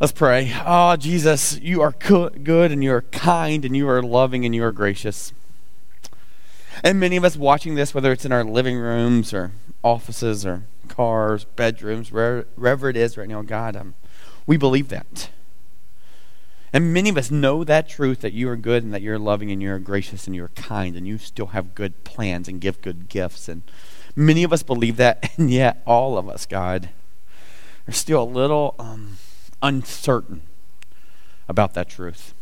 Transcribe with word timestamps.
Let's 0.00 0.12
pray. 0.12 0.50
Oh, 0.64 0.96
Jesus, 0.96 1.58
you 1.60 1.82
are 1.82 1.92
good 1.92 2.72
and 2.72 2.82
you 2.82 2.90
are 2.90 3.02
kind 3.02 3.66
and 3.66 3.76
you 3.76 3.86
are 3.86 4.02
loving 4.02 4.46
and 4.46 4.54
you 4.54 4.64
are 4.64 4.72
gracious. 4.72 5.34
And 6.82 6.98
many 6.98 7.18
of 7.18 7.24
us 7.24 7.36
watching 7.36 7.74
this, 7.74 7.92
whether 7.92 8.10
it's 8.10 8.24
in 8.24 8.32
our 8.32 8.42
living 8.42 8.78
rooms 8.78 9.34
or 9.34 9.52
offices 9.84 10.46
or 10.46 10.62
cars, 10.88 11.44
bedrooms, 11.44 12.10
wherever 12.10 12.88
it 12.88 12.96
is 12.96 13.18
right 13.18 13.28
now, 13.28 13.42
God, 13.42 13.76
um, 13.76 13.94
we 14.46 14.56
believe 14.56 14.88
that. 14.88 15.28
And 16.72 16.94
many 16.94 17.10
of 17.10 17.18
us 17.18 17.30
know 17.30 17.62
that 17.62 17.86
truth 17.86 18.22
that 18.22 18.32
you 18.32 18.48
are 18.48 18.56
good 18.56 18.82
and 18.82 18.94
that 18.94 19.02
you're 19.02 19.18
loving 19.18 19.50
and 19.50 19.60
you're 19.60 19.78
gracious 19.78 20.26
and 20.26 20.34
you're 20.34 20.48
kind 20.48 20.96
and 20.96 21.06
you 21.06 21.18
still 21.18 21.48
have 21.48 21.74
good 21.74 22.04
plans 22.04 22.48
and 22.48 22.58
give 22.58 22.80
good 22.80 23.10
gifts. 23.10 23.50
And 23.50 23.64
many 24.16 24.44
of 24.44 24.52
us 24.54 24.62
believe 24.62 24.96
that, 24.96 25.30
and 25.36 25.50
yet 25.50 25.82
all 25.84 26.16
of 26.16 26.26
us, 26.26 26.46
God, 26.46 26.88
are 27.86 27.92
still 27.92 28.22
a 28.22 28.24
little. 28.24 28.74
Um, 28.78 29.18
uncertain 29.62 30.42
about 31.48 31.74
that 31.74 31.88
truth. 31.88 32.34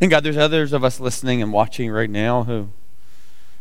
And 0.00 0.10
God, 0.10 0.22
there's 0.22 0.36
others 0.36 0.72
of 0.72 0.84
us 0.84 1.00
listening 1.00 1.42
and 1.42 1.52
watching 1.52 1.90
right 1.90 2.10
now 2.10 2.44
who 2.44 2.68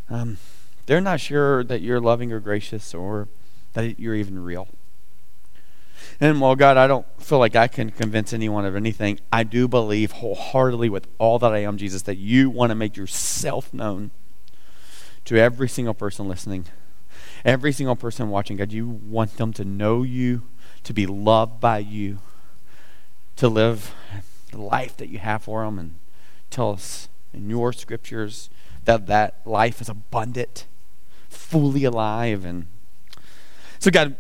um, 0.09 0.37
they're 0.85 1.01
not 1.01 1.19
sure 1.19 1.63
that 1.63 1.81
you're 1.81 1.99
loving 1.99 2.31
or 2.31 2.39
gracious 2.39 2.93
or 2.93 3.27
that 3.73 3.99
you're 3.99 4.15
even 4.15 4.43
real. 4.43 4.67
And 6.19 6.41
while 6.41 6.55
God, 6.55 6.77
I 6.77 6.87
don't 6.87 7.05
feel 7.21 7.39
like 7.39 7.55
I 7.55 7.67
can 7.67 7.91
convince 7.91 8.33
anyone 8.33 8.65
of 8.65 8.75
anything, 8.75 9.19
I 9.31 9.43
do 9.43 9.67
believe 9.67 10.13
wholeheartedly 10.13 10.89
with 10.89 11.07
all 11.17 11.39
that 11.39 11.53
I 11.53 11.59
am, 11.59 11.77
Jesus, 11.77 12.03
that 12.03 12.17
you 12.17 12.49
want 12.49 12.71
to 12.71 12.75
make 12.75 12.97
yourself 12.97 13.73
known 13.73 14.11
to 15.25 15.37
every 15.37 15.67
single 15.67 15.93
person 15.93 16.27
listening, 16.27 16.65
every 17.43 17.71
single 17.71 17.95
person 17.95 18.29
watching. 18.29 18.57
God, 18.57 18.71
you 18.71 18.87
want 18.87 19.37
them 19.37 19.53
to 19.53 19.65
know 19.65 20.03
you, 20.03 20.43
to 20.83 20.93
be 20.93 21.05
loved 21.05 21.59
by 21.59 21.79
you, 21.79 22.19
to 23.37 23.47
live 23.47 23.93
the 24.51 24.61
life 24.61 24.97
that 24.97 25.09
you 25.09 25.19
have 25.19 25.43
for 25.43 25.63
them 25.63 25.79
and 25.79 25.95
tell 26.49 26.71
us 26.71 27.07
in 27.33 27.49
your 27.49 27.71
scriptures 27.71 28.49
that 28.85 29.07
that 29.07 29.35
life 29.45 29.81
is 29.81 29.89
abundant, 29.89 30.65
fully 31.29 31.83
alive. 31.83 32.45
And 32.45 32.67
so, 33.79 33.91
God, 33.91 34.15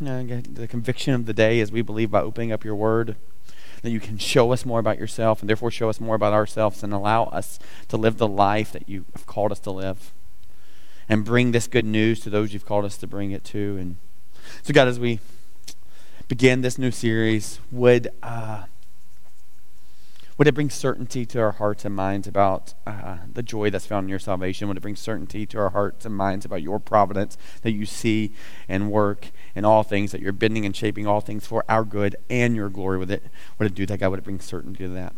you 0.00 0.06
know, 0.06 0.40
the 0.40 0.68
conviction 0.68 1.14
of 1.14 1.26
the 1.26 1.32
day 1.32 1.60
is 1.60 1.72
we 1.72 1.82
believe 1.82 2.10
by 2.10 2.20
opening 2.20 2.52
up 2.52 2.64
your 2.64 2.74
word 2.74 3.16
that 3.82 3.90
you 3.90 4.00
can 4.00 4.18
show 4.18 4.52
us 4.52 4.64
more 4.64 4.78
about 4.78 4.98
yourself 4.98 5.40
and 5.40 5.48
therefore 5.48 5.70
show 5.70 5.88
us 5.88 6.00
more 6.00 6.14
about 6.14 6.32
ourselves 6.32 6.82
and 6.82 6.92
allow 6.92 7.24
us 7.24 7.58
to 7.88 7.96
live 7.96 8.18
the 8.18 8.28
life 8.28 8.72
that 8.72 8.88
you 8.88 9.04
have 9.14 9.26
called 9.26 9.50
us 9.50 9.58
to 9.60 9.70
live 9.70 10.12
and 11.08 11.24
bring 11.24 11.52
this 11.52 11.66
good 11.66 11.84
news 11.84 12.20
to 12.20 12.30
those 12.30 12.52
you've 12.52 12.66
called 12.66 12.84
us 12.84 12.96
to 12.96 13.06
bring 13.06 13.32
it 13.32 13.44
to. 13.44 13.76
And 13.80 13.96
so, 14.62 14.72
God, 14.72 14.88
as 14.88 15.00
we 15.00 15.20
begin 16.28 16.62
this 16.62 16.78
new 16.78 16.90
series, 16.90 17.58
would 17.70 18.08
uh, 18.22 18.64
would 20.38 20.48
it 20.48 20.54
bring 20.54 20.70
certainty 20.70 21.26
to 21.26 21.40
our 21.40 21.52
hearts 21.52 21.84
and 21.84 21.94
minds 21.94 22.26
about 22.26 22.74
uh, 22.86 23.18
the 23.32 23.42
joy 23.42 23.70
that's 23.70 23.86
found 23.86 24.06
in 24.06 24.08
your 24.08 24.18
salvation? 24.18 24.66
Would 24.66 24.76
it 24.76 24.80
bring 24.80 24.96
certainty 24.96 25.46
to 25.46 25.58
our 25.58 25.70
hearts 25.70 26.04
and 26.06 26.16
minds 26.16 26.44
about 26.44 26.62
your 26.62 26.80
providence 26.80 27.36
that 27.62 27.72
you 27.72 27.86
see 27.86 28.32
and 28.68 28.90
work 28.90 29.30
in 29.54 29.64
all 29.64 29.82
things, 29.82 30.10
that 30.10 30.20
you're 30.20 30.32
bending 30.32 30.66
and 30.66 30.74
shaping 30.74 31.06
all 31.06 31.20
things 31.20 31.46
for 31.46 31.64
our 31.68 31.84
good 31.84 32.16
and 32.30 32.56
your 32.56 32.70
glory? 32.70 32.98
Would 32.98 33.10
it, 33.10 33.22
would 33.58 33.66
it 33.66 33.74
do 33.74 33.86
that, 33.86 34.00
God? 34.00 34.08
Would 34.08 34.20
it 34.20 34.24
bring 34.24 34.40
certainty 34.40 34.84
to 34.84 34.88
that? 34.88 35.14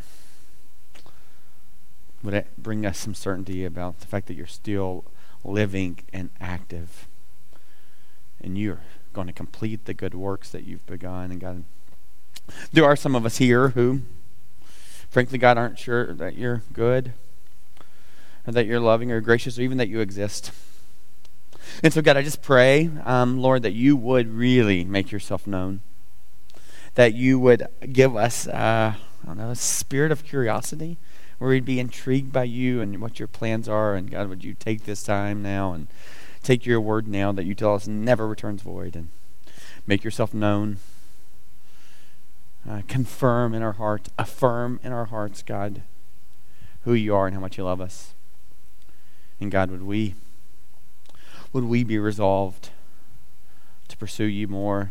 Would 2.23 2.35
it 2.35 2.49
bring 2.59 2.85
us 2.85 2.99
some 2.99 3.15
certainty 3.15 3.65
about 3.65 4.01
the 4.01 4.07
fact 4.07 4.27
that 4.27 4.35
you're 4.35 4.47
still 4.47 5.05
living 5.45 6.01
and 6.13 6.31
active 6.41 7.07
and 8.43 8.59
you're 8.59 8.81
going 9.15 9.27
to 9.29 9.33
complete 9.33 9.87
the 9.87 9.95
good 9.95 10.15
works 10.15 10.51
that 10.51 10.65
you've 10.65 10.85
begun. 10.87 11.31
And 11.31 11.41
God, 11.41 11.65
there 12.73 12.85
are 12.85 12.97
some 12.97 13.15
of 13.15 13.25
us 13.25 13.39
here 13.39 13.71
who, 13.71 14.03
frankly, 15.09 15.39
God, 15.39 15.57
aren't 15.57 15.79
sure 15.79 16.13
that 16.15 16.37
you're 16.37 16.63
good, 16.73 17.13
or 18.47 18.53
that 18.53 18.67
you're 18.67 18.81
loving 18.81 19.11
or 19.11 19.21
gracious, 19.21 19.59
or 19.59 19.63
even 19.63 19.79
that 19.79 19.89
you 19.89 20.01
exist. 20.01 20.53
And 21.83 21.93
so, 21.93 22.03
God, 22.03 22.17
I 22.17 22.23
just 22.23 22.43
pray, 22.43 22.91
um, 23.05 23.39
Lord, 23.41 23.63
that 23.63 23.73
you 23.73 23.97
would 23.97 24.31
really 24.33 24.85
make 24.85 25.11
yourself 25.11 25.47
known. 25.47 25.81
That 26.95 27.15
you 27.15 27.39
would 27.39 27.67
give 27.93 28.17
us, 28.17 28.47
uh, 28.47 28.95
I 28.97 29.27
don't 29.27 29.39
know, 29.39 29.51
a 29.51 29.57
spirit 29.57 30.13
of 30.13 30.25
curiosity 30.25 30.99
where 31.39 31.51
we'd 31.51 31.65
be 31.65 31.81
intrigued 31.81 32.33
by 32.33 32.45
you 32.45 32.81
and 32.81 33.01
what 33.01 33.19
your 33.19 33.29
plans 33.29 33.69
are. 33.69 33.95
And 33.95 34.11
God, 34.11 34.29
would 34.29 34.45
you 34.45 34.55
take 34.55 34.85
this 34.85 35.03
time 35.03 35.43
now 35.43 35.73
and 35.73 35.89
take 36.45 36.67
your 36.67 36.81
word 36.81 37.09
now 37.09 37.33
that 37.33 37.45
you 37.45 37.55
tell 37.55 37.75
us 37.75 37.89
never 37.89 38.29
returns 38.29 38.63
void 38.63 38.95
and 38.95 39.09
make 39.87 40.05
yourself 40.05 40.33
known. 40.33 40.77
Uh, 42.69 42.83
confirm 42.87 43.53
in 43.53 43.63
our 43.63 43.73
hearts, 43.73 44.11
affirm 44.19 44.79
in 44.83 44.93
our 44.93 45.07
hearts, 45.07 45.43
God, 45.43 45.83
who 46.85 46.95
you 46.95 47.15
are 47.15 47.27
and 47.27 47.35
how 47.35 47.41
much 47.41 47.59
you 47.59 47.65
love 47.65 47.81
us. 47.81 48.15
And 49.41 49.51
God, 49.51 49.71
would 49.71 49.83
we 49.83 50.15
would 51.53 51.65
we 51.65 51.85
be 51.85 51.99
resolved 51.99 52.71
to 53.89 53.97
pursue 53.97 54.25
you 54.25 54.49
more, 54.49 54.91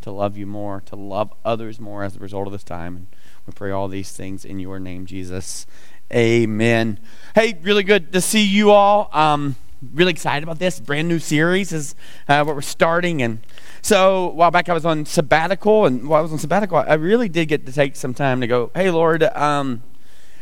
to 0.00 0.10
love 0.10 0.36
you 0.36 0.46
more, 0.46 0.82
to 0.86 0.96
love 0.96 1.32
others 1.44 1.78
more 1.78 2.02
as 2.02 2.16
a 2.16 2.18
result 2.18 2.46
of 2.46 2.52
this 2.52 2.64
time? 2.64 2.96
And 2.96 3.06
we 3.46 3.52
pray 3.52 3.70
all 3.70 3.88
these 3.88 4.12
things 4.12 4.44
in 4.44 4.58
your 4.58 4.80
name, 4.80 5.06
Jesus. 5.06 5.66
Amen. 6.12 6.98
Hey, 7.34 7.58
really 7.62 7.84
good 7.84 8.12
to 8.12 8.20
see 8.20 8.42
you 8.42 8.70
all. 8.70 9.08
Um, 9.12 9.56
really 9.94 10.10
excited 10.10 10.42
about 10.42 10.58
this. 10.58 10.80
Brand 10.80 11.08
new 11.08 11.18
series 11.18 11.72
is 11.72 11.94
uh, 12.28 12.42
what 12.44 12.54
we're 12.54 12.62
starting. 12.62 13.22
And 13.22 13.40
so 13.80 14.28
while 14.28 14.50
back 14.50 14.68
i 14.68 14.72
was 14.72 14.84
on 14.84 15.06
sabbatical 15.06 15.86
and 15.86 16.08
while 16.08 16.18
i 16.18 16.22
was 16.22 16.32
on 16.32 16.38
sabbatical 16.38 16.78
i 16.78 16.94
really 16.94 17.28
did 17.28 17.46
get 17.46 17.64
to 17.64 17.72
take 17.72 17.94
some 17.94 18.12
time 18.12 18.40
to 18.40 18.46
go 18.46 18.72
hey 18.74 18.90
lord 18.90 19.22
um, 19.22 19.82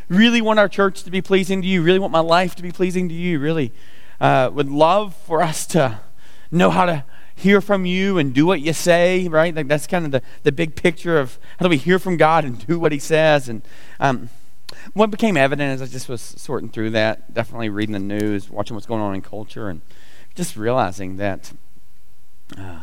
really 0.08 0.40
want 0.40 0.58
our 0.58 0.68
church 0.68 1.02
to 1.02 1.10
be 1.10 1.20
pleasing 1.20 1.62
to 1.62 1.68
you. 1.68 1.82
Really 1.82 1.98
want 1.98 2.12
my 2.12 2.20
life 2.20 2.54
to 2.56 2.62
be 2.62 2.70
pleasing 2.70 3.08
to 3.08 3.14
you. 3.14 3.38
Really 3.38 3.72
uh, 4.20 4.50
would 4.52 4.70
love 4.70 5.14
for 5.14 5.42
us 5.42 5.66
to 5.68 6.00
know 6.50 6.70
how 6.70 6.86
to 6.86 7.04
hear 7.34 7.60
from 7.60 7.84
you 7.84 8.16
and 8.16 8.32
do 8.32 8.46
what 8.46 8.60
you 8.60 8.72
say 8.72 9.28
right? 9.28 9.54
Like 9.54 9.68
that's 9.68 9.86
kind 9.86 10.06
of 10.06 10.12
the, 10.12 10.22
the 10.42 10.52
big 10.52 10.74
picture 10.74 11.18
of 11.18 11.38
how 11.58 11.64
do 11.64 11.70
we 11.70 11.76
hear 11.76 11.98
from 11.98 12.16
god 12.16 12.44
and 12.44 12.66
do 12.66 12.78
what 12.78 12.92
he 12.92 12.98
says. 12.98 13.48
And 13.48 13.62
um, 14.00 14.30
what 14.94 15.10
became 15.10 15.36
evident 15.36 15.72
as 15.72 15.82
I 15.82 15.92
just 15.92 16.08
was 16.08 16.20
sorting 16.20 16.68
through 16.68 16.90
that, 16.90 17.32
definitely 17.32 17.68
reading 17.68 17.92
the 17.92 17.98
news, 17.98 18.50
watching 18.50 18.74
what's 18.74 18.86
going 18.86 19.00
on 19.02 19.14
in 19.14 19.22
culture, 19.22 19.68
and 19.68 19.80
just 20.34 20.56
realizing 20.56 21.16
that 21.16 21.52
uh, 22.56 22.80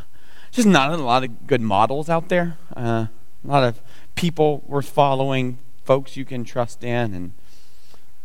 just 0.52 0.68
not 0.68 0.92
a 0.92 0.98
lot 0.98 1.24
of 1.24 1.48
good 1.48 1.62
models 1.62 2.10
out 2.10 2.30
there. 2.30 2.58
Uh, 2.76 3.08
a 3.44 3.48
lot 3.48 3.64
of 3.64 3.82
people 4.16 4.64
worth 4.68 4.90
following, 4.90 5.58
folks 5.84 6.16
you 6.16 6.26
can 6.26 6.44
trust 6.44 6.84
in, 6.84 7.14
and 7.14 7.34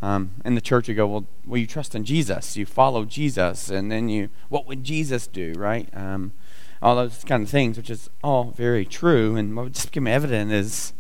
um, 0.01 0.31
in 0.45 0.55
the 0.55 0.61
church 0.61 0.89
you 0.89 0.95
go, 0.95 1.07
well, 1.07 1.27
well, 1.47 1.59
you 1.59 1.67
trust 1.67 1.95
in 1.95 2.05
Jesus, 2.05 2.57
you 2.57 2.67
follow 2.67 3.05
Jesus, 3.05 3.69
and 3.69 3.91
then 3.91 4.09
you, 4.09 4.29
what 4.49 4.67
would 4.67 4.85
Jesus 4.85 5.27
do, 5.27 5.53
right? 5.57 5.89
Um, 5.95 6.33
all 6.81 6.95
those 6.97 7.25
kind 7.25 7.43
of 7.43 7.49
things, 7.49 7.77
which 7.77 7.91
is 7.91 8.09
all 8.23 8.53
very 8.57 8.85
true, 8.85 9.35
and 9.35 9.57
what 9.57 9.73
just 9.73 9.91
became 9.91 10.07
evident 10.07 10.53
is 10.53 10.93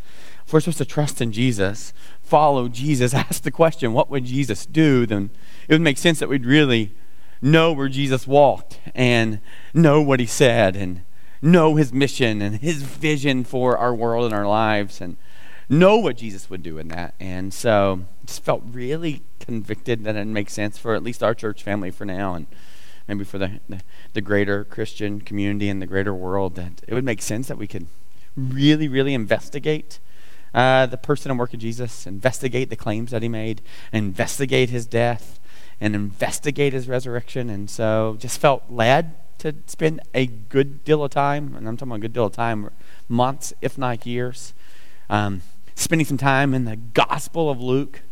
if 0.44 0.52
we're 0.52 0.60
supposed 0.60 0.78
to 0.78 0.84
trust 0.84 1.20
in 1.20 1.30
Jesus, 1.30 1.92
follow 2.28 2.68
Jesus, 2.68 3.14
ask 3.14 3.42
the 3.42 3.50
question, 3.50 3.92
what 3.92 4.10
would 4.10 4.24
Jesus 4.24 4.66
do? 4.66 5.06
Then 5.06 5.30
it 5.66 5.74
would 5.74 5.80
make 5.80 5.98
sense 5.98 6.18
that 6.18 6.28
we'd 6.28 6.46
really 6.46 6.94
know 7.40 7.72
where 7.72 7.88
Jesus 7.88 8.26
walked 8.26 8.80
and 8.94 9.40
know 9.72 10.02
what 10.02 10.20
he 10.20 10.26
said 10.26 10.76
and 10.76 11.02
know 11.40 11.76
his 11.76 11.92
mission 11.92 12.42
and 12.42 12.56
his 12.56 12.82
vision 12.82 13.44
for 13.44 13.78
our 13.78 13.94
world 13.94 14.24
and 14.24 14.34
our 14.34 14.46
lives 14.46 15.00
and 15.00 15.16
know 15.68 15.96
what 15.96 16.16
Jesus 16.16 16.50
would 16.50 16.62
do 16.62 16.78
in 16.78 16.88
that. 16.88 17.14
And 17.20 17.54
so 17.54 18.04
just 18.26 18.42
felt 18.42 18.62
really 18.64 19.22
convicted 19.38 20.04
that 20.04 20.16
it 20.16 20.26
makes 20.26 20.52
sense 20.52 20.78
for 20.78 20.94
at 20.94 21.02
least 21.02 21.22
our 21.22 21.34
church 21.34 21.62
family 21.62 21.90
for 21.90 22.04
now 22.04 22.34
and 22.34 22.46
maybe 23.06 23.24
for 23.24 23.38
the, 23.38 23.60
the, 23.68 23.80
the 24.14 24.20
greater 24.20 24.64
Christian 24.64 25.20
community 25.20 25.68
and 25.68 25.80
the 25.80 25.86
greater 25.86 26.12
world 26.12 26.56
that 26.56 26.82
it 26.86 26.94
would 26.94 27.04
make 27.04 27.22
sense 27.22 27.48
that 27.48 27.58
we 27.58 27.66
could 27.66 27.86
really, 28.36 28.88
really 28.88 29.14
investigate 29.14 30.00
uh, 30.54 30.86
the 30.86 30.96
person 30.96 31.30
and 31.30 31.38
work 31.38 31.54
of 31.54 31.60
Jesus, 31.60 32.06
investigate 32.06 32.70
the 32.70 32.76
claims 32.76 33.10
that 33.10 33.22
he 33.22 33.28
made, 33.28 33.62
investigate 33.92 34.70
his 34.70 34.86
death, 34.86 35.38
and 35.80 35.94
investigate 35.94 36.72
his 36.72 36.88
resurrection. 36.88 37.50
And 37.50 37.70
so 37.70 38.16
just 38.18 38.40
felt 38.40 38.64
led 38.68 39.14
to 39.38 39.54
spend 39.66 40.00
a 40.14 40.26
good 40.26 40.84
deal 40.84 41.04
of 41.04 41.10
time, 41.10 41.54
and 41.54 41.68
I'm 41.68 41.76
talking 41.76 41.92
about 41.92 41.96
a 41.96 42.00
good 42.00 42.12
deal 42.12 42.26
of 42.26 42.32
time, 42.32 42.70
months, 43.08 43.52
if 43.62 43.78
not 43.78 44.04
years, 44.04 44.52
um, 45.08 45.42
spending 45.74 46.04
some 46.04 46.18
time 46.18 46.54
in 46.54 46.64
the 46.64 46.76
Gospel 46.76 47.48
of 47.48 47.60
Luke. 47.60 48.02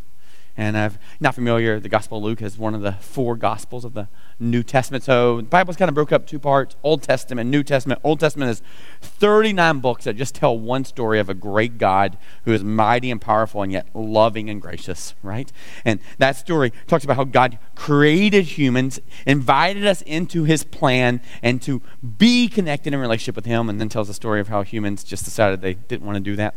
And 0.56 0.76
I'm 0.76 0.94
not 1.20 1.35
familiar, 1.35 1.79
the 1.79 1.88
Gospel 1.88 2.19
of 2.19 2.25
Luke 2.25 2.41
is 2.41 2.56
one 2.56 2.75
of 2.75 2.81
the 2.81 2.93
four 2.93 3.37
Gospels 3.37 3.85
of 3.85 3.93
the 3.93 4.08
New 4.41 4.62
Testament. 4.62 5.05
So 5.05 5.38
the 5.38 5.43
Bible's 5.43 5.76
kind 5.76 5.88
of 5.88 5.94
broke 5.94 6.12
up 6.12 6.26
two 6.26 6.38
parts 6.38 6.76
Old 6.82 7.03
Testament, 7.03 7.50
New 7.50 7.62
Testament. 7.62 8.00
Old 8.03 8.20
Testament 8.20 8.50
is 8.50 8.62
39 9.03 9.81
books 9.81 10.05
that 10.05 10.17
just 10.17 10.35
tell 10.35 10.58
one 10.58 10.85
story 10.85 11.20
of 11.20 11.29
a 11.29 11.35
great 11.35 11.76
God 11.76 12.17
who 12.44 12.53
is 12.53 12.64
mighty 12.64 13.11
and 13.11 13.20
powerful 13.20 13.62
and 13.62 13.70
yet 13.70 13.87
loving 13.94 14.49
and 14.49 14.62
gracious, 14.62 15.14
right? 15.23 15.53
And 15.85 16.00
that 16.19 16.37
story 16.37 16.73
talks 16.87 17.05
about 17.05 17.17
how 17.17 17.25
God 17.25 17.58
created 17.75 18.44
humans, 18.44 18.99
invited 19.26 19.87
us 19.87 20.00
into 20.03 20.44
his 20.44 20.64
plan, 20.64 21.20
and 21.43 21.61
to 21.62 21.82
be 22.17 22.49
connected 22.49 22.94
in 22.94 23.00
relationship 23.00 23.37
with 23.37 23.47
him, 23.47 23.69
and 23.69 23.79
then 23.81 23.88
tells 23.88 24.08
the 24.08 24.14
story 24.14 24.41
of 24.41 24.49
how 24.49 24.62
humans 24.62 25.05
just 25.05 25.25
decided 25.25 25.61
they 25.61 25.75
didn't 25.75 26.06
want 26.06 26.17
to 26.17 26.20
do 26.20 26.37
that 26.37 26.55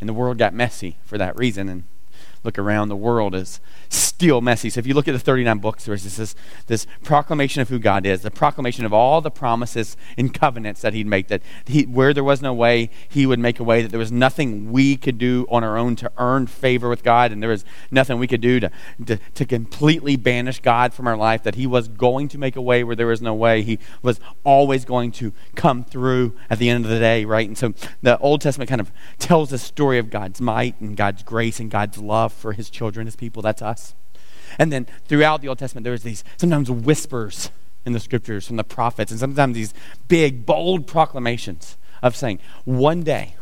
And 0.00 0.08
the 0.08 0.14
world 0.14 0.38
got 0.38 0.52
messy 0.52 0.98
for 1.04 1.16
that 1.18 1.36
reason. 1.36 1.68
And 1.68 1.84
look 2.46 2.58
around, 2.58 2.88
the 2.88 2.96
world 2.96 3.34
is 3.34 3.60
still 3.88 4.40
messy. 4.40 4.70
So 4.70 4.78
if 4.78 4.86
you 4.86 4.94
look 4.94 5.08
at 5.08 5.12
the 5.12 5.18
39 5.18 5.58
books, 5.58 5.84
there's 5.84 6.16
this, 6.16 6.34
this 6.66 6.86
proclamation 7.04 7.60
of 7.60 7.68
who 7.68 7.78
God 7.78 8.06
is, 8.06 8.22
the 8.22 8.30
proclamation 8.30 8.84
of 8.86 8.92
all 8.92 9.20
the 9.20 9.30
promises 9.30 9.96
and 10.16 10.32
covenants 10.32 10.80
that 10.80 10.94
He'd 10.94 11.06
make, 11.06 11.28
that 11.28 11.42
he, 11.66 11.82
where 11.84 12.14
there 12.14 12.24
was 12.24 12.40
no 12.40 12.54
way, 12.54 12.90
He 13.08 13.26
would 13.26 13.38
make 13.38 13.60
a 13.60 13.64
way, 13.64 13.82
that 13.82 13.90
there 13.90 13.98
was 13.98 14.12
nothing 14.12 14.72
we 14.72 14.96
could 14.96 15.18
do 15.18 15.46
on 15.50 15.62
our 15.62 15.76
own 15.76 15.96
to 15.96 16.10
earn 16.16 16.46
favor 16.46 16.88
with 16.88 17.02
God, 17.02 17.32
and 17.32 17.42
there 17.42 17.50
was 17.50 17.64
nothing 17.90 18.18
we 18.18 18.26
could 18.26 18.40
do 18.40 18.60
to, 18.60 18.70
to, 19.04 19.18
to 19.34 19.44
completely 19.44 20.16
banish 20.16 20.60
God 20.60 20.94
from 20.94 21.06
our 21.06 21.16
life, 21.16 21.42
that 21.42 21.56
He 21.56 21.66
was 21.66 21.88
going 21.88 22.28
to 22.28 22.38
make 22.38 22.56
a 22.56 22.62
way 22.62 22.84
where 22.84 22.96
there 22.96 23.08
was 23.08 23.20
no 23.20 23.34
way. 23.34 23.62
He 23.62 23.78
was 24.02 24.20
always 24.44 24.84
going 24.84 25.12
to 25.12 25.32
come 25.54 25.84
through 25.84 26.34
at 26.48 26.58
the 26.58 26.70
end 26.70 26.84
of 26.84 26.90
the 26.90 26.98
day, 26.98 27.24
right? 27.24 27.46
And 27.46 27.58
so 27.58 27.74
the 28.02 28.18
Old 28.18 28.40
Testament 28.40 28.68
kind 28.68 28.80
of 28.80 28.92
tells 29.18 29.50
the 29.50 29.58
story 29.58 29.98
of 29.98 30.10
God's 30.10 30.40
might 30.40 30.80
and 30.80 30.96
God's 30.96 31.22
grace 31.22 31.60
and 31.60 31.70
God's 31.70 31.98
love 31.98 32.32
for 32.36 32.52
His 32.52 32.70
children, 32.70 33.06
His 33.06 33.16
people. 33.16 33.42
That's 33.42 33.62
us. 33.62 33.94
And 34.58 34.72
then 34.72 34.86
throughout 35.06 35.40
the 35.40 35.48
Old 35.48 35.58
Testament, 35.58 35.84
there's 35.84 36.02
these 36.02 36.24
sometimes 36.36 36.70
whispers 36.70 37.50
in 37.84 37.92
the 37.92 38.00
scriptures 38.00 38.46
from 38.46 38.56
the 38.56 38.64
prophets, 38.64 39.10
and 39.10 39.20
sometimes 39.20 39.54
these 39.54 39.74
big, 40.08 40.44
bold 40.44 40.86
proclamations 40.86 41.76
of 42.02 42.16
saying, 42.16 42.40
one 42.64 43.02
day, 43.02 43.34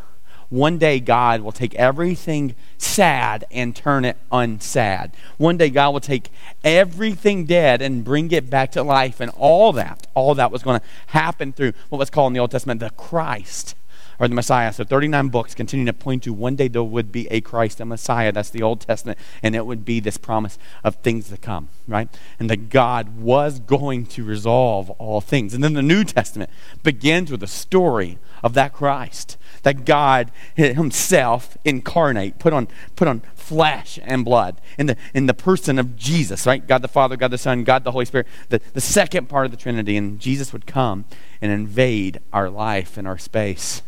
one 0.51 0.79
day 0.79 1.01
God 1.01 1.41
will 1.41 1.53
take 1.53 1.75
everything 1.75 2.55
sad 2.79 3.45
and 3.51 3.75
turn 3.75 4.05
it 4.05 4.17
unsad. 4.31 5.13
One 5.39 5.57
day 5.57 5.71
God 5.71 5.91
will 5.91 6.01
take 6.01 6.31
everything 6.63 7.45
dead 7.45 7.83
and 7.83 8.05
bring 8.05 8.31
it 8.31 8.51
back 8.51 8.71
to 8.73 8.83
life. 8.83 9.21
And 9.21 9.31
all 9.37 9.73
that, 9.73 10.07
all 10.15 10.35
that 10.37 10.53
was 10.53 10.63
going 10.63 10.79
to 10.81 10.87
happen 11.09 11.53
through 11.53 11.73
what 11.89 11.99
was 11.99 12.11
called 12.11 12.31
in 12.31 12.35
the 12.35 12.41
Old 12.41 12.51
Testament 12.51 12.81
the 12.81 12.91
Christ 12.91 13.75
or 14.19 14.29
the 14.29 14.35
Messiah. 14.35 14.73
So 14.73 14.85
39 14.85 15.29
books 15.29 15.55
continuing 15.55 15.87
to 15.87 15.93
point 15.93 16.23
to 16.25 16.33
one 16.33 16.57
day 16.57 16.69
there 16.69 16.83
would 16.83 17.13
be 17.13 17.27
a 17.31 17.41
Christ, 17.41 17.81
a 17.81 17.85
Messiah. 17.85 18.33
That's 18.33 18.51
the 18.51 18.63
Old 18.63 18.81
Testament. 18.81 19.19
And 19.43 19.55
it 19.55 19.67
would 19.67 19.85
be 19.85 20.01
this 20.01 20.17
promise 20.17 20.59
of 20.83 20.97
things 20.97 21.29
to 21.31 21.37
come, 21.37 21.69
right? 21.87 22.09
And 22.39 22.49
that 22.51 22.69
God 22.71 23.17
was 23.19 23.59
going 23.59 24.07
to 24.07 24.25
resolve 24.25 24.91
all 24.91 25.21
things. 25.21 25.55
And 25.55 25.63
then 25.63 25.75
the 25.75 25.83
New 25.83 26.05
Testament 26.05 26.51
begins 26.83 27.31
with 27.31 27.43
a 27.43 27.49
story 27.49 28.19
of 28.43 28.55
that 28.55 28.73
Christ. 28.73 29.37
That 29.63 29.87
God 29.87 30.31
Himself 30.55 31.57
incarnate, 31.65 32.39
put 32.39 32.53
on, 32.53 32.69
put 32.97 33.09
on 33.09 33.23
flesh 33.35 33.99
and 34.03 34.25
blood 34.25 34.61
in 34.79 34.87
the, 34.87 34.97
in 35.15 35.27
the 35.27 35.35
person 35.35 35.79
of 35.79 35.97
Jesus, 35.97 36.47
right? 36.47 36.67
God 36.67 36.83
the 36.83 36.89
Father, 36.89 37.17
God 37.17 37.31
the 37.31 37.39
Son, 37.39 37.65
God 37.65 37.85
the 37.85 37.93
Holy 37.93 38.05
Spirit, 38.05 38.27
the, 38.51 38.61
the 38.75 38.81
second 38.81 39.29
part 39.29 39.47
of 39.47 39.51
the 39.51 39.57
Trinity. 39.57 39.97
And 39.97 40.21
Jesus 40.21 40.53
would 40.53 40.67
come 40.67 41.07
and 41.41 41.51
invade 41.51 42.21
our 42.33 42.51
life 42.51 42.99
and 42.99 43.09
our 43.09 43.19
space 43.19 43.83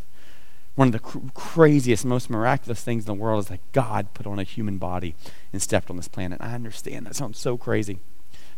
one 0.77 0.89
of 0.89 0.93
the 0.93 0.99
cr- 1.01 1.19
craziest, 1.35 2.05
most 2.05 2.31
miraculous 2.31 2.83
things 2.83 3.03
in 3.03 3.07
the 3.07 3.15
world 3.15 3.41
is 3.41 3.47
that 3.49 3.61
God 3.73 4.15
put 4.15 4.27
on 4.27 4.39
a 4.39 4.45
human 4.45 4.79
body 4.79 5.17
and 5.53 5.61
stepped 5.61 5.91
on 5.91 5.97
this 5.97 6.07
planet. 6.07 6.41
I 6.41 6.55
understand. 6.55 7.07
That 7.07 7.17
sounds 7.17 7.39
so 7.39 7.57
crazy. 7.57 7.99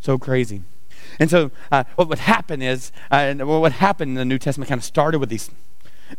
So 0.01 0.19
crazy. 0.19 0.63
And 1.19 1.31
so, 1.31 1.53
uh, 1.71 1.85
what 1.95 2.09
would 2.09 2.19
happen 2.19 2.61
is, 2.61 2.93
uh, 3.11 3.35
what 3.35 3.73
happened 3.73 4.11
in 4.11 4.15
the 4.17 4.25
New 4.25 4.39
Testament 4.39 4.69
kind 4.69 4.79
of 4.81 4.85
started 4.85 5.21
with 5.21 5.29
these, 5.29 5.51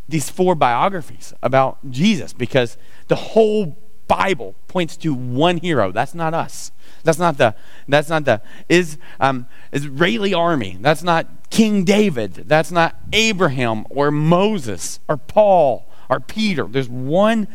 these 0.07 0.30
four 0.30 0.56
biographies 0.56 1.34
about 1.44 1.78
Jesus 1.92 2.31
because 2.31 2.78
the 3.10 3.16
whole 3.16 3.78
Bible 4.07 4.56
points 4.68 4.98
to 4.98 5.13
one 5.13 5.57
hero. 5.57 5.92
That's 5.92 6.16
not 6.16 6.34
us. 6.34 6.72
That's 7.04 7.19
not 7.19 7.38
the. 7.38 7.56
That's 7.88 8.10
not 8.10 8.25
the 8.25 8.42
is 8.68 8.98
um, 9.19 9.46
Israeli 9.72 10.34
army. 10.34 10.78
That's 10.81 11.04
not 11.04 11.50
King 11.50 11.84
David. 11.84 12.34
That's 12.48 12.72
not 12.72 12.96
Abraham 13.13 13.86
or 13.90 14.12
Moses 14.12 15.00
or 15.07 15.16
Paul 15.16 15.88
are 16.09 16.19
Peter. 16.19 16.63
There's 16.63 16.89
one 16.89 17.47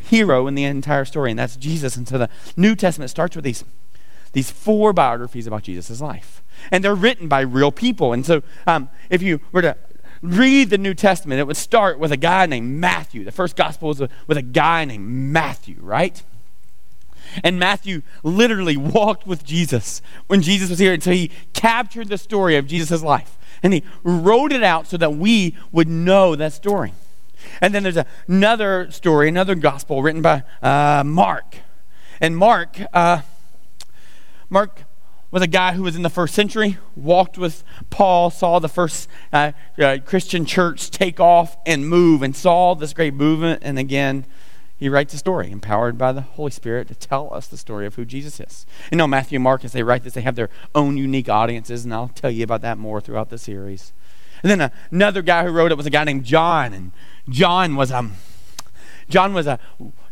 hero 0.00 0.46
in 0.46 0.54
the 0.54 0.64
entire 0.64 1.04
story, 1.04 1.30
and 1.30 1.38
that's 1.38 1.56
Jesus. 1.56 1.96
And 1.96 2.06
so 2.06 2.18
the 2.18 2.28
New 2.56 2.74
Testament 2.74 3.10
starts 3.10 3.36
with 3.36 3.44
these, 3.44 3.64
these 4.32 4.50
four 4.50 4.92
biographies 4.92 5.46
about 5.46 5.62
Jesus' 5.62 6.00
life. 6.00 6.42
And 6.70 6.84
they're 6.84 6.94
written 6.94 7.28
by 7.28 7.40
real 7.40 7.72
people. 7.72 8.12
And 8.12 8.24
so 8.24 8.42
um, 8.66 8.88
if 9.10 9.22
you 9.22 9.40
were 9.50 9.62
to 9.62 9.76
read 10.22 10.70
the 10.70 10.78
New 10.78 10.94
Testament, 10.94 11.40
it 11.40 11.46
would 11.46 11.56
start 11.56 11.98
with 11.98 12.12
a 12.12 12.16
guy 12.16 12.46
named 12.46 12.78
Matthew. 12.78 13.24
The 13.24 13.32
first 13.32 13.56
gospel 13.56 13.88
was 13.88 14.00
with 14.26 14.36
a 14.36 14.42
guy 14.42 14.84
named 14.84 15.08
Matthew, 15.08 15.76
right? 15.80 16.22
And 17.42 17.58
Matthew 17.58 18.02
literally 18.22 18.76
walked 18.76 19.26
with 19.26 19.44
Jesus 19.44 20.02
when 20.26 20.42
Jesus 20.42 20.70
was 20.70 20.78
here. 20.78 20.92
And 20.92 21.02
so 21.02 21.10
he 21.10 21.30
captured 21.52 22.08
the 22.08 22.18
story 22.18 22.56
of 22.56 22.66
Jesus' 22.66 23.02
life. 23.02 23.38
And 23.62 23.72
he 23.72 23.82
wrote 24.02 24.52
it 24.52 24.62
out 24.62 24.86
so 24.86 24.96
that 24.96 25.14
we 25.14 25.56
would 25.70 25.88
know 25.88 26.36
that 26.36 26.52
story. 26.52 26.92
And 27.60 27.74
then 27.74 27.82
there's 27.82 27.98
another 28.28 28.90
story, 28.90 29.28
another 29.28 29.54
gospel 29.54 30.02
written 30.02 30.22
by 30.22 30.44
uh, 30.62 31.02
Mark. 31.04 31.56
And 32.20 32.36
Mark, 32.36 32.78
uh, 32.92 33.22
Mark 34.48 34.82
was 35.30 35.42
a 35.42 35.46
guy 35.46 35.72
who 35.72 35.82
was 35.82 35.96
in 35.96 36.02
the 36.02 36.10
first 36.10 36.34
century, 36.34 36.76
walked 36.94 37.38
with 37.38 37.64
Paul, 37.88 38.30
saw 38.30 38.58
the 38.58 38.68
first 38.68 39.08
uh, 39.32 39.52
uh, 39.78 39.98
Christian 40.04 40.44
church 40.44 40.90
take 40.90 41.18
off 41.18 41.56
and 41.66 41.88
move, 41.88 42.22
and 42.22 42.36
saw 42.36 42.74
this 42.74 42.92
great 42.92 43.14
movement. 43.14 43.62
And 43.64 43.78
again, 43.78 44.26
he 44.76 44.88
writes 44.88 45.14
a 45.14 45.18
story, 45.18 45.50
empowered 45.50 45.96
by 45.96 46.12
the 46.12 46.20
Holy 46.20 46.50
Spirit 46.50 46.88
to 46.88 46.94
tell 46.94 47.32
us 47.32 47.46
the 47.46 47.56
story 47.56 47.86
of 47.86 47.94
who 47.94 48.04
Jesus 48.04 48.40
is. 48.40 48.66
You 48.90 48.98
know, 48.98 49.06
Matthew 49.06 49.36
and 49.36 49.44
Mark, 49.44 49.64
as 49.64 49.72
they 49.72 49.82
write 49.82 50.02
this, 50.02 50.14
they 50.14 50.20
have 50.22 50.36
their 50.36 50.50
own 50.74 50.96
unique 50.96 51.28
audiences, 51.28 51.84
and 51.84 51.94
I'll 51.94 52.08
tell 52.08 52.30
you 52.30 52.44
about 52.44 52.62
that 52.62 52.78
more 52.78 53.00
throughout 53.00 53.30
the 53.30 53.38
series. 53.38 53.92
And 54.42 54.50
then 54.50 54.70
another 54.90 55.22
guy 55.22 55.44
who 55.44 55.50
wrote 55.50 55.70
it 55.70 55.76
was 55.76 55.86
a 55.86 55.90
guy 55.90 56.04
named 56.04 56.24
John, 56.24 56.72
and 56.72 56.92
John 57.28 57.76
was 57.76 57.92
um, 57.92 58.14
John 59.08 59.34
was 59.34 59.46
a 59.46 59.58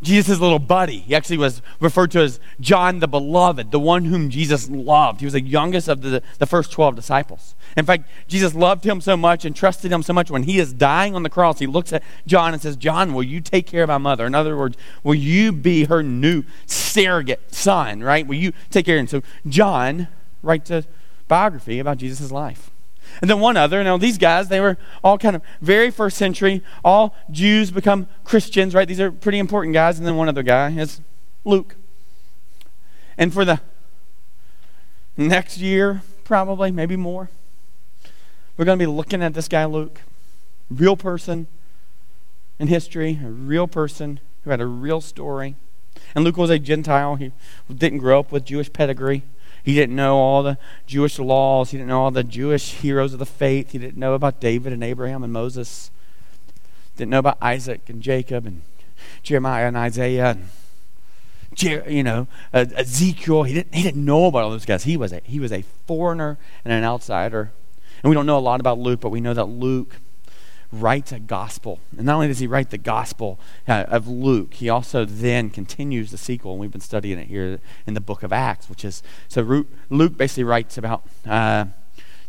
Jesus' 0.03 0.39
little 0.41 0.59
buddy. 0.59 0.99
He 1.01 1.15
actually 1.15 1.39
was 1.39 1.63
referred 1.81 2.11
to 2.13 2.21
as 2.21 2.41
John 2.61 2.99
the 2.99 3.09
Beloved, 3.09 3.71
the 3.71 3.81
one 3.81 4.05
whom 4.05 4.31
Jesus 4.31 4.69
loved. 4.69 5.21
He 5.21 5.27
was 5.27 5.33
the 5.33 5.41
youngest 5.41 5.89
of 5.89 6.03
the, 6.03 6.23
the 6.39 6.47
first 6.47 6.71
12 6.73 6.97
disciples. 6.97 7.55
In 7.77 7.87
fact, 7.87 8.09
Jesus 8.29 8.55
loved 8.55 8.85
him 8.85 9.01
so 9.01 9.17
much 9.17 9.45
and 9.45 9.57
trusted 9.57 9.91
him 9.91 10.03
so 10.03 10.13
much. 10.13 10.31
When 10.31 10.43
he 10.43 10.59
is 10.59 10.73
dying 10.73 11.15
on 11.15 11.23
the 11.23 11.31
cross, 11.31 11.59
he 11.59 11.67
looks 11.67 11.93
at 11.93 12.03
John 12.27 12.53
and 12.53 12.63
says, 12.63 12.77
John, 12.77 13.15
will 13.15 13.23
you 13.23 13.41
take 13.41 13.67
care 13.67 13.85
of 13.85 13.89
my 13.89 13.99
mother? 13.99 14.27
In 14.27 14.35
other 14.35 14.57
words, 14.57 14.77
will 15.03 15.15
you 15.15 15.53
be 15.53 15.85
her 15.85 16.03
new 16.03 16.45
surrogate 16.67 17.55
son, 17.55 18.03
right? 18.03 18.27
Will 18.27 18.37
you 18.37 18.53
take 18.71 18.87
care 18.87 18.97
of 18.97 19.01
him? 19.01 19.07
So 19.07 19.23
John 19.49 20.09
writes 20.43 20.71
a 20.71 20.85
biography 21.29 21.79
about 21.79 21.99
Jesus' 21.99 22.31
life. 22.31 22.71
And 23.21 23.29
then 23.29 23.41
one 23.41 23.57
other, 23.57 23.83
now 23.85 23.97
these 23.97 24.19
guys, 24.19 24.49
they 24.49 24.61
were 24.61 24.77
all 25.03 25.19
kind 25.19 25.37
of 25.37 25.43
very 25.61 25.91
first 25.91 26.17
century, 26.17 26.63
all 26.85 27.15
Jews 27.31 27.71
become 27.71 28.07
Christians, 28.25 28.75
right? 28.75 28.89
These 28.89 29.01
are 29.01 29.11
pretty 29.11 29.39
important 29.39 29.75
guys. 29.75 29.99
And 29.99 30.07
then 30.07 30.17
one 30.17 30.29
other 30.29 30.43
guy 30.43 30.71
is 30.71 31.01
Luke. 31.45 31.77
And 33.19 33.33
for 33.33 33.45
the 33.45 33.61
next 35.17 35.59
year, 35.59 36.03
probably, 36.25 36.71
maybe 36.71 36.97
more, 36.97 37.29
we're 38.57 38.65
going 38.65 38.79
to 38.79 38.83
be 38.83 38.91
looking 38.91 39.23
at 39.23 39.35
this 39.35 39.49
guy, 39.49 39.65
Luke. 39.65 40.01
Real 40.71 40.97
person 40.97 41.49
in 42.59 42.69
history, 42.69 43.19
a 43.25 43.29
real 43.29 43.67
person 43.67 44.21
who 44.45 44.51
had 44.51 44.61
a 44.61 44.67
real 44.67 45.01
story. 45.01 45.57
And 46.15 46.25
Luke 46.25 46.37
was 46.37 46.51
a 46.51 46.59
Gentile. 46.59 47.17
He 47.17 47.33
didn't 47.73 47.99
grow 47.99 48.21
up 48.21 48.33
with 48.33 48.45
Jewish 48.45 48.73
pedigree. 48.73 49.25
He 49.63 49.75
didn't 49.75 49.97
know 49.97 50.17
all 50.17 50.43
the 50.43 50.59
Jewish 50.87 51.19
laws. 51.19 51.71
He 51.71 51.77
didn't 51.77 51.89
know 51.89 52.03
all 52.03 52.11
the 52.11 52.25
Jewish 52.25 52.73
heroes 52.73 53.13
of 53.13 53.19
the 53.19 53.27
faith. 53.27 53.73
He 53.73 53.79
didn't 53.79 53.99
know 53.99 54.15
about 54.15 54.41
David 54.41 54.73
and 54.73 54.83
Abraham 54.83 55.23
and 55.23 55.33
Moses. 55.33 55.91
Didn't 56.97 57.11
know 57.11 57.19
about 57.19 57.39
Isaac 57.41 57.83
and 57.89 58.03
Jacob 58.03 58.47
and 58.47 58.63
Jeremiah 59.23 59.67
and 59.67 59.77
Isaiah 59.77 60.31
and 60.31 60.49
Jer- 61.55 61.85
you 61.89 62.03
know 62.03 62.27
Ezekiel. 62.53 63.43
He 63.45 63.55
didn't 63.55 63.75
he 63.75 63.83
didn't 63.83 64.05
know 64.05 64.27
about 64.27 64.45
all 64.45 64.51
those 64.51 64.67
guys. 64.67 64.85
He 64.85 64.97
was 64.97 65.13
a 65.13 65.21
he 65.25 65.41
was 65.41 65.53
a 65.53 65.63
foreigner 65.87 66.39
and 66.65 66.73
an 66.73 66.85
outsider. 66.85 67.53
And 68.03 68.09
we 68.09 68.15
don't 68.15 68.27
know 68.27 68.39
a 68.39 68.41
lot 68.41 68.61
about 68.61 68.79
Luke, 68.79 69.01
but 69.01 69.11
we 69.11 69.21
know 69.21 69.35
that 69.35 69.45
Luke 69.45 69.97
writes 70.73 71.13
a 71.13 71.19
gospel. 71.19 71.81
And 71.97 72.07
not 72.07 72.15
only 72.15 72.29
does 72.29 72.39
he 72.39 72.47
write 72.47 72.71
the 72.71 72.79
gospel 72.79 73.39
uh, 73.67 73.85
of 73.89 74.07
Luke, 74.07 74.55
he 74.55 74.69
also 74.69 75.05
then 75.05 75.51
continues 75.51 76.11
the 76.11 76.19
sequel, 76.19 76.53
and 76.53 76.61
we've 76.61 76.71
been 76.71 76.81
studying 76.81 77.19
it 77.19 77.29
here 77.29 77.61
in 77.87 77.95
the 77.95 78.01
book 78.01 78.23
of 78.23 78.33
Acts, 78.33 78.69
which 78.69 78.85
is 78.85 79.03
so 79.29 79.65
Luke 79.89 80.17
basically 80.17 80.45
writes 80.45 80.79
about 80.79 81.03
uh, 81.27 81.67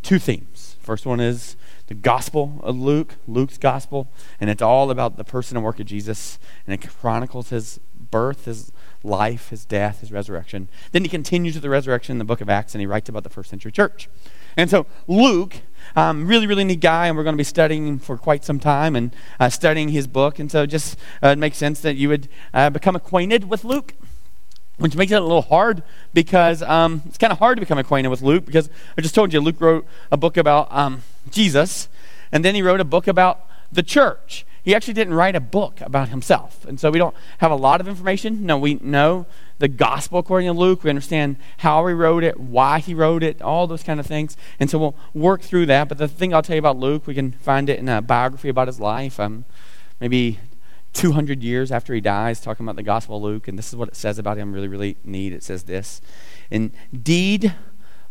two 0.01 0.19
themes. 0.19 0.75
First 0.81 1.05
one 1.05 1.19
is 1.19 1.55
the 1.87 1.93
gospel 1.93 2.59
of 2.63 2.79
Luke, 2.79 3.15
Luke's 3.27 3.57
gospel, 3.57 4.07
and 4.39 4.49
it's 4.49 4.61
all 4.61 4.89
about 4.89 5.17
the 5.17 5.23
person 5.23 5.57
and 5.57 5.63
work 5.63 5.79
of 5.79 5.85
Jesus, 5.85 6.39
and 6.65 6.73
it 6.73 6.89
chronicles 6.89 7.49
his 7.49 7.79
birth, 8.09 8.45
his 8.45 8.71
life, 9.03 9.49
his 9.49 9.65
death, 9.65 9.99
his 9.99 10.11
resurrection. 10.11 10.69
Then 10.91 11.03
he 11.03 11.09
continues 11.09 11.53
with 11.55 11.63
the 11.63 11.69
resurrection 11.69 12.13
in 12.13 12.17
the 12.17 12.25
book 12.25 12.41
of 12.41 12.49
Acts, 12.49 12.73
and 12.73 12.79
he 12.79 12.85
writes 12.87 13.09
about 13.09 13.23
the 13.23 13.29
first 13.29 13.49
century 13.49 13.71
church. 13.71 14.09
And 14.57 14.69
so 14.69 14.85
Luke, 15.07 15.61
um, 15.95 16.27
really, 16.27 16.47
really 16.47 16.63
neat 16.63 16.79
guy, 16.79 17.07
and 17.07 17.17
we're 17.17 17.23
going 17.23 17.35
to 17.35 17.37
be 17.37 17.43
studying 17.43 17.87
him 17.87 17.99
for 17.99 18.17
quite 18.17 18.43
some 18.43 18.59
time 18.59 18.95
and 18.95 19.15
uh, 19.39 19.49
studying 19.49 19.89
his 19.89 20.07
book. 20.07 20.39
And 20.39 20.51
so 20.51 20.65
just 20.65 20.97
uh, 21.23 21.29
it 21.29 21.37
makes 21.37 21.57
sense 21.57 21.81
that 21.81 21.95
you 21.95 22.09
would 22.09 22.29
uh, 22.53 22.69
become 22.69 22.95
acquainted 22.95 23.49
with 23.49 23.63
Luke, 23.63 23.93
which 24.77 24.95
makes 24.95 25.11
it 25.11 25.15
a 25.15 25.21
little 25.21 25.41
hard 25.41 25.83
because 26.13 26.61
um, 26.63 27.01
it's 27.05 27.17
kind 27.17 27.33
of 27.33 27.39
hard 27.39 27.57
to 27.57 27.61
become 27.61 27.77
acquainted 27.77 28.09
with 28.09 28.21
Luke 28.21 28.45
because 28.45 28.69
I 28.97 29.01
just 29.01 29.15
told 29.15 29.33
you 29.33 29.39
Luke 29.39 29.59
wrote 29.59 29.85
a 30.11 30.17
book 30.17 30.37
about 30.37 30.71
um, 30.71 31.03
Jesus, 31.29 31.89
and 32.31 32.43
then 32.45 32.55
he 32.55 32.61
wrote 32.61 32.79
a 32.79 32.85
book 32.85 33.07
about 33.07 33.47
the 33.71 33.83
church. 33.83 34.45
He 34.63 34.75
actually 34.75 34.93
didn't 34.93 35.13
write 35.13 35.35
a 35.35 35.39
book 35.39 35.81
about 35.81 36.09
himself. 36.09 36.65
And 36.65 36.79
so 36.79 36.91
we 36.91 36.99
don't 36.99 37.15
have 37.39 37.51
a 37.51 37.55
lot 37.55 37.81
of 37.81 37.87
information. 37.87 38.45
No, 38.45 38.57
we 38.57 38.75
know 38.75 39.25
the 39.57 39.67
gospel 39.67 40.19
according 40.19 40.47
to 40.47 40.53
Luke. 40.53 40.83
We 40.83 40.89
understand 40.89 41.37
how 41.57 41.85
he 41.87 41.93
wrote 41.93 42.23
it, 42.23 42.39
why 42.39 42.79
he 42.79 42.93
wrote 42.93 43.23
it, 43.23 43.41
all 43.41 43.67
those 43.67 43.83
kind 43.83 43.99
of 43.99 44.05
things. 44.05 44.37
And 44.59 44.69
so 44.69 44.77
we'll 44.77 44.95
work 45.13 45.41
through 45.41 45.65
that. 45.67 45.87
But 45.89 45.97
the 45.97 46.07
thing 46.07 46.33
I'll 46.33 46.41
tell 46.41 46.55
you 46.55 46.59
about 46.59 46.77
Luke, 46.77 47.07
we 47.07 47.15
can 47.15 47.31
find 47.31 47.69
it 47.69 47.79
in 47.79 47.89
a 47.89 48.01
biography 48.01 48.49
about 48.49 48.67
his 48.67 48.79
life. 48.79 49.19
Um, 49.19 49.45
maybe 49.99 50.39
200 50.93 51.41
years 51.41 51.71
after 51.71 51.93
he 51.93 52.01
dies, 52.01 52.41
talking 52.41 52.65
about 52.65 52.75
the 52.75 52.83
Gospel 52.83 53.17
of 53.17 53.23
Luke. 53.23 53.47
And 53.47 53.57
this 53.57 53.69
is 53.69 53.75
what 53.75 53.87
it 53.87 53.95
says 53.95 54.19
about 54.19 54.37
him, 54.37 54.53
really, 54.53 54.67
really 54.67 54.97
neat. 55.03 55.33
It 55.33 55.43
says 55.43 55.63
this 55.63 56.01
Indeed, 56.49 57.55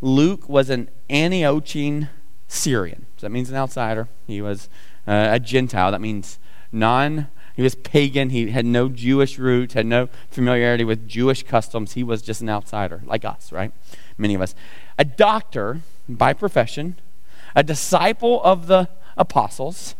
Luke 0.00 0.48
was 0.48 0.70
an 0.70 0.88
Antiochian 1.08 2.08
Syrian. 2.48 3.06
So 3.16 3.26
that 3.26 3.30
means 3.30 3.50
an 3.50 3.56
outsider. 3.56 4.08
He 4.26 4.42
was 4.42 4.68
uh, 5.10 5.28
a 5.32 5.40
Gentile. 5.40 5.90
That 5.90 6.00
means 6.00 6.38
non. 6.72 7.28
He 7.56 7.62
was 7.62 7.74
pagan. 7.74 8.30
He 8.30 8.50
had 8.50 8.64
no 8.64 8.88
Jewish 8.88 9.38
roots, 9.38 9.74
had 9.74 9.84
no 9.84 10.08
familiarity 10.30 10.84
with 10.84 11.06
Jewish 11.08 11.42
customs. 11.42 11.92
He 11.92 12.02
was 12.02 12.22
just 12.22 12.40
an 12.40 12.48
outsider, 12.48 13.02
like 13.04 13.24
us, 13.24 13.52
right? 13.52 13.72
Many 14.16 14.34
of 14.34 14.40
us. 14.40 14.54
A 14.98 15.04
doctor 15.04 15.80
by 16.08 16.32
profession, 16.32 16.96
a 17.54 17.62
disciple 17.62 18.42
of 18.42 18.66
the 18.66 18.88
apostles, 19.16 19.94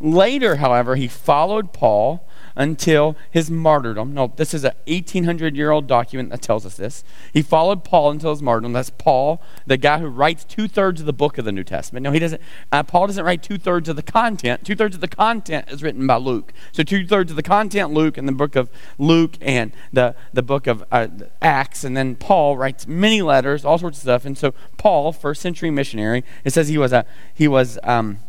Later, 0.00 0.56
however, 0.56 0.96
he 0.96 1.08
followed 1.08 1.72
Paul 1.72 2.25
until 2.56 3.16
his 3.30 3.50
martyrdom. 3.50 4.14
No, 4.14 4.32
this 4.34 4.54
is 4.54 4.64
an 4.64 4.72
1800 4.86 5.54
year 5.54 5.70
old 5.70 5.86
document 5.86 6.30
that 6.30 6.40
tells 6.40 6.64
us 6.64 6.76
this. 6.76 7.04
He 7.32 7.42
followed 7.42 7.84
Paul 7.84 8.10
until 8.10 8.30
his 8.30 8.42
martyrdom. 8.42 8.72
That's 8.72 8.90
Paul, 8.90 9.42
the 9.66 9.76
guy 9.76 9.98
who 9.98 10.06
writes 10.06 10.44
two 10.44 10.66
thirds 10.66 11.00
of 11.00 11.06
the 11.06 11.12
book 11.12 11.36
of 11.38 11.44
the 11.44 11.52
New 11.52 11.64
Testament. 11.64 12.04
No, 12.04 12.12
he 12.12 12.18
doesn't. 12.18 12.40
Uh, 12.72 12.82
Paul 12.82 13.06
doesn't 13.08 13.24
write 13.24 13.42
two 13.42 13.58
thirds 13.58 13.88
of 13.88 13.96
the 13.96 14.02
content. 14.02 14.64
Two 14.64 14.74
thirds 14.74 14.94
of 14.94 15.00
the 15.00 15.08
content 15.08 15.70
is 15.70 15.82
written 15.82 16.06
by 16.06 16.16
Luke. 16.16 16.52
So 16.72 16.82
two 16.82 17.06
thirds 17.06 17.30
of 17.30 17.36
the 17.36 17.42
content, 17.42 17.92
Luke, 17.92 18.16
and 18.16 18.26
the 18.26 18.32
book 18.32 18.56
of 18.56 18.70
Luke 18.98 19.36
and 19.40 19.72
the 19.92 20.14
the 20.32 20.42
book 20.42 20.66
of 20.66 20.84
uh, 20.90 21.08
Acts, 21.42 21.84
and 21.84 21.96
then 21.96 22.16
Paul 22.16 22.56
writes 22.56 22.86
many 22.86 23.20
letters, 23.20 23.64
all 23.64 23.78
sorts 23.78 23.98
of 23.98 24.02
stuff. 24.02 24.24
And 24.24 24.36
so 24.36 24.54
Paul, 24.78 25.12
first 25.12 25.42
century 25.42 25.70
missionary, 25.70 26.24
it 26.44 26.52
says 26.52 26.68
he 26.68 26.78
was 26.78 26.92
a 26.92 27.04
he 27.34 27.46
was. 27.46 27.78
Um, 27.82 28.20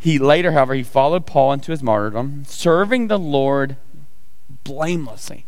he 0.00 0.18
later, 0.18 0.52
however, 0.52 0.72
he 0.72 0.82
followed 0.82 1.26
Paul 1.26 1.52
into 1.52 1.72
his 1.72 1.82
martyrdom, 1.82 2.44
serving 2.46 3.08
the 3.08 3.18
Lord 3.18 3.76
blamelessly. 4.64 5.44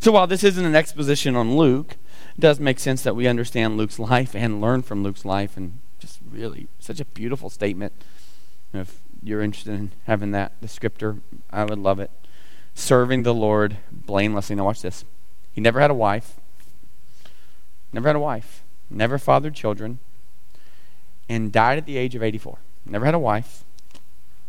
So 0.00 0.10
while 0.10 0.26
this 0.26 0.42
isn't 0.42 0.64
an 0.64 0.74
exposition 0.74 1.36
on 1.36 1.56
Luke, 1.56 1.96
it 2.36 2.40
does 2.40 2.58
make 2.58 2.80
sense 2.80 3.02
that 3.02 3.14
we 3.14 3.28
understand 3.28 3.76
Luke's 3.76 4.00
life 4.00 4.34
and 4.34 4.60
learn 4.60 4.82
from 4.82 5.04
Luke's 5.04 5.24
life 5.24 5.56
and 5.56 5.78
just 6.00 6.18
really 6.28 6.66
such 6.80 6.98
a 6.98 7.04
beautiful 7.04 7.48
statement. 7.48 7.92
If 8.74 9.02
you're 9.22 9.40
interested 9.40 9.74
in 9.74 9.92
having 10.08 10.32
that 10.32 10.60
descriptor, 10.60 11.20
I 11.50 11.64
would 11.64 11.78
love 11.78 12.00
it. 12.00 12.10
Serving 12.74 13.22
the 13.22 13.32
Lord 13.32 13.76
blamelessly. 13.92 14.56
Now 14.56 14.64
watch 14.64 14.82
this. 14.82 15.04
He 15.52 15.60
never 15.60 15.78
had 15.80 15.92
a 15.92 15.94
wife. 15.94 16.40
Never 17.92 18.08
had 18.08 18.16
a 18.16 18.20
wife. 18.20 18.64
Never 18.90 19.16
fathered 19.16 19.54
children. 19.54 20.00
And 21.28 21.52
died 21.52 21.78
at 21.78 21.86
the 21.86 21.96
age 21.96 22.16
of 22.16 22.22
84. 22.24 22.58
Never 22.84 23.04
had 23.04 23.14
a 23.14 23.18
wife 23.20 23.62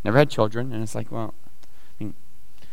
never 0.08 0.20
had 0.20 0.30
children, 0.30 0.72
and 0.72 0.82
it's 0.82 0.96
like, 0.96 1.12
well, 1.12 1.34
I 2.00 2.04
mean, 2.04 2.14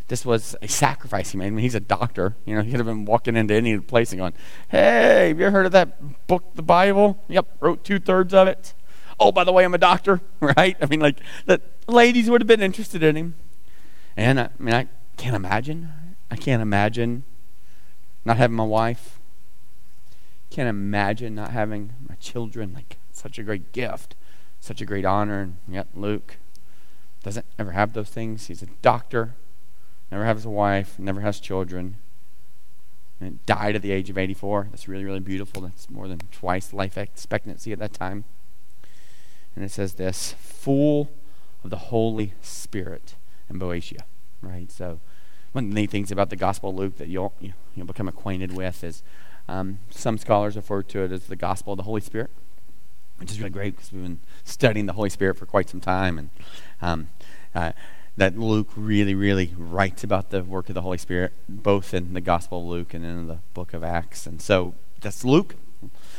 this 0.07 0.25
was 0.25 0.55
a 0.63 0.69
sacrifice 0.69 1.33
he 1.33 1.39
made. 1.39 1.49
I 1.49 1.51
mean, 1.51 1.65
he's 1.65 1.75
a 1.75 1.81
doctor. 1.81 2.37
You 2.45 2.55
know, 2.55 2.63
he 2.63 2.71
could 2.71 2.79
have 2.79 2.87
been 2.87 3.05
walking 3.05 3.35
into 3.35 3.55
any 3.55 3.77
place 3.81 4.13
and 4.13 4.21
going, 4.21 4.35
"Hey, 4.69 5.29
have 5.29 5.41
you 5.41 5.47
ever 5.47 5.51
heard 5.53 5.67
of 5.67 5.73
that 5.73 6.27
book, 6.29 6.55
the 6.55 6.63
Bible? 6.63 7.19
Yep, 7.27 7.47
wrote 7.59 7.85
two 7.85 7.99
thirds 7.99 8.33
of 8.33 8.47
it. 8.47 8.73
Oh, 9.19 9.33
by 9.33 9.43
the 9.43 9.53
way, 9.53 9.65
I'm 9.65 9.75
a 9.75 9.79
doctor, 9.79 10.21
right? 10.41 10.77
I 10.81 10.87
mean, 10.87 11.01
like 11.01 11.19
the 11.47 11.61
ladies 11.89 12.31
would 12.31 12.41
have 12.41 12.47
been 12.47 12.63
interested 12.63 13.03
in 13.03 13.17
him. 13.17 13.35
And 14.17 14.39
I, 14.39 14.45
I 14.45 14.63
mean, 14.63 14.75
I 14.75 14.87
can't 15.17 15.35
imagine. 15.35 15.91
I 16.31 16.37
can't 16.37 16.63
imagine 16.63 17.25
not 18.25 18.37
having 18.37 18.57
my 18.57 18.65
wife. 18.65 19.19
Can't 20.51 20.69
imagine 20.69 21.35
not 21.35 21.51
having 21.51 21.95
my 22.09 22.15
children. 22.17 22.75
Like 22.75 22.99
such 23.11 23.41
a 23.41 23.43
great 23.43 23.73
gift, 23.73 24.15
such 24.61 24.81
a 24.81 24.87
great 24.87 25.05
honor. 25.05 25.41
And 25.41 25.57
yet, 25.69 25.89
Luke 25.97 26.37
doesn't 27.25 27.47
ever 27.59 27.73
have 27.73 27.95
those 27.95 28.11
things. 28.11 28.47
He's 28.47 28.63
a 28.63 28.67
doctor, 28.83 29.35
never 30.13 30.25
has 30.25 30.45
a 30.45 30.51
wife, 30.51 30.99
never 30.99 31.23
has 31.23 31.41
children, 31.41 31.97
and 33.19 33.45
died 33.47 33.75
at 33.75 33.83
the 33.83 33.91
age 33.91 34.11
of 34.11 34.19
84. 34.19 34.69
That's 34.71 34.87
really, 34.87 35.05
really 35.05 35.21
beautiful. 35.21 35.63
That's 35.63 35.91
more 35.91 36.07
than 36.07 36.21
twice 36.31 36.73
life 36.73 36.99
expectancy 36.99 37.73
at 37.73 37.79
that 37.79 37.95
time. 37.95 38.25
And 39.57 39.65
it 39.65 39.71
says 39.71 39.95
this 39.95 40.35
full 40.39 41.11
of 41.65 41.71
the 41.71 41.77
Holy 41.77 42.35
Spirit 42.43 43.15
in 43.49 43.59
Boeotia, 43.59 44.05
right? 44.43 44.71
So, 44.71 45.01
one 45.53 45.65
of 45.65 45.71
the 45.71 45.75
neat 45.75 45.91
things 45.91 46.11
about 46.11 46.31
the 46.31 46.37
Gospel 46.37 46.71
of 46.71 46.77
Luke 46.77 46.99
that 46.99 47.09
you'll, 47.09 47.33
you'll 47.75 47.87
become 47.87 48.09
acquainted 48.09 48.55
with 48.55 48.85
is 48.85 49.03
um, 49.49 49.79
some 49.89 50.19
scholars 50.19 50.57
refer 50.57 50.83
to 50.83 51.05
it 51.05 51.13
as 51.13 51.27
the 51.27 51.37
Gospel 51.37 51.73
of 51.73 51.77
the 51.79 51.85
Holy 51.85 52.01
Spirit 52.01 52.31
which 53.19 53.31
is 53.31 53.39
really 53.39 53.51
great 53.51 53.77
because 53.77 53.93
we've 53.93 54.03
been 54.03 54.21
studying 54.45 54.87
the 54.87 54.93
Holy 54.93 55.11
Spirit 55.11 55.37
for 55.37 55.47
quite 55.47 55.69
some 55.69 55.81
time, 55.81 56.19
and 56.19 56.31
um, 56.83 57.09
uh, 57.55 57.73
that 58.17 58.39
Luke 58.39 58.69
really, 58.77 59.15
really 59.15 59.53
writes 59.57 60.05
about 60.05 60.31
the 60.31 60.43
work 60.43 60.69
of 60.69 60.75
the 60.75 60.83
Holy 60.83 60.99
Spirit, 60.99 61.33
both 61.49 61.93
in 61.93 62.15
the 62.15 62.21
Gospel 62.21 62.61
of 62.61 62.67
Luke 62.67 62.95
and 62.95 63.05
in 63.05 63.27
the 63.27 63.39
book 63.55 63.75
of 63.75 63.83
Acts. 63.83 64.27
And 64.27 64.41
so 64.41 64.75
that's 65.01 65.25
Luke. 65.25 65.57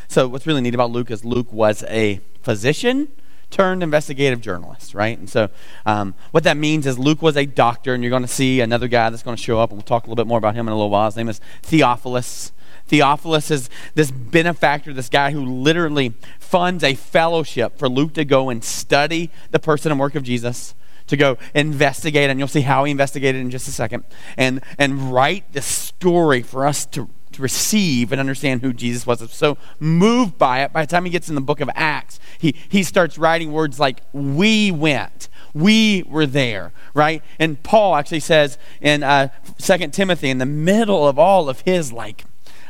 So 0.07 0.27
what's 0.27 0.45
really 0.45 0.61
neat 0.61 0.75
about 0.75 0.91
Luke 0.91 1.09
is 1.09 1.23
Luke 1.23 1.51
was 1.51 1.83
a 1.83 2.19
physician 2.41 3.09
turned 3.49 3.81
investigative 3.81 4.41
journalist, 4.41 4.93
right? 4.93 5.17
And 5.17 5.29
so 5.29 5.49
um, 5.85 6.13
what 6.31 6.43
that 6.43 6.57
means 6.57 6.85
is 6.85 6.99
Luke 6.99 7.21
was 7.21 7.37
a 7.37 7.45
doctor, 7.45 7.93
and 7.93 8.03
you're 8.03 8.09
going 8.09 8.21
to 8.21 8.27
see 8.27 8.59
another 8.59 8.87
guy 8.87 9.09
that's 9.09 9.23
going 9.23 9.37
to 9.37 9.41
show 9.41 9.59
up, 9.59 9.69
and 9.69 9.77
we'll 9.77 9.83
talk 9.83 10.03
a 10.03 10.09
little 10.09 10.21
bit 10.21 10.27
more 10.27 10.37
about 10.37 10.55
him 10.55 10.67
in 10.67 10.73
a 10.73 10.75
little 10.75 10.89
while. 10.89 11.05
His 11.05 11.15
name 11.15 11.29
is 11.29 11.39
Theophilus. 11.63 12.51
Theophilus 12.87 13.49
is 13.49 13.69
this 13.95 14.11
benefactor, 14.11 14.93
this 14.93 15.09
guy 15.09 15.31
who 15.31 15.43
literally 15.43 16.13
funds 16.39 16.83
a 16.83 16.93
fellowship 16.93 17.79
for 17.79 17.89
Luke 17.89 18.13
to 18.13 18.25
go 18.25 18.49
and 18.49 18.63
study 18.63 19.31
the 19.51 19.59
person 19.59 19.91
and 19.91 19.99
work 19.99 20.15
of 20.15 20.23
Jesus, 20.23 20.75
to 21.07 21.17
go 21.17 21.37
investigate, 21.53 22.29
and 22.29 22.39
you'll 22.39 22.47
see 22.47 22.61
how 22.61 22.83
he 22.83 22.91
investigated 22.91 23.41
in 23.41 23.49
just 23.49 23.67
a 23.67 23.71
second, 23.71 24.03
and, 24.37 24.61
and 24.77 25.11
write 25.11 25.51
the 25.53 25.61
story 25.61 26.41
for 26.41 26.67
us 26.67 26.85
to, 26.87 27.09
to 27.31 27.41
receive 27.41 28.11
and 28.11 28.19
understand 28.19 28.61
who 28.61 28.71
Jesus 28.71 29.07
was. 29.07 29.31
So 29.31 29.57
moved 29.79 30.37
by 30.37 30.63
it, 30.63 30.71
by 30.71 30.85
the 30.85 30.89
time 30.89 31.05
he 31.05 31.11
gets 31.11 31.27
in 31.27 31.35
the 31.35 31.41
book 31.41 31.61
of 31.61 31.69
Acts, 31.73 32.19
he, 32.37 32.55
he 32.69 32.83
starts 32.83 33.17
writing 33.17 33.51
words 33.51 33.79
like, 33.79 34.01
We 34.13 34.71
went. 34.71 35.29
We 35.53 36.03
were 36.03 36.25
there, 36.25 36.73
right? 36.93 37.23
And 37.39 37.63
Paul 37.63 37.95
actually 37.95 38.19
says 38.19 38.57
in 38.81 39.03
uh, 39.03 39.29
2 39.57 39.77
Timothy, 39.87 40.29
in 40.29 40.37
the 40.37 40.45
middle 40.45 41.07
of 41.07 41.17
all 41.17 41.47
of 41.47 41.61
his 41.61 41.93
like 41.93 42.25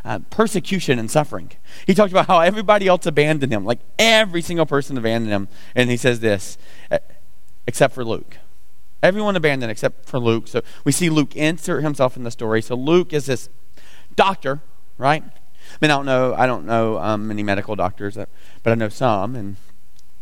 uh, 0.05 0.19
persecution 0.29 0.99
and 0.99 1.09
suffering. 1.09 1.51
He 1.87 1.95
talked 1.95 2.11
about 2.11 2.27
how 2.27 2.39
everybody 2.39 2.87
else 2.87 3.05
abandoned 3.07 3.51
him, 3.51 3.65
like 3.65 3.79
every 3.97 4.41
single 4.41 4.67
person 4.67 4.97
abandoned 4.97 5.33
him. 5.33 5.47
And 5.73 5.89
he 5.89 5.97
says 5.97 6.19
this, 6.19 6.57
uh, 6.91 6.99
except 7.65 7.95
for 7.95 8.05
Luke. 8.05 8.37
Everyone 9.01 9.35
abandoned 9.35 9.71
except 9.71 10.07
for 10.07 10.19
Luke. 10.19 10.47
So 10.47 10.61
we 10.83 10.91
see 10.91 11.09
Luke 11.09 11.35
insert 11.35 11.83
himself 11.83 12.15
in 12.15 12.23
the 12.23 12.31
story. 12.31 12.61
So 12.61 12.75
Luke 12.75 13.13
is 13.13 13.25
this 13.25 13.49
doctor, 14.15 14.61
right? 14.97 15.23
I 15.23 15.77
mean, 15.81 15.91
I 15.91 15.95
don't 15.95 16.05
know. 16.05 16.35
I 16.35 16.45
don't 16.45 16.65
know 16.65 16.99
um, 16.99 17.27
many 17.27 17.41
medical 17.41 17.75
doctors, 17.75 18.15
but 18.15 18.29
I 18.71 18.75
know 18.75 18.89
some. 18.89 19.35
And 19.35 19.55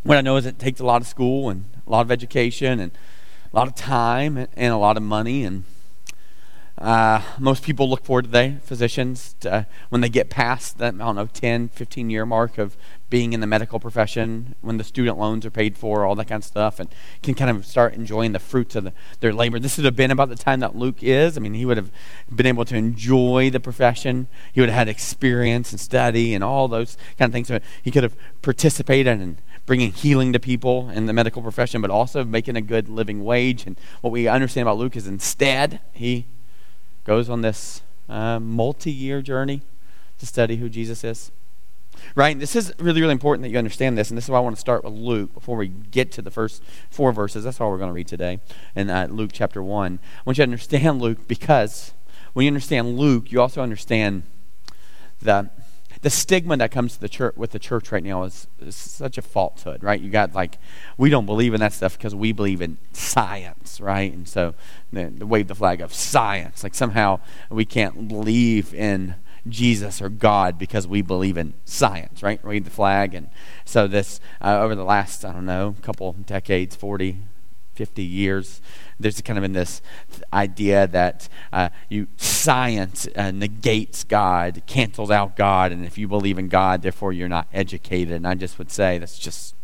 what 0.03 0.17
I 0.17 0.21
know 0.21 0.37
is 0.37 0.45
it 0.45 0.59
takes 0.59 0.79
a 0.79 0.85
lot 0.85 1.01
of 1.01 1.07
school 1.07 1.49
and 1.49 1.65
a 1.85 1.89
lot 1.89 2.01
of 2.01 2.11
education 2.11 2.79
and 2.79 2.91
a 3.51 3.55
lot 3.55 3.67
of 3.67 3.75
time 3.75 4.47
and 4.55 4.73
a 4.73 4.77
lot 4.77 4.95
of 4.95 5.03
money 5.03 5.43
and 5.43 5.65
uh, 6.83 7.21
most 7.39 7.63
people 7.63 7.89
look 7.89 8.03
forward 8.03 8.25
today, 8.25 8.57
physicians, 8.61 9.37
to, 9.39 9.53
uh, 9.53 9.63
when 9.87 10.01
they 10.01 10.09
get 10.09 10.29
past 10.29 10.79
that, 10.79 10.93
I 10.93 10.97
don't 10.97 11.15
know, 11.15 11.27
10, 11.27 11.69
15 11.69 12.09
year 12.09 12.25
mark 12.25 12.57
of 12.57 12.75
being 13.09 13.31
in 13.31 13.39
the 13.39 13.47
medical 13.47 13.79
profession, 13.79 14.53
when 14.59 14.75
the 14.75 14.83
student 14.83 15.17
loans 15.17 15.45
are 15.45 15.49
paid 15.49 15.77
for, 15.77 16.03
all 16.03 16.13
that 16.15 16.27
kind 16.27 16.41
of 16.41 16.45
stuff, 16.45 16.81
and 16.81 16.93
can 17.21 17.35
kind 17.35 17.49
of 17.49 17.65
start 17.65 17.93
enjoying 17.93 18.33
the 18.33 18.39
fruits 18.39 18.75
of 18.75 18.83
the, 18.83 18.93
their 19.21 19.31
labor. 19.31 19.59
This 19.59 19.77
would 19.77 19.85
have 19.85 19.95
been 19.95 20.11
about 20.11 20.27
the 20.27 20.35
time 20.35 20.59
that 20.59 20.75
Luke 20.75 21.01
is. 21.01 21.37
I 21.37 21.39
mean, 21.39 21.53
he 21.53 21.65
would 21.65 21.77
have 21.77 21.89
been 22.35 22.47
able 22.47 22.65
to 22.65 22.75
enjoy 22.75 23.49
the 23.49 23.61
profession. 23.61 24.27
He 24.51 24.59
would 24.59 24.69
have 24.69 24.79
had 24.79 24.89
experience 24.89 25.71
and 25.71 25.79
study 25.79 26.33
and 26.33 26.43
all 26.43 26.67
those 26.67 26.97
kind 27.17 27.29
of 27.29 27.33
things. 27.33 27.47
So 27.47 27.61
he 27.81 27.91
could 27.91 28.03
have 28.03 28.17
participated 28.41 29.21
in 29.21 29.37
bringing 29.65 29.93
healing 29.93 30.33
to 30.33 30.39
people 30.39 30.89
in 30.89 31.05
the 31.05 31.13
medical 31.13 31.41
profession, 31.41 31.79
but 31.79 31.89
also 31.89 32.25
making 32.25 32.57
a 32.57 32.61
good 32.61 32.89
living 32.89 33.23
wage. 33.23 33.65
And 33.65 33.79
what 34.01 34.11
we 34.11 34.27
understand 34.27 34.67
about 34.67 34.77
Luke 34.77 34.97
is 34.97 35.07
instead, 35.07 35.79
he 35.93 36.25
goes 37.03 37.29
on 37.29 37.41
this 37.41 37.81
uh, 38.09 38.39
multi 38.39 38.91
year 38.91 39.21
journey 39.21 39.61
to 40.19 40.25
study 40.25 40.57
who 40.57 40.69
Jesus 40.69 41.03
is. 41.03 41.31
Right? 42.15 42.39
This 42.39 42.55
is 42.55 42.73
really, 42.79 43.01
really 43.01 43.11
important 43.11 43.43
that 43.43 43.49
you 43.49 43.57
understand 43.57 43.97
this, 43.97 44.09
and 44.09 44.17
this 44.17 44.25
is 44.25 44.29
why 44.29 44.37
I 44.37 44.41
want 44.41 44.55
to 44.55 44.59
start 44.59 44.83
with 44.83 44.93
Luke 44.93 45.33
before 45.33 45.57
we 45.57 45.67
get 45.67 46.11
to 46.13 46.21
the 46.21 46.31
first 46.31 46.63
four 46.89 47.11
verses. 47.11 47.43
That's 47.43 47.61
all 47.61 47.69
we're 47.69 47.77
going 47.77 47.89
to 47.89 47.93
read 47.93 48.07
today 48.07 48.39
in 48.75 48.89
uh, 48.89 49.07
Luke 49.11 49.29
chapter 49.31 49.61
1. 49.61 49.99
I 50.01 50.21
want 50.25 50.37
you 50.37 50.45
to 50.45 50.51
understand 50.51 51.01
Luke 51.01 51.27
because 51.27 51.93
when 52.33 52.45
you 52.45 52.49
understand 52.49 52.97
Luke, 52.97 53.31
you 53.31 53.39
also 53.39 53.61
understand 53.61 54.23
the 55.21 55.49
the 56.03 56.09
stigma 56.09 56.57
that 56.57 56.69
comes 56.69 56.93
to 56.93 56.99
the 56.99 57.09
church 57.09 57.35
with 57.35 57.51
the 57.51 57.59
church 57.59 57.91
right 57.91 58.03
now 58.03 58.23
is, 58.23 58.47
is 58.59 58.75
such 58.75 59.17
a 59.17 59.21
falsehood, 59.21 59.83
right? 59.83 59.99
You 59.99 60.11
got 60.11 60.33
like 60.33 60.59
we 60.97 61.09
don't 61.09 61.25
believe 61.25 61.53
in 61.53 61.61
that 61.61 61.73
stuff 61.73 61.97
because 61.97 62.13
we 62.13 62.31
believe 62.33 62.61
in 62.61 62.77
science, 62.91 63.81
right? 63.81 64.13
And 64.13 64.27
so 64.27 64.53
the, 64.91 65.05
the 65.05 65.25
wave 65.25 65.47
the 65.47 65.55
flag 65.55 65.81
of 65.81 65.93
science, 65.93 66.61
like 66.61 66.75
somehow 66.75 67.21
we 67.49 67.65
can't 67.65 68.07
believe 68.07 68.73
in 68.73 69.15
Jesus 69.47 70.01
or 70.01 70.09
God 70.09 70.57
because 70.57 70.87
we 70.87 71.01
believe 71.01 71.37
in 71.37 71.53
science, 71.65 72.21
right? 72.21 72.39
Read 72.43 72.65
the 72.65 72.71
flag. 72.71 73.13
And 73.13 73.29
so, 73.65 73.87
this, 73.87 74.19
uh, 74.41 74.59
over 74.59 74.75
the 74.75 74.85
last, 74.85 75.25
I 75.25 75.33
don't 75.33 75.45
know, 75.45 75.75
couple 75.81 76.13
decades, 76.13 76.75
40, 76.75 77.17
50 77.75 78.03
years, 78.03 78.61
there's 78.99 79.21
kind 79.21 79.37
of 79.37 79.43
in 79.43 79.53
this 79.53 79.81
idea 80.31 80.87
that 80.87 81.27
uh, 81.51 81.69
you 81.89 82.07
science 82.17 83.07
uh, 83.15 83.31
negates 83.31 84.03
God, 84.03 84.63
cancels 84.65 85.11
out 85.11 85.35
God, 85.35 85.71
and 85.71 85.85
if 85.85 85.97
you 85.97 86.07
believe 86.07 86.37
in 86.37 86.47
God, 86.47 86.81
therefore 86.81 87.13
you're 87.13 87.29
not 87.29 87.47
educated. 87.53 88.13
And 88.13 88.27
I 88.27 88.35
just 88.35 88.57
would 88.57 88.71
say 88.71 88.97
that's 88.97 89.19
just 89.19 89.55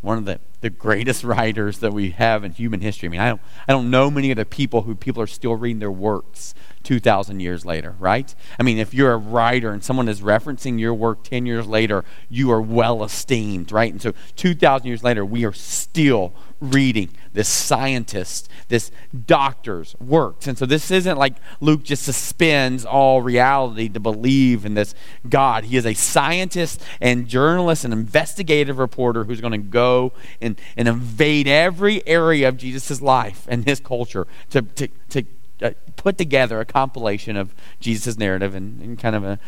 one 0.00 0.16
of 0.16 0.24
the, 0.24 0.40
the 0.60 0.70
greatest 0.70 1.24
writers 1.24 1.78
that 1.78 1.92
we 1.92 2.10
have 2.10 2.44
in 2.44 2.52
human 2.52 2.80
history. 2.80 3.08
I 3.08 3.10
mean, 3.10 3.20
I 3.20 3.28
don't, 3.28 3.40
I 3.68 3.72
don't 3.72 3.90
know 3.90 4.10
many 4.10 4.30
other 4.30 4.44
people 4.44 4.82
who 4.82 4.94
people 4.94 5.22
are 5.22 5.26
still 5.26 5.54
reading 5.54 5.78
their 5.78 5.90
works 5.90 6.54
2,000 6.82 7.40
years 7.40 7.64
later, 7.64 7.94
right? 7.98 8.34
I 8.58 8.62
mean, 8.62 8.78
if 8.78 8.94
you're 8.94 9.12
a 9.12 9.18
writer 9.18 9.70
and 9.72 9.84
someone 9.84 10.08
is 10.08 10.22
referencing 10.22 10.80
your 10.80 10.94
work 10.94 11.22
10 11.24 11.44
years 11.44 11.66
later, 11.66 12.04
you 12.28 12.50
are 12.50 12.62
well 12.62 13.04
esteemed, 13.04 13.70
right? 13.72 13.92
And 13.92 14.00
so 14.00 14.14
2,000 14.36 14.86
years 14.86 15.04
later, 15.04 15.24
we 15.24 15.44
are 15.44 15.52
still 15.52 16.32
reading 16.60 17.10
this 17.32 17.48
scientist, 17.48 18.48
this 18.68 18.90
doctor's 19.26 19.94
works. 20.00 20.46
And 20.46 20.58
so 20.58 20.66
this 20.66 20.90
isn't 20.90 21.18
like 21.18 21.34
Luke 21.60 21.82
just 21.82 22.02
suspends 22.02 22.84
all 22.84 23.22
reality 23.22 23.88
to 23.88 24.00
believe 24.00 24.64
in 24.64 24.74
this 24.74 24.94
God. 25.28 25.64
He 25.64 25.76
is 25.76 25.86
a 25.86 25.94
scientist 25.94 26.82
and 27.00 27.26
journalist 27.26 27.84
and 27.84 27.92
investigative 27.92 28.78
reporter 28.78 29.24
who's 29.24 29.40
going 29.40 29.52
to 29.52 29.58
go 29.58 30.12
and, 30.40 30.60
and 30.76 30.88
invade 30.88 31.48
every 31.48 32.06
area 32.06 32.48
of 32.48 32.56
Jesus' 32.56 33.00
life 33.00 33.46
and 33.48 33.64
his 33.64 33.80
culture 33.80 34.26
to, 34.50 34.62
to, 34.62 34.88
to 35.08 35.24
uh, 35.62 35.70
put 35.96 36.18
together 36.18 36.60
a 36.60 36.64
compilation 36.64 37.36
of 37.36 37.54
Jesus' 37.80 38.18
narrative 38.18 38.54
in, 38.54 38.80
in 38.82 38.96
kind 38.96 39.14
of 39.14 39.24
a 39.24 39.38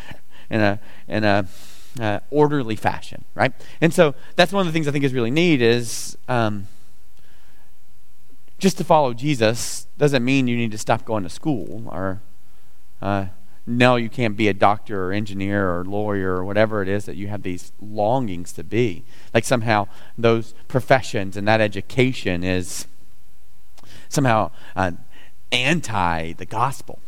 in 0.50 0.60
a 0.60 0.78
in 1.08 1.24
a 1.24 1.46
uh, 2.00 2.20
orderly 2.30 2.76
fashion, 2.76 3.24
right? 3.34 3.52
And 3.80 3.92
so 3.92 4.14
that's 4.36 4.52
one 4.52 4.60
of 4.60 4.66
the 4.66 4.72
things 4.72 4.88
I 4.88 4.90
think 4.90 5.04
is 5.04 5.14
really 5.14 5.30
neat 5.30 5.60
is 5.62 6.16
um, 6.28 6.66
just 8.62 8.78
to 8.78 8.84
follow 8.84 9.12
Jesus 9.12 9.88
doesn't 9.98 10.24
mean 10.24 10.46
you 10.46 10.56
need 10.56 10.70
to 10.70 10.78
stop 10.78 11.04
going 11.04 11.24
to 11.24 11.28
school 11.28 11.88
or 11.90 12.22
uh, 13.02 13.26
no, 13.66 13.96
you 13.96 14.08
can't 14.08 14.36
be 14.36 14.46
a 14.46 14.54
doctor 14.54 15.06
or 15.06 15.12
engineer 15.12 15.68
or 15.68 15.84
lawyer 15.84 16.36
or 16.36 16.44
whatever 16.44 16.80
it 16.80 16.88
is 16.88 17.04
that 17.06 17.16
you 17.16 17.26
have 17.26 17.42
these 17.42 17.72
longings 17.80 18.52
to 18.52 18.62
be. 18.62 19.02
Like 19.34 19.44
somehow 19.44 19.88
those 20.16 20.54
professions 20.68 21.36
and 21.36 21.46
that 21.48 21.60
education 21.60 22.44
is 22.44 22.86
somehow 24.08 24.52
uh, 24.76 24.92
anti 25.50 26.32
the 26.34 26.46
gospel. 26.46 27.00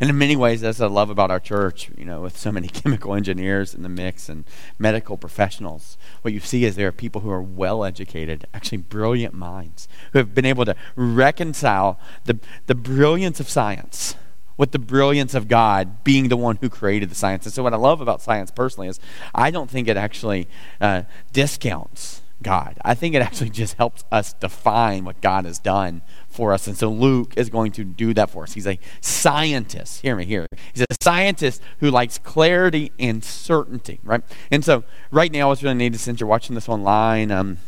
And 0.00 0.08
in 0.08 0.18
many 0.18 0.36
ways, 0.36 0.60
that's 0.60 0.78
what 0.78 0.86
I 0.86 0.92
love 0.92 1.10
about 1.10 1.30
our 1.30 1.40
church, 1.40 1.90
you 1.96 2.04
know, 2.04 2.20
with 2.20 2.36
so 2.36 2.52
many 2.52 2.68
chemical 2.68 3.14
engineers 3.14 3.74
in 3.74 3.82
the 3.82 3.88
mix 3.88 4.28
and 4.28 4.44
medical 4.78 5.16
professionals. 5.16 5.98
What 6.22 6.32
you 6.34 6.40
see 6.40 6.64
is 6.64 6.76
there 6.76 6.88
are 6.88 6.92
people 6.92 7.22
who 7.22 7.30
are 7.30 7.42
well 7.42 7.84
educated, 7.84 8.46
actually 8.54 8.78
brilliant 8.78 9.34
minds, 9.34 9.88
who 10.12 10.18
have 10.18 10.34
been 10.34 10.44
able 10.44 10.64
to 10.64 10.76
reconcile 10.94 11.98
the, 12.24 12.38
the 12.66 12.74
brilliance 12.74 13.40
of 13.40 13.48
science 13.48 14.14
with 14.56 14.72
the 14.72 14.78
brilliance 14.78 15.34
of 15.34 15.48
God 15.48 16.02
being 16.04 16.28
the 16.28 16.36
one 16.36 16.58
who 16.60 16.68
created 16.68 17.10
the 17.10 17.14
science. 17.14 17.46
And 17.46 17.52
so, 17.52 17.62
what 17.62 17.72
I 17.72 17.76
love 17.76 18.00
about 18.00 18.20
science 18.20 18.50
personally 18.50 18.88
is 18.88 19.00
I 19.34 19.50
don't 19.50 19.70
think 19.70 19.88
it 19.88 19.96
actually 19.96 20.48
uh, 20.80 21.04
discounts 21.32 22.22
God. 22.42 22.78
I 22.84 22.94
think 22.94 23.14
it 23.14 23.22
actually 23.22 23.50
just 23.50 23.76
helps 23.76 24.04
us 24.12 24.32
define 24.34 25.04
what 25.04 25.20
God 25.20 25.44
has 25.44 25.58
done 25.58 26.02
for 26.28 26.52
us. 26.52 26.66
And 26.66 26.76
so 26.76 26.88
Luke 26.90 27.34
is 27.36 27.50
going 27.50 27.72
to 27.72 27.84
do 27.84 28.14
that 28.14 28.30
for 28.30 28.44
us. 28.44 28.52
He's 28.54 28.66
a 28.66 28.78
scientist. 29.00 30.02
Hear 30.02 30.16
me 30.16 30.24
here. 30.24 30.46
He's 30.72 30.82
a 30.82 30.94
scientist 31.02 31.62
who 31.80 31.90
likes 31.90 32.18
clarity 32.18 32.92
and 32.98 33.24
certainty, 33.24 34.00
right? 34.04 34.22
And 34.50 34.64
so 34.64 34.84
right 35.10 35.32
now, 35.32 35.50
it's 35.50 35.62
really 35.62 35.74
neat 35.74 35.96
since 35.96 36.20
you're 36.20 36.28
watching 36.28 36.54
this 36.54 36.68
online, 36.68 37.30
um, 37.30 37.58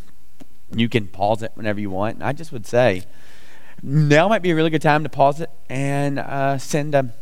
you 0.74 0.88
can 0.88 1.08
pause 1.08 1.42
it 1.42 1.52
whenever 1.54 1.80
you 1.80 1.90
want. 1.90 2.16
And 2.16 2.24
I 2.24 2.32
just 2.32 2.52
would 2.52 2.66
say 2.66 3.02
now 3.82 4.28
might 4.28 4.42
be 4.42 4.50
a 4.50 4.54
really 4.54 4.70
good 4.70 4.82
time 4.82 5.02
to 5.02 5.08
pause 5.08 5.40
it 5.40 5.50
and 5.68 6.18
uh, 6.18 6.58
send 6.58 6.94
a 6.94 7.12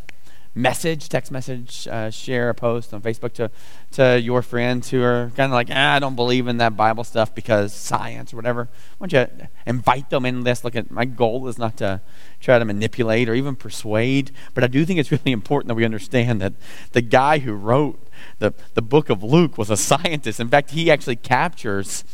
message, 0.59 1.09
text 1.09 1.31
message, 1.31 1.87
uh, 1.89 2.11
share 2.11 2.51
a 2.51 2.55
post 2.55 2.93
on 2.93 3.01
Facebook 3.01 3.33
to, 3.35 3.51
to 3.93 4.21
your 4.21 4.43
friends 4.43 4.91
who 4.91 5.03
are 5.03 5.31
kind 5.37 5.53
of 5.53 5.55
like, 5.55 5.69
ah, 5.71 5.95
I 5.95 5.99
don't 6.01 6.17
believe 6.17 6.49
in 6.49 6.59
that 6.59 6.77
Bible 6.77 7.05
stuff 7.05 7.35
because 7.35 7.73
science 7.73 8.33
or 8.33 8.37
whatever. 8.37 8.69
Why 8.99 9.07
don't 9.07 9.31
you 9.41 9.49
invite 9.67 10.11
them 10.11 10.27
in 10.27 10.43
this? 10.43 10.65
Look 10.65 10.75
at 10.75 10.91
my 10.91 11.05
goal 11.05 11.47
is 11.49 11.59
not 11.59 11.77
to 11.79 12.01
try 12.41 12.59
to 12.59 12.65
manipulate 12.65 13.29
or 13.29 13.35
even 13.35 13.55
persuade, 13.55 14.33
but 14.53 14.65
I 14.65 14.67
do 14.67 14.85
think 14.85 14.99
it's 14.99 15.13
really 15.13 15.33
important 15.33 15.69
that 15.69 15.77
we 15.77 15.85
understand 15.85 16.41
that 16.41 16.55
the 16.93 17.03
guy 17.03 17.39
who 17.39 17.53
wrote 17.53 18.05
the, 18.41 18.53
the 18.75 18.83
book 18.83 19.11
of 19.11 19.23
Luke 19.23 19.57
was 19.57 19.71
a 19.71 19.77
scientist. 19.77 20.41
In 20.41 20.49
fact, 20.49 20.73
he 20.73 20.91
actually 20.91 21.17
captures 21.17 22.05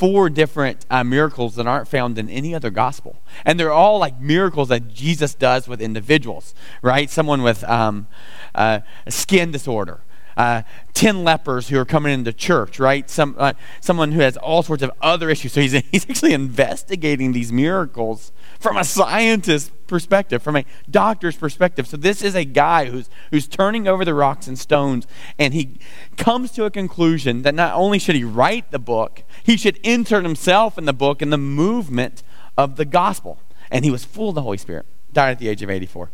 four 0.00 0.30
different 0.30 0.86
uh, 0.90 1.04
miracles 1.04 1.56
that 1.56 1.66
aren't 1.66 1.86
found 1.86 2.16
in 2.16 2.26
any 2.30 2.54
other 2.54 2.70
gospel. 2.70 3.20
And 3.44 3.60
they're 3.60 3.70
all 3.70 3.98
like 3.98 4.18
miracles 4.18 4.70
that 4.70 4.88
Jesus 4.88 5.34
does 5.34 5.68
with 5.68 5.82
individuals, 5.82 6.54
right? 6.80 7.10
Someone 7.10 7.42
with 7.42 7.62
um, 7.64 8.06
uh, 8.54 8.80
skin 9.10 9.50
disorder. 9.50 10.00
Uh, 10.36 10.62
10 10.94 11.24
lepers 11.24 11.68
who 11.68 11.78
are 11.78 11.84
coming 11.84 12.12
into 12.12 12.32
church, 12.32 12.78
right? 12.78 13.08
Some, 13.08 13.34
uh, 13.38 13.54
someone 13.80 14.12
who 14.12 14.20
has 14.20 14.36
all 14.36 14.62
sorts 14.62 14.82
of 14.82 14.90
other 15.00 15.30
issues. 15.30 15.52
So 15.52 15.60
he's, 15.60 15.72
he's 15.90 16.08
actually 16.08 16.32
investigating 16.32 17.32
these 17.32 17.52
miracles 17.52 18.32
from 18.58 18.76
a 18.76 18.84
scientist's 18.84 19.70
perspective, 19.86 20.42
from 20.42 20.56
a 20.56 20.64
doctor's 20.90 21.36
perspective. 21.36 21.86
So 21.86 21.96
this 21.96 22.22
is 22.22 22.34
a 22.34 22.44
guy 22.44 22.86
who's 22.86 23.10
who's 23.30 23.48
turning 23.48 23.88
over 23.88 24.04
the 24.04 24.14
rocks 24.14 24.46
and 24.46 24.58
stones, 24.58 25.06
and 25.38 25.52
he 25.52 25.78
comes 26.16 26.52
to 26.52 26.64
a 26.64 26.70
conclusion 26.70 27.42
that 27.42 27.54
not 27.54 27.74
only 27.74 27.98
should 27.98 28.14
he 28.14 28.24
write 28.24 28.70
the 28.70 28.78
book, 28.78 29.24
he 29.42 29.56
should 29.56 29.78
insert 29.78 30.24
himself 30.24 30.78
in 30.78 30.84
the 30.84 30.92
book 30.92 31.20
and 31.20 31.32
the 31.32 31.38
movement 31.38 32.22
of 32.56 32.76
the 32.76 32.84
gospel. 32.84 33.40
And 33.70 33.84
he 33.84 33.90
was 33.90 34.04
full 34.04 34.30
of 34.30 34.34
the 34.34 34.42
Holy 34.42 34.58
Spirit. 34.58 34.86
Died 35.12 35.32
at 35.32 35.38
the 35.38 35.48
age 35.48 35.62
of 35.62 35.70
84 35.70 36.10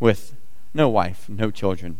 with 0.00 0.34
no 0.72 0.88
wife, 0.88 1.28
no 1.28 1.50
children. 1.50 1.98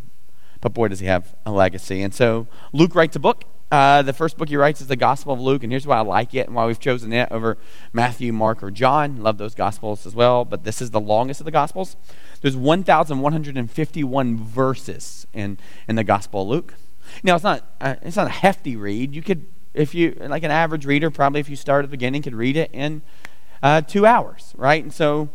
But 0.64 0.72
boy, 0.72 0.88
does 0.88 1.00
he 1.00 1.07
have 1.07 1.37
a 1.44 1.53
legacy. 1.53 2.03
And 2.03 2.14
so 2.14 2.48
Luke 2.72 2.94
writes 2.94 3.14
a 3.14 3.20
book 3.20 3.44
uh, 3.74 4.03
the 4.03 4.12
first 4.12 4.37
book 4.37 4.48
he 4.48 4.57
writes 4.57 4.81
is 4.81 4.87
the 4.87 4.94
Gospel 4.94 5.33
of 5.33 5.40
Luke, 5.40 5.64
and 5.64 5.72
here's 5.72 5.85
why 5.85 5.96
I 5.96 6.03
like 6.03 6.33
it 6.33 6.46
and 6.46 6.55
why 6.55 6.64
we've 6.64 6.79
chosen 6.79 7.12
it 7.12 7.27
over 7.33 7.59
Matthew, 7.92 8.33
Mark, 8.33 8.62
or 8.62 8.70
John. 8.70 9.20
Love 9.20 9.37
those 9.37 9.53
Gospels 9.53 10.07
as 10.07 10.14
well, 10.14 10.44
but 10.44 10.62
this 10.62 10.81
is 10.81 10.92
the 10.92 11.00
longest 11.00 11.40
of 11.40 11.44
the 11.44 11.50
Gospels. 11.50 11.96
There's 12.40 12.57
1,151 12.57 14.37
verses 14.38 15.27
in, 15.33 15.59
in 15.88 15.96
the 15.96 16.05
Gospel 16.05 16.42
of 16.42 16.48
Luke. 16.48 16.74
Now, 17.24 17.35
it's 17.35 17.42
not, 17.42 17.66
uh, 17.81 17.96
it's 18.03 18.14
not 18.14 18.29
a 18.29 18.31
hefty 18.31 18.77
read. 18.77 19.12
You 19.12 19.22
could, 19.22 19.46
if 19.72 19.92
you, 19.92 20.16
like 20.20 20.44
an 20.44 20.53
average 20.53 20.87
reader, 20.87 21.11
probably 21.11 21.40
if 21.40 21.48
you 21.48 21.57
start 21.57 21.85
at 21.85 21.90
the 21.90 21.96
beginning, 21.96 22.22
could 22.22 22.37
read 22.37 22.57
it 22.57 22.70
in 22.72 23.03
uh, 23.61 23.81
two 23.81 24.07
hours, 24.07 24.55
right? 24.57 24.85
And 24.85 24.92
so 24.92 25.31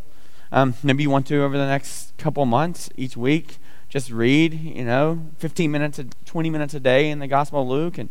um, 0.50 0.74
maybe 0.82 1.02
you 1.02 1.10
want 1.10 1.26
to 1.26 1.42
over 1.42 1.58
the 1.58 1.66
next 1.66 2.16
couple 2.16 2.46
months, 2.46 2.88
each 2.96 3.18
week, 3.18 3.58
just 3.90 4.10
read, 4.10 4.54
you 4.54 4.84
know, 4.84 5.26
15 5.38 5.70
minutes, 5.70 6.00
20 6.24 6.48
minutes 6.48 6.72
a 6.72 6.80
day 6.80 7.10
in 7.10 7.18
the 7.18 7.26
Gospel 7.26 7.62
of 7.62 7.68
Luke, 7.68 7.98
and 7.98 8.10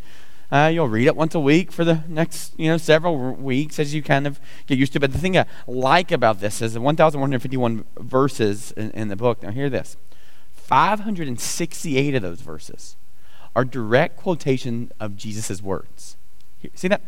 uh, 0.51 0.69
you'll 0.71 0.89
read 0.89 1.07
it 1.07 1.15
once 1.15 1.33
a 1.33 1.39
week 1.39 1.71
for 1.71 1.85
the 1.85 2.03
next, 2.07 2.53
you 2.59 2.67
know, 2.67 2.77
several 2.77 3.33
weeks 3.35 3.79
as 3.79 3.93
you 3.93 4.03
kind 4.03 4.27
of 4.27 4.39
get 4.67 4.77
used 4.77 4.91
to 4.93 4.97
it. 4.97 5.01
But 5.01 5.13
the 5.13 5.17
thing 5.17 5.37
I 5.37 5.45
like 5.67 6.11
about 6.11 6.41
this 6.41 6.61
is 6.61 6.73
the 6.73 6.81
1,151 6.81 7.85
verses 7.97 8.71
in, 8.73 8.91
in 8.91 9.07
the 9.07 9.15
book. 9.15 9.41
Now, 9.41 9.51
hear 9.51 9.69
this 9.69 9.95
568 10.53 12.15
of 12.15 12.21
those 12.21 12.41
verses 12.41 12.97
are 13.55 13.63
direct 13.63 14.17
quotation 14.17 14.91
of 14.99 15.15
Jesus' 15.15 15.61
words. 15.61 16.17
See 16.75 16.89
that? 16.89 17.01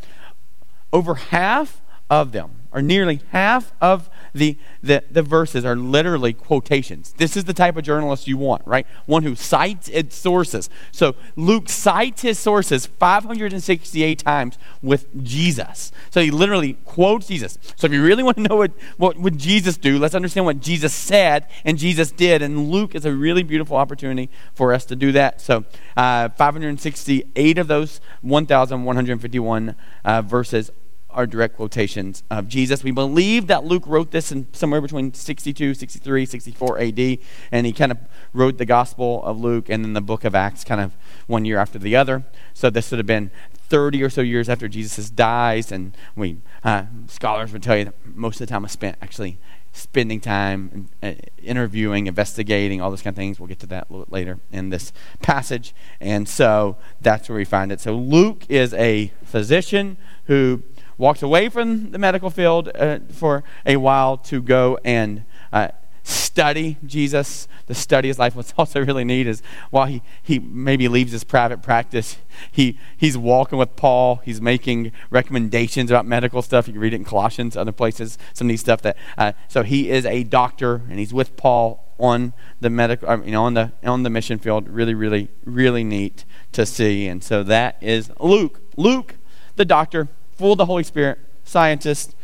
Over 0.94 1.16
half 1.16 1.82
of 2.12 2.34
them, 2.34 2.52
or 2.74 2.82
nearly 2.82 3.22
half 3.30 3.72
of 3.80 4.10
the, 4.34 4.58
the, 4.84 5.02
the 5.10 5.24
verses, 5.24 5.64
are 5.64 5.78
literally 5.78 6.34
quotations. 6.34 7.14
This 7.14 7.38
is 7.38 7.46
the 7.46 7.54
type 7.54 7.78
of 7.78 7.84
journalist 7.84 8.28
you 8.28 8.36
want, 8.36 8.68
right? 8.68 8.86
One 9.06 9.24
who 9.24 9.34
cites 9.34 9.88
its 9.88 10.18
sources. 10.18 10.70
So 10.92 11.16
Luke 11.38 11.70
cites 11.70 12.22
his 12.22 12.38
sources 12.38 12.86
568 12.86 14.20
times 14.20 14.58
with 14.82 15.24
Jesus. 15.24 15.94
So 16.10 16.22
he 16.22 16.32
literally 16.32 16.74
quotes 16.84 17.28
Jesus. 17.28 17.58
So 17.78 17.88
if 17.88 17.94
you 17.94 18.04
really 18.04 18.24
want 18.24 18.36
to 18.38 18.44
know 18.44 18.58
what, 18.58 18.74
what 18.98 19.18
would 19.18 19.38
Jesus 19.38 19.78
do, 19.78 19.98
let's 19.98 20.14
understand 20.14 20.46
what 20.46 20.60
Jesus 20.60 20.94
said 20.94 21.48
and 21.64 21.78
Jesus 21.78 22.12
did. 22.12 22.42
And 22.42 22.70
Luke 22.70 22.94
is 22.94 23.06
a 23.06 23.14
really 23.14 23.44
beautiful 23.44 23.78
opportunity 23.78 24.30
for 24.54 24.74
us 24.74 24.84
to 24.86 24.98
do 24.98 25.14
that. 25.14 25.40
So 25.40 25.64
uh, 25.96 26.28
568 26.28 27.58
of 27.58 27.70
those 27.70 28.02
1,151 28.22 29.76
uh, 30.04 30.22
verses 30.24 30.72
are 31.14 31.28
direct 31.28 31.56
quotations 31.56 32.24
of 32.30 32.48
Jesus. 32.48 32.84
We 32.84 32.92
believe 32.92 33.48
that 33.48 33.64
Luke 33.64 33.84
wrote 33.86 34.12
this 34.12 34.32
in 34.32 34.48
somewhere 34.54 34.82
between 34.82 35.14
62, 35.14 35.74
63, 35.74 36.26
64 36.26 36.80
AD, 36.80 37.18
and 37.52 37.66
he 37.66 37.74
kind 37.74 37.92
of 37.92 37.98
wrote 38.34 38.58
the 38.58 38.66
Gospel 38.66 39.24
of 39.24 39.40
Luke 39.40 39.70
and 39.70 39.84
then 39.84 39.94
the 39.94 40.02
book 40.02 40.24
of 40.24 40.36
Acts 40.36 40.64
kind 40.64 40.82
of 40.82 40.96
one 41.28 41.46
year 41.46 41.58
after 41.58 41.80
the 41.80 41.96
other. 41.96 42.24
So 42.54 42.70
this 42.70 42.92
would 42.92 42.98
have 42.98 43.08
been 43.08 43.32
30 43.54 44.04
or 44.04 44.10
so 44.10 44.22
years 44.22 44.50
after 44.50 44.68
Jesus 44.68 45.10
dies, 45.10 45.72
and 45.72 45.96
we 46.16 46.38
uh, 46.64 46.86
scholars 47.08 47.54
would 47.54 47.64
tell 47.64 47.78
you 47.78 47.86
that 47.86 47.96
most 48.06 48.42
of 48.42 48.48
the 48.48 48.52
time 48.52 48.64
was 48.64 48.72
spent 48.72 48.98
actually 49.02 49.40
spending 49.74 50.20
time 50.20 50.90
uh, 51.02 51.14
interviewing, 51.42 52.08
investigating, 52.08 52.82
all 52.82 52.90
those 52.90 53.02
kind 53.02 53.14
of 53.14 53.18
things. 53.18 53.40
We'll 53.40 53.48
get 53.48 53.60
to 53.60 53.68
that 53.68 53.90
a 53.90 53.94
little 53.94 54.08
later 54.10 54.40
in 54.52 54.70
this 54.70 54.92
passage. 55.22 55.74
And 56.00 56.28
so 56.28 56.78
that's 57.00 57.30
where 57.30 57.38
we 57.38 57.46
find 57.46 57.72
it. 57.72 57.80
So 57.80 57.96
Luke 57.96 58.46
is 58.50 58.74
a 58.74 59.12
physician 59.24 59.98
who 60.26 60.64
walks 60.98 61.22
away 61.22 61.50
from 61.50 61.92
the 61.92 61.98
medical 61.98 62.30
field 62.30 62.70
uh, 62.76 63.00
for 63.12 63.44
a 63.66 63.78
while 63.78 64.18
to 64.18 64.42
go 64.42 64.78
and 64.84 65.24
uh, 65.52 65.70
study 66.04 66.78
Jesus, 66.86 67.48
to 67.68 67.74
study 67.74 68.08
his 68.08 68.20
life. 68.20 68.36
What's 68.38 68.54
also 68.58 68.84
really 68.84 69.04
neat 69.04 69.28
is 69.28 69.42
while 69.70 69.86
he, 69.86 70.02
he 70.22 70.40
maybe 70.40 70.88
leaves 70.88 71.12
his 71.12 71.24
private 71.24 71.62
practice, 71.62 72.18
he, 72.52 72.78
he's 72.98 73.18
walking 73.18 73.58
with 73.58 73.76
Paul. 73.76 74.18
He's 74.18 74.42
making 74.42 74.92
recommendations 75.10 75.92
about 75.92 76.06
medical 76.06 76.42
stuff. 76.42 76.68
You 76.68 76.74
can 76.74 76.82
read 76.82 76.94
it 76.94 76.98
in 76.98 77.06
Colossians, 77.06 77.56
other 77.56 77.72
places, 77.72 78.18
some 78.34 78.48
of 78.48 78.50
these 78.50 78.62
stuff. 78.62 78.82
That 78.82 78.98
uh, 79.18 79.34
so 79.48 79.64
he 79.64 79.90
is 79.90 80.06
a 80.06 80.24
doctor, 80.24 80.82
and 80.90 81.00
he's 81.00 81.14
with 81.14 81.36
Paul 81.38 81.86
on 82.00 82.34
the 82.60 82.70
medical, 82.70 83.24
you 83.24 83.32
know, 83.32 83.44
on 83.44 83.54
the 83.54 83.72
on 83.84 84.04
the 84.04 84.10
mission 84.10 84.40
field. 84.40 84.68
Really, 84.68 84.94
really, 84.94 85.30
really 85.46 85.84
neat 85.84 86.26
to 86.54 86.66
see. 86.66 87.08
And 87.08 87.24
so 87.24 87.44
that 87.44 87.78
is 87.82 88.12
Luke. 88.20 88.62
Luke, 88.78 89.18
the 89.56 89.66
doctor, 89.66 90.08
full 90.42 90.54
of 90.54 90.58
the 90.58 90.66
Holy 90.66 90.82
Spirit, 90.82 91.20
scientist, 91.44 92.16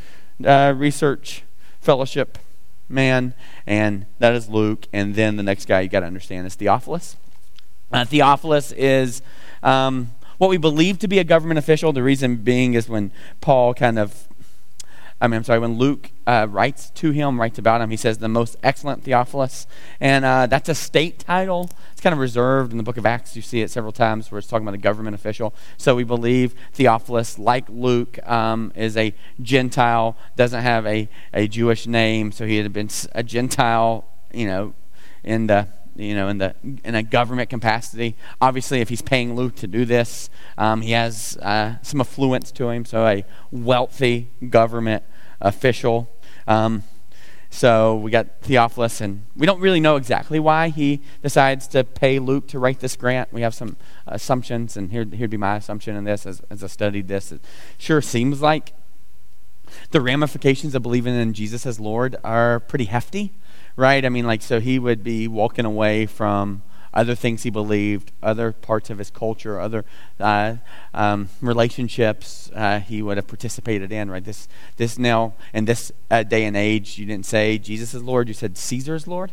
uh, 0.44 0.74
research, 0.76 1.44
fellowship 1.80 2.40
man, 2.90 3.36
and 3.68 4.08
that 4.18 4.34
is 4.34 4.50
Luke. 4.50 4.88
And 4.92 5.14
then 5.14 5.36
the 5.36 5.44
next 5.44 5.68
guy 5.68 5.82
you 5.82 5.88
got 5.88 6.00
to 6.00 6.08
understand 6.08 6.48
is 6.48 6.56
Theophilus. 6.56 7.16
Uh, 7.92 8.06
Theophilus 8.06 8.72
is 8.72 9.22
um, 9.62 10.16
what 10.40 10.50
we 10.50 10.58
believe 10.58 10.98
to 10.98 11.08
be 11.08 11.20
a 11.20 11.24
government 11.24 11.60
official. 11.60 11.94
The 11.94 12.02
reason 12.02 12.38
being 12.38 12.74
is 12.74 12.90
when 12.90 13.12
Paul 13.40 13.76
kind 13.76 14.00
of 14.00 14.27
I 15.20 15.28
mean, 15.28 15.38
I'm 15.38 15.44
sorry, 15.44 15.60
when 15.60 15.80
Luke 15.80 16.12
uh, 16.28 16.46
writes 16.48 16.92
to 16.92 17.10
him, 17.10 17.40
writes 17.40 17.58
about 17.58 17.82
him, 17.82 17.90
he 17.90 17.98
says, 17.98 18.20
the 18.20 18.28
most 18.28 18.56
excellent 18.62 19.04
Theophilus. 19.04 19.66
And 20.00 20.24
uh, 20.24 20.46
that's 20.46 20.70
a 20.70 20.76
state 20.76 21.18
title. 21.18 21.72
It's 21.92 22.02
kind 22.02 22.14
of 22.14 22.20
reserved 22.20 22.72
in 22.72 22.78
the 22.78 22.84
book 22.84 22.98
of 22.98 23.06
Acts. 23.06 23.36
You 23.36 23.42
see 23.42 23.62
it 23.62 23.72
several 23.72 23.92
times 23.92 24.32
where 24.32 24.38
it's 24.38 24.48
talking 24.48 24.68
about 24.68 24.76
a 24.76 24.80
government 24.80 25.16
official. 25.16 25.56
So 25.78 25.96
we 25.96 26.04
believe 26.04 26.54
Theophilus, 26.74 27.40
like 27.40 27.66
Luke, 27.68 28.20
um, 28.30 28.72
is 28.76 28.96
a 28.96 29.16
Gentile, 29.42 30.16
doesn't 30.36 30.62
have 30.62 30.86
a, 30.86 31.10
a 31.34 31.48
Jewish 31.48 31.88
name. 31.88 32.32
So 32.32 32.46
he 32.46 32.58
had 32.58 32.72
been 32.72 32.90
a 33.14 33.24
Gentile, 33.24 34.06
you 34.32 34.46
know, 34.46 34.76
in 35.24 35.48
the 35.48 35.68
you 35.98 36.16
know, 36.16 36.28
in 36.28 36.38
the 36.38 36.56
in 36.84 36.96
a 36.96 37.04
government 37.04 37.50
capacity. 37.50 38.16
Obviously, 38.40 38.82
if 38.82 38.90
he's 38.90 39.02
paying 39.02 39.36
Luke 39.36 39.56
to 39.56 39.68
do 39.68 39.86
this, 39.86 40.30
um, 40.58 40.82
he 40.82 40.92
has 40.92 41.38
uh, 41.42 41.76
some 41.82 42.02
affluence 42.02 42.52
to 42.54 42.70
him. 42.70 42.86
So 42.86 43.06
a 43.06 43.26
wealthy 43.52 44.30
government 44.50 45.04
official. 45.42 46.10
Um, 46.48 46.84
so 47.50 47.96
we 47.96 48.12
got 48.12 48.42
Theophilus, 48.42 49.02
and 49.02 49.26
we 49.36 49.46
don't 49.46 49.60
really 49.60 49.80
know 49.80 49.96
exactly 49.96 50.40
why 50.40 50.70
he 50.70 51.02
decides 51.24 51.68
to 51.70 51.84
pay 51.84 52.20
Luke 52.20 52.48
to 52.50 52.60
write 52.60 52.82
this 52.82 52.96
grant. 52.96 53.32
We 53.32 53.42
have 53.42 53.56
some 53.56 53.78
assumptions, 54.06 54.76
and 54.76 54.92
here 54.92 55.06
here'd 55.06 55.30
be 55.30 55.38
my 55.38 55.56
assumption 55.56 55.96
in 55.96 56.04
this 56.04 56.26
as, 56.26 56.42
as 56.50 56.64
I 56.64 56.68
studied 56.68 57.08
this. 57.08 57.32
It 57.32 57.42
sure 57.78 58.02
seems 58.02 58.42
like 58.42 58.74
the 59.92 60.02
ramifications 60.02 60.76
of 60.76 60.84
believing 60.84 61.16
in 61.16 61.34
Jesus 61.34 61.66
as 61.66 61.80
Lord 61.80 62.16
are 62.24 62.60
pretty 62.60 62.86
hefty 62.86 63.34
right? 63.78 64.04
I 64.04 64.10
mean, 64.10 64.26
like, 64.26 64.42
so 64.42 64.60
he 64.60 64.78
would 64.80 65.04
be 65.04 65.28
walking 65.28 65.64
away 65.64 66.06
from 66.06 66.64
other 66.94 67.14
things 67.14 67.44
he 67.44 67.50
believed, 67.52 68.12
other 68.24 68.52
parts 68.52 68.90
of 68.90 68.98
his 68.98 69.12
culture, 69.12 69.60
other 69.60 69.86
uh, 70.20 70.56
um, 70.96 71.30
relationships 71.42 72.50
uh, 72.56 72.80
he 72.80 73.04
would 73.04 73.18
have 73.18 73.28
participated 73.28 73.92
in, 73.92 74.10
right? 74.10 74.24
This, 74.24 74.48
this 74.78 74.98
now, 74.98 75.36
in 75.54 75.66
this 75.66 75.92
uh, 76.10 76.24
day 76.24 76.44
and 76.46 76.58
age, 76.58 76.98
you 76.98 77.06
didn't 77.06 77.28
say 77.28 77.60
Jesus 77.60 77.94
is 77.94 78.02
Lord, 78.02 78.28
you 78.28 78.34
said 78.34 78.58
Caesar 78.58 78.96
is 78.96 79.08
Lord. 79.08 79.32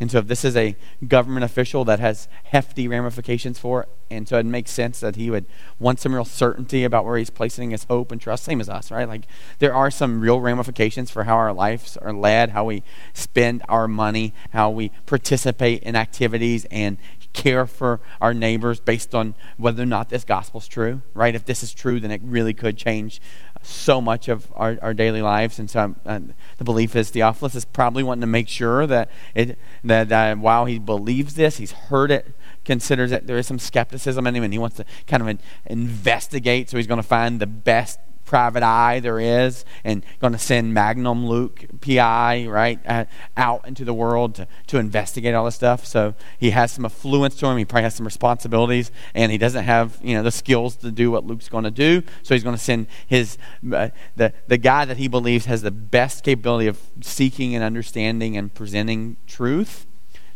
And 0.00 0.10
so, 0.10 0.18
if 0.18 0.26
this 0.26 0.44
is 0.44 0.56
a 0.56 0.76
government 1.06 1.44
official 1.44 1.84
that 1.84 2.00
has 2.00 2.28
hefty 2.44 2.88
ramifications 2.88 3.58
for 3.58 3.82
it, 3.82 3.88
and 4.10 4.28
so 4.28 4.38
it 4.38 4.46
makes 4.46 4.70
sense 4.70 5.00
that 5.00 5.16
he 5.16 5.30
would 5.30 5.46
want 5.78 5.98
some 6.00 6.14
real 6.14 6.24
certainty 6.24 6.84
about 6.84 7.04
where 7.04 7.16
he's 7.16 7.30
placing 7.30 7.70
his 7.70 7.84
hope 7.84 8.12
and 8.12 8.20
trust, 8.20 8.44
same 8.44 8.60
as 8.60 8.68
us, 8.68 8.90
right? 8.90 9.08
Like, 9.08 9.26
there 9.58 9.74
are 9.74 9.90
some 9.90 10.20
real 10.20 10.40
ramifications 10.40 11.10
for 11.10 11.24
how 11.24 11.36
our 11.36 11.52
lives 11.52 11.96
are 11.96 12.12
led, 12.12 12.50
how 12.50 12.64
we 12.64 12.82
spend 13.12 13.62
our 13.68 13.88
money, 13.88 14.34
how 14.50 14.70
we 14.70 14.90
participate 15.06 15.82
in 15.82 15.96
activities 15.96 16.64
and 16.66 16.98
care 17.32 17.66
for 17.66 18.00
our 18.20 18.32
neighbors 18.32 18.80
based 18.80 19.14
on 19.14 19.34
whether 19.56 19.82
or 19.82 19.86
not 19.86 20.08
this 20.08 20.24
gospel's 20.24 20.68
true, 20.68 21.02
right? 21.12 21.34
If 21.34 21.44
this 21.44 21.62
is 21.62 21.74
true, 21.74 22.00
then 22.00 22.10
it 22.10 22.20
really 22.24 22.54
could 22.54 22.76
change 22.76 23.20
so 23.64 24.00
much 24.00 24.28
of 24.28 24.52
our, 24.54 24.78
our 24.82 24.94
daily 24.94 25.22
lives. 25.22 25.58
And 25.58 25.70
so 25.70 25.94
uh, 26.06 26.20
the 26.58 26.64
belief 26.64 26.94
is 26.94 27.10
Theophilus 27.10 27.54
is 27.54 27.64
probably 27.64 28.02
wanting 28.02 28.20
to 28.20 28.26
make 28.26 28.48
sure 28.48 28.86
that, 28.86 29.10
it, 29.34 29.58
that 29.82 30.12
uh, 30.12 30.36
while 30.36 30.66
he 30.66 30.78
believes 30.78 31.34
this, 31.34 31.56
he's 31.56 31.72
heard 31.72 32.10
it, 32.10 32.34
considers 32.64 33.10
that 33.10 33.26
there 33.26 33.36
is 33.36 33.46
some 33.46 33.58
skepticism 33.58 34.26
in 34.26 34.34
him, 34.36 34.42
and 34.42 34.52
he 34.52 34.58
wants 34.58 34.76
to 34.76 34.84
kind 35.06 35.28
of 35.28 35.38
investigate. 35.66 36.70
So 36.70 36.76
he's 36.76 36.86
going 36.86 37.02
to 37.02 37.02
find 37.02 37.40
the 37.40 37.46
best 37.46 37.98
private 38.24 38.62
eye 38.62 39.00
there 39.00 39.20
is 39.20 39.64
and 39.84 40.04
going 40.20 40.32
to 40.32 40.38
send 40.38 40.74
Magnum 40.74 41.26
Luke, 41.26 41.64
PI, 41.80 42.46
right, 42.46 42.80
uh, 42.86 43.04
out 43.36 43.66
into 43.66 43.84
the 43.84 43.94
world 43.94 44.34
to, 44.36 44.48
to 44.68 44.78
investigate 44.78 45.34
all 45.34 45.44
this 45.44 45.54
stuff. 45.54 45.84
So 45.84 46.14
he 46.38 46.50
has 46.50 46.72
some 46.72 46.84
affluence 46.84 47.36
to 47.36 47.46
him. 47.46 47.58
He 47.58 47.64
probably 47.64 47.84
has 47.84 47.94
some 47.94 48.06
responsibilities, 48.06 48.90
and 49.14 49.30
he 49.30 49.38
doesn't 49.38 49.64
have, 49.64 49.98
you 50.02 50.14
know, 50.14 50.22
the 50.22 50.30
skills 50.32 50.76
to 50.76 50.90
do 50.90 51.10
what 51.10 51.24
Luke's 51.24 51.48
going 51.48 51.64
to 51.64 51.70
do. 51.70 52.02
So 52.22 52.34
he's 52.34 52.44
going 52.44 52.56
to 52.56 52.62
send 52.62 52.86
his, 53.06 53.38
uh, 53.72 53.90
the, 54.16 54.32
the 54.46 54.58
guy 54.58 54.84
that 54.84 54.96
he 54.96 55.08
believes 55.08 55.46
has 55.46 55.62
the 55.62 55.70
best 55.70 56.24
capability 56.24 56.66
of 56.66 56.80
seeking 57.00 57.54
and 57.54 57.62
understanding 57.62 58.36
and 58.36 58.52
presenting 58.52 59.16
truth 59.26 59.86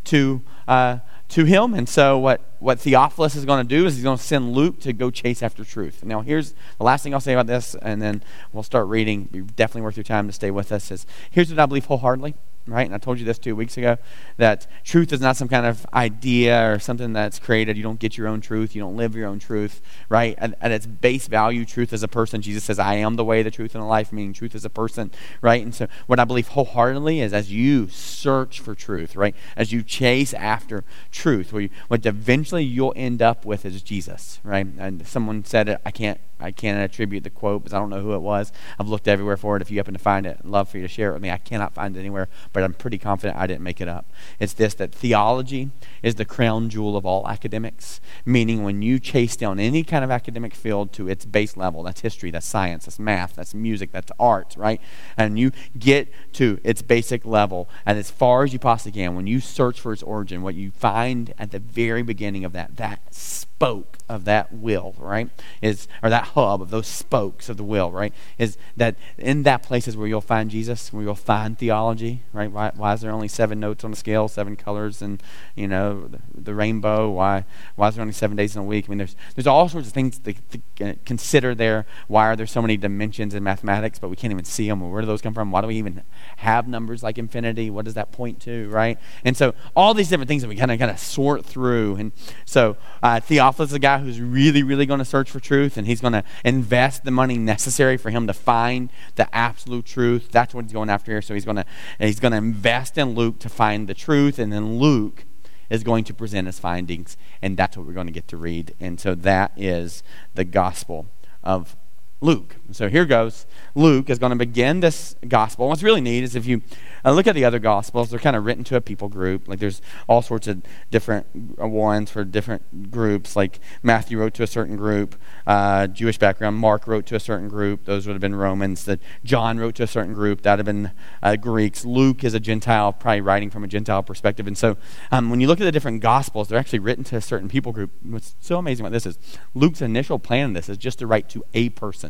to 0.05 0.43
uh, 0.67 0.99
to 1.29 1.45
him. 1.45 1.75
And 1.75 1.89
so, 1.89 2.19
what, 2.19 2.41
what 2.59 2.81
Theophilus 2.81 3.37
is 3.37 3.45
going 3.45 3.67
to 3.67 3.77
do 3.77 3.87
is 3.87 3.97
he's 3.97 4.05
going 4.05 4.19
to 4.19 4.23
send 4.23 4.53
Luke 4.53 4.81
to 4.81 4.93
go 4.93 5.11
chase 5.11 5.43
after 5.43 5.65
truth. 5.65 6.05
Now, 6.05 6.21
here's 6.23 6.55
the 6.79 6.85
last 6.85 7.03
thing 7.03 7.15
I'll 7.15 7.21
say 7.21 7.33
about 7.33 7.47
this, 7.47 7.75
and 7.83 8.01
then 8.01 8.23
we'll 8.53 8.63
start 8.63 8.87
reading. 8.87 9.25
Be 9.25 9.41
definitely 9.41 9.83
worth 9.83 9.97
your 9.97 10.05
time 10.05 10.27
to 10.27 10.33
stay 10.33 10.51
with 10.51 10.73
us. 10.73 10.91
Is 10.91 11.07
here's 11.31 11.51
what 11.51 11.59
I 11.59 11.67
believe 11.67 11.87
wholeheartedly 11.87 12.35
right? 12.71 12.87
And 12.87 12.95
I 12.95 12.99
told 12.99 13.19
you 13.19 13.25
this 13.25 13.39
two 13.39 13.57
weeks 13.57 13.77
ago 13.77 13.99
that 14.37 14.67
truth 14.85 15.13
is 15.13 15.21
not 15.21 15.37
some 15.37 15.49
kind 15.49 15.67
of 15.67 15.87
idea 15.93 16.73
or 16.73 16.79
something 16.79 17.13
that's 17.13 17.39
created. 17.39 17.77
You 17.77 17.83
don't 17.83 17.99
get 17.99 18.17
your 18.17 18.29
own 18.29 18.41
truth, 18.41 18.75
you 18.75 18.81
don't 18.81 18.97
live 18.97 19.15
your 19.15 19.29
own 19.29 19.39
truth, 19.39 19.81
right? 20.09 20.35
At, 20.39 20.57
at 20.61 20.71
its 20.71 20.87
base 20.87 21.29
value, 21.29 21.65
truth 21.65 21.93
is 21.93 22.03
a 22.03 22.09
person. 22.09 22.43
Jesus 22.43 22.65
says, 22.65 22.79
I 22.79 22.95
am 22.95 23.17
the 23.17 23.25
way, 23.25 23.43
the 23.43 23.51
truth, 23.51 23.75
and 23.75 23.83
the 23.83 23.89
life, 23.89 24.13
meaning 24.13 24.33
truth 24.33 24.55
is 24.55 24.65
a 24.65 24.71
person, 24.71 25.11
right? 25.41 25.63
And 25.63 25.75
so, 25.75 25.89
what 26.07 26.21
I 26.21 26.25
believe 26.25 26.49
wholeheartedly 26.49 27.21
is 27.21 27.33
as 27.33 27.53
you 27.53 27.89
search 27.89 28.61
for 28.61 28.75
truth, 28.75 29.17
right? 29.17 29.35
As 29.57 29.73
you 29.73 29.83
chase 29.83 30.35
after 30.35 30.85
truth, 31.11 31.53
what, 31.53 31.63
you, 31.63 31.71
what 31.89 32.05
eventually 32.07 32.65
you'll 32.65 32.95
end 32.97 33.23
up 33.23 33.45
with 33.45 33.65
is 33.65 33.83
Jesus, 33.83 34.41
right? 34.43 34.67
And 34.79 35.07
someone 35.07 35.45
said 35.45 35.69
it, 35.69 35.81
I 35.85 35.91
can't 35.91 36.21
I 36.41 36.51
can't 36.53 36.79
attribute 36.79 37.25
the 37.25 37.31
quote 37.31 37.63
because 37.63 37.75
I 37.75 37.79
don't 37.79 37.91
know 37.91 38.01
who 38.01 38.15
it 38.15 38.21
was. 38.21 38.53
I've 38.79 38.89
looked 38.89 39.09
everywhere 39.09 39.37
for 39.37 39.57
it. 39.57 39.63
If 39.63 39.71
you 39.71 39.79
happen 39.79 39.95
to 39.95 39.99
find 39.99 40.27
it, 40.27 40.39
I'd 40.39 40.49
love 40.49 40.69
for 40.69 40.77
you 40.79 40.85
to 40.85 40.89
share 40.89 41.11
it 41.11 41.15
with 41.15 41.23
me. 41.23 41.31
I 41.31 41.39
cannot 41.39 41.75
find 41.75 41.97
it 41.97 42.01
anywhere, 42.01 42.29
but 42.53 42.58
I'm 42.65 42.75
pretty 42.75 42.99
confident 42.99 43.39
I 43.39 43.47
didn't 43.47 43.63
make 43.63 43.81
it 43.81 43.89
up. 43.89 44.11
It's 44.39 44.53
this 44.53 44.75
that 44.75 44.95
theology 44.95 45.71
is 46.03 46.17
the 46.17 46.25
crown 46.25 46.69
jewel 46.69 46.97
of 46.97 47.05
all 47.05 47.27
academics, 47.29 48.01
meaning 48.25 48.63
when 48.63 48.83
you 48.83 48.99
chase 48.99 49.37
down 49.37 49.59
any 49.59 49.85
kind 49.85 50.05
of 50.05 50.11
academic 50.11 50.55
field 50.55 50.93
to 50.95 51.09
its 51.09 51.25
base 51.25 51.57
level, 51.57 51.83
that's 51.83 52.01
history, 52.01 52.31
that's 52.31 52.47
science, 52.47 52.85
that's 52.87 52.99
math, 52.99 53.35
that's 53.37 53.55
music, 53.55 53.93
that's 53.93 54.13
art, 54.19 54.55
right? 54.57 54.81
And 55.17 55.39
you 55.39 55.53
get 55.79 56.13
to 56.35 56.61
its 56.65 56.83
basic 56.83 57.25
level, 57.25 57.69
and 57.85 57.99
as 57.99 58.11
far 58.11 58.45
as 58.45 58.53
you 58.53 58.59
possibly 58.59 58.93
can, 58.93 59.17
when 59.17 59.27
you 59.27 59.41
search 59.41 59.81
for 59.81 59.93
its 59.93 60.03
origin, 60.03 60.43
what 60.43 60.55
you 60.55 60.71
find 60.71 61.35
at 61.39 61.51
the 61.51 61.59
very 61.59 62.03
beginning 62.03 62.45
of 62.45 62.53
that, 62.53 62.77
that 62.77 63.15
spoke 63.59 63.99
of 64.09 64.25
that 64.25 64.53
will, 64.53 64.95
right? 64.99 65.31
Is 65.61 65.89
or 66.03 66.11
that 66.11 66.29
hub 66.29 66.63
of 66.63 66.71
those 66.71 66.87
spokes 66.87 67.49
of 67.49 67.57
the 67.57 67.65
will, 67.65 67.91
right? 67.91 68.13
Is 68.39 68.57
that 68.77 68.97
in 69.17 69.43
that 69.43 69.63
place 69.63 69.89
is 69.89 69.97
where 69.97 70.07
you'll 70.07 70.21
find 70.21 70.51
Jesus, 70.51 70.93
where 70.93 71.03
you'll 71.03 71.15
find 71.15 71.59
theology, 71.59 72.23
right? 72.33 72.48
Why, 72.49 72.73
why 72.75 72.95
is 72.95 73.01
there 73.01 73.11
only 73.11 73.29
seven 73.29 73.61
notes 73.61 73.85
on 73.85 73.91
the 73.91 73.97
scale, 73.97 74.29
seven 74.29 74.57
colors, 74.57 75.03
and 75.03 75.23
you 75.55 75.69
know 75.69 76.09
the, 76.09 76.19
the, 76.35 76.55
rainbow? 76.55 77.11
Why 77.11 77.45
why 77.77 77.89
is 77.89 77.95
there 77.95 78.03
only 78.03 78.15
seven 78.15 78.37
days 78.37 78.57
in 78.57 78.63
a 78.63 78.65
week? 78.65 78.87
I 78.87 78.89
mean, 78.89 78.99
there's 78.99 79.17
there's 79.35 79.47
all 79.47 79.69
sorts 79.69 79.89
of 79.89 79.95
things 79.95 80.19
to, 80.21 80.35
to 80.77 80.97
consider 81.05 81.55
there. 81.55 81.87
Why 82.07 82.27
are 82.27 82.37
there 82.37 82.47
so 82.47 82.63
many 82.63 82.77
dimensions 82.77 83.35
in 83.35 83.43
mathematics, 83.43 83.99
but 83.99 84.09
we 84.09 84.17
can't 84.17 84.33
even 84.33 84.45
see 84.45 84.69
them? 84.69 84.91
Where 84.91 85.01
do 85.01 85.07
those 85.07 85.23
come 85.23 85.35
from? 85.35 85.51
Why 85.51 85.61
do 85.61 85.67
we 85.67 85.77
even 85.77 86.03
have 86.39 86.69
numbers 86.69 87.03
like 87.03 87.19
infinity? 87.19 87.71
What 87.71 87.85
does 87.85 87.95
that 87.95 88.13
point 88.13 88.41
to, 88.43 88.69
right? 88.71 88.99
And 89.25 89.37
so 89.37 89.55
all 89.77 89.95
these 89.95 90.09
different 90.09 90.29
things 90.29 90.43
that 90.43 90.49
we 90.49 90.57
kind 90.57 90.71
of 90.71 90.79
kind 90.79 90.91
of 90.91 90.99
sort 90.99 91.45
through. 91.45 91.97
And 91.97 92.13
so 92.45 92.77
uh, 93.03 93.21
Theophilus 93.21 93.71
is 93.71 93.75
a 93.75 93.79
guy 93.79 93.99
who's 93.99 94.21
really 94.21 94.63
really 94.63 94.87
going 94.87 94.99
to 94.99 95.05
search 95.05 95.31
for 95.31 95.41
truth, 95.41 95.77
and 95.77 95.87
he's 95.87 96.01
going 96.01 96.13
to 96.13 96.25
invest 96.45 97.05
the 97.05 97.11
money 97.11 97.39
necessary 97.39 97.97
for 97.97 98.11
him 98.11 98.27
to 98.27 98.33
find 98.33 98.91
the 99.17 99.35
absolute 99.35 99.87
truth. 99.87 100.31
That's 100.31 100.55
what 100.55 100.65
he's 100.65 100.73
going 100.73 100.91
after 100.91 101.13
here. 101.13 101.23
So 101.23 101.35
he's 101.35 101.45
going 101.45 101.57
to 101.57 101.65
he's 101.99 102.21
going 102.21 102.33
to 102.33 102.38
invest 102.39 102.97
in 102.97 103.15
Luke 103.15 103.39
to 103.41 103.49
find 103.49 103.87
the 103.89 103.95
truth, 103.95 104.39
and 104.39 104.53
then 104.53 104.79
Luke 104.79 105.25
is 105.69 105.83
going 105.83 106.05
to 106.05 106.15
present 106.15 106.47
his 106.47 106.59
findings, 106.59 107.17
and 107.43 107.57
that's 107.57 107.77
what 107.77 107.87
we're 107.87 107.93
going 107.93 108.07
to 108.07 108.13
get 108.13 108.29
to 108.29 108.37
read. 108.37 108.75
And 108.81 108.99
so 108.99 109.15
that 109.15 109.53
is 109.57 110.03
the 110.35 110.45
gospel 110.45 111.07
of 111.43 111.77
Luke. 112.21 112.57
So 112.73 112.89
here 112.89 113.07
goes. 113.07 113.47
Luke 113.77 114.11
is 114.11 114.19
going 114.19 114.31
to 114.31 114.37
begin 114.37 114.81
this 114.81 115.15
gospel. 115.27 115.69
What's 115.69 115.85
really 115.85 116.01
neat 116.01 116.25
is 116.25 116.35
if 116.35 116.47
you 116.47 116.63
uh, 117.05 117.13
look 117.13 117.29
at 117.29 117.37
the 117.37 117.45
other 117.45 117.61
gospels, 117.61 118.11
they're 118.11 118.19
kind 118.19 118.35
of 118.35 118.45
written 118.45 118.65
to 118.65 118.77
a 118.77 118.81
people 118.81 119.09
group. 119.09 119.47
Like 119.47 119.61
there's 119.61 119.81
all 120.09 120.21
sorts 120.21 120.49
of 120.49 120.63
different 120.91 121.27
uh, 121.63 121.69
ones 121.69 122.11
for 122.11 122.25
different 122.25 122.91
groups. 122.91 123.37
Like 123.37 123.61
Matthew 123.85 124.19
wrote 124.19 124.35
to 124.35 124.43
a 124.43 124.49
certain 124.49 124.77
group, 124.77 125.15
uh, 125.47 125.87
Jewish 125.87 126.19
background. 126.19 126.57
Mark 126.57 126.89
wrote 126.89 127.07
to 127.07 127.15
a 127.15 127.21
certain 127.21 127.49
group. 127.49 127.85
Those 127.85 128.07
would 128.07 128.15
have 128.15 128.21
been 128.21 128.35
Romans. 128.35 128.85
That 128.85 128.99
John 129.23 129.59
wrote 129.59 129.77
to 129.77 129.85
a 129.85 129.87
certain 129.87 130.13
group. 130.13 130.43
That 130.43 130.57
would 130.59 130.67
have 130.67 130.67
been 130.67 130.91
uh, 131.23 131.37
Greeks. 131.37 131.85
Luke 131.85 132.25
is 132.25 132.35
a 132.35 132.41
Gentile, 132.41 132.93
probably 132.93 133.21
writing 133.21 133.49
from 133.49 133.63
a 133.63 133.69
Gentile 133.69 134.03
perspective. 134.03 134.49
And 134.49 134.59
so 134.59 134.77
um, 135.13 135.31
when 135.31 135.41
you 135.41 135.47
look 135.47 135.61
at 135.61 135.65
the 135.65 135.73
different 135.73 136.03
gospels, 136.03 136.49
they're 136.49 136.59
actually 136.59 136.81
written 136.81 137.05
to 137.05 137.17
a 137.17 137.21
certain 137.21 137.49
people 137.49 137.71
group. 137.71 137.93
What's 138.03 138.35
so 138.41 138.59
amazing 138.59 138.85
about 138.85 138.93
this 138.93 139.07
is 139.07 139.19
Luke's 139.55 139.81
initial 139.81 140.19
plan 140.19 140.47
in 140.47 140.53
this 140.55 140.69
is 140.69 140.79
just 140.79 140.99
to 140.99 141.07
write 141.07 141.29
to 141.31 141.45
a 141.55 141.69
person. 141.71 142.08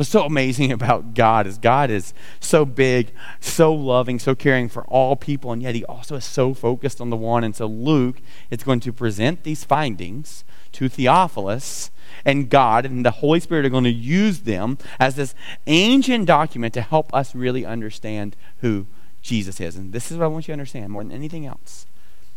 So, 0.00 0.04
so 0.04 0.24
amazing 0.24 0.72
about 0.80 1.12
God 1.12 1.46
is 1.46 1.58
God 1.58 1.90
is 1.90 2.14
so 2.40 2.64
big, 2.64 3.12
so 3.38 3.70
loving, 3.74 4.18
so 4.18 4.34
caring 4.34 4.70
for 4.70 4.84
all 4.84 5.14
people, 5.14 5.52
and 5.52 5.62
yet 5.62 5.74
He 5.74 5.84
also 5.84 6.16
is 6.16 6.24
so 6.24 6.54
focused 6.54 7.02
on 7.02 7.10
the 7.10 7.16
one. 7.18 7.44
And 7.44 7.54
so 7.54 7.66
Luke 7.66 8.22
is 8.50 8.62
going 8.62 8.80
to 8.80 8.94
present 8.94 9.42
these 9.42 9.62
findings 9.62 10.42
to 10.72 10.88
Theophilus, 10.88 11.90
and 12.24 12.48
God 12.48 12.86
and 12.86 13.04
the 13.04 13.10
Holy 13.10 13.40
Spirit 13.40 13.66
are 13.66 13.70
going 13.70 13.84
to 13.84 13.90
use 13.90 14.40
them 14.40 14.78
as 14.98 15.16
this 15.16 15.34
ancient 15.66 16.24
document 16.24 16.72
to 16.74 16.80
help 16.80 17.12
us 17.12 17.34
really 17.34 17.66
understand 17.66 18.36
who 18.62 18.86
Jesus 19.20 19.60
is. 19.60 19.76
And 19.76 19.92
this 19.92 20.10
is 20.10 20.16
what 20.16 20.24
I 20.24 20.28
want 20.28 20.44
you 20.48 20.52
to 20.52 20.54
understand 20.54 20.90
more 20.90 21.02
than 21.02 21.12
anything 21.12 21.44
else. 21.44 21.84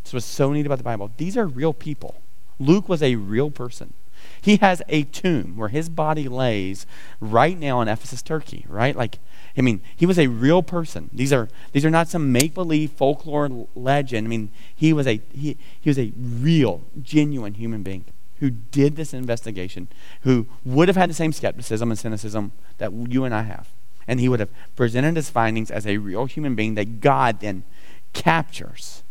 This 0.04 0.12
was 0.12 0.26
so 0.26 0.52
neat 0.52 0.65
about 0.65 0.80
the 0.80 0.84
Bible. 0.84 1.12
These 1.15 1.38
are 1.38 1.47
real 1.47 1.73
people. 1.73 2.15
Luke 2.60 2.89
was 2.89 3.02
a 3.02 3.15
real 3.15 3.52
person. 3.52 3.93
He 4.41 4.57
has 4.57 4.81
a 4.89 5.03
tomb 5.03 5.57
where 5.57 5.69
his 5.69 5.89
body 5.89 6.27
lays 6.27 6.86
right 7.19 7.57
now 7.57 7.81
in 7.81 7.88
Ephesus, 7.88 8.21
Turkey, 8.21 8.65
right? 8.67 8.95
Like, 8.95 9.19
I 9.57 9.62
mean, 9.62 9.81
he 9.95 10.05
was 10.05 10.17
a 10.17 10.27
real 10.27 10.63
person. 10.63 11.09
These 11.13 11.31
are 11.31 11.47
these 11.71 11.86
are 11.86 11.89
not 11.89 12.07
some 12.07 12.31
make-believe 12.31 12.91
folklore 12.91 13.67
legend. 13.75 14.27
I 14.27 14.29
mean, 14.29 14.49
he 14.75 14.93
was 14.93 15.07
a 15.07 15.21
he, 15.31 15.57
he 15.79 15.89
was 15.89 15.99
a 15.99 16.12
real, 16.17 16.81
genuine 17.01 17.53
human 17.53 17.83
being 17.83 18.05
who 18.39 18.49
did 18.49 18.95
this 18.95 19.13
investigation, 19.13 19.88
who 20.21 20.47
would 20.65 20.89
have 20.89 20.97
had 20.97 21.09
the 21.09 21.13
same 21.13 21.31
skepticism 21.31 21.91
and 21.91 21.99
cynicism 21.99 22.51
that 22.77 22.91
you 22.91 23.23
and 23.23 23.33
I 23.33 23.43
have. 23.43 23.69
And 24.05 24.19
he 24.19 24.27
would 24.27 24.41
have 24.41 24.49
presented 24.75 25.15
his 25.15 25.29
findings 25.29 25.71
as 25.71 25.88
a 25.88 25.97
real 25.97 26.25
human 26.25 26.55
being 26.55 26.75
that 26.75 26.99
God 26.99 27.39
then 27.39 27.63
captures 28.12 29.02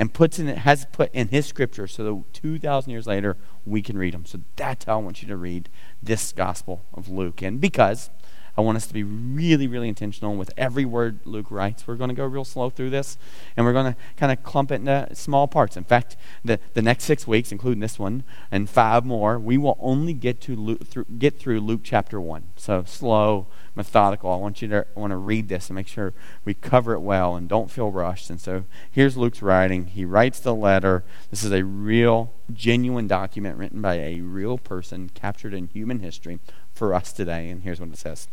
and 0.00 0.14
puts 0.14 0.38
in 0.38 0.46
has 0.46 0.86
put 0.92 1.12
in 1.12 1.28
his 1.28 1.44
scripture 1.44 1.86
so 1.86 2.02
that 2.02 2.24
2,000 2.32 2.90
years 2.90 3.06
later 3.06 3.36
we 3.66 3.82
can 3.82 3.98
read 3.98 4.14
them. 4.14 4.24
So 4.24 4.40
that's 4.56 4.86
how 4.86 4.98
I 4.98 5.02
want 5.02 5.20
you 5.20 5.28
to 5.28 5.36
read 5.36 5.68
this 6.02 6.32
Gospel 6.32 6.86
of 6.94 7.10
Luke. 7.10 7.42
And 7.42 7.60
because 7.60 8.08
I 8.56 8.60
want 8.60 8.76
us 8.76 8.86
to 8.86 8.94
be 8.94 9.02
really, 9.02 9.66
really 9.66 9.88
intentional 9.88 10.34
with 10.36 10.50
every 10.56 10.84
word 10.84 11.20
Luke 11.24 11.50
writes. 11.50 11.86
We're 11.86 11.94
going 11.94 12.08
to 12.08 12.14
go 12.14 12.24
real 12.24 12.44
slow 12.44 12.70
through 12.70 12.90
this, 12.90 13.16
and 13.56 13.64
we're 13.64 13.72
going 13.72 13.92
to 13.92 13.98
kind 14.16 14.32
of 14.32 14.42
clump 14.42 14.70
it 14.70 14.76
into 14.76 15.08
small 15.14 15.48
parts. 15.48 15.76
In 15.76 15.84
fact, 15.84 16.16
the, 16.44 16.58
the 16.74 16.82
next 16.82 17.04
six 17.04 17.26
weeks, 17.26 17.52
including 17.52 17.80
this 17.80 17.98
one 17.98 18.24
and 18.50 18.68
five 18.68 19.04
more, 19.04 19.38
we 19.38 19.56
will 19.56 19.78
only 19.80 20.12
get 20.12 20.40
to 20.42 20.56
Luke, 20.56 20.86
through, 20.86 21.06
get 21.18 21.38
through 21.38 21.60
Luke 21.60 21.80
chapter 21.84 22.20
one. 22.20 22.44
So 22.56 22.84
slow, 22.84 23.46
methodical. 23.74 24.30
I 24.30 24.36
want 24.36 24.62
you 24.62 24.68
to 24.68 24.86
want 24.94 25.12
to 25.12 25.16
read 25.16 25.48
this 25.48 25.68
and 25.68 25.76
make 25.76 25.88
sure 25.88 26.12
we 26.44 26.54
cover 26.54 26.92
it 26.92 27.00
well 27.00 27.36
and 27.36 27.48
don't 27.48 27.70
feel 27.70 27.90
rushed. 27.90 28.30
And 28.30 28.40
so 28.40 28.64
here's 28.90 29.16
Luke's 29.16 29.42
writing. 29.42 29.86
He 29.86 30.04
writes 30.04 30.40
the 30.40 30.54
letter. 30.54 31.04
This 31.30 31.44
is 31.44 31.52
a 31.52 31.64
real, 31.64 32.32
genuine 32.52 33.06
document 33.06 33.58
written 33.58 33.80
by 33.80 33.94
a 33.94 34.20
real 34.20 34.58
person 34.58 35.10
captured 35.14 35.54
in 35.54 35.68
human 35.68 36.00
history 36.00 36.40
for 36.74 36.94
us 36.94 37.12
today. 37.12 37.48
And 37.48 37.62
here's 37.62 37.80
what 37.80 37.90
it 37.90 37.98
says. 37.98 38.28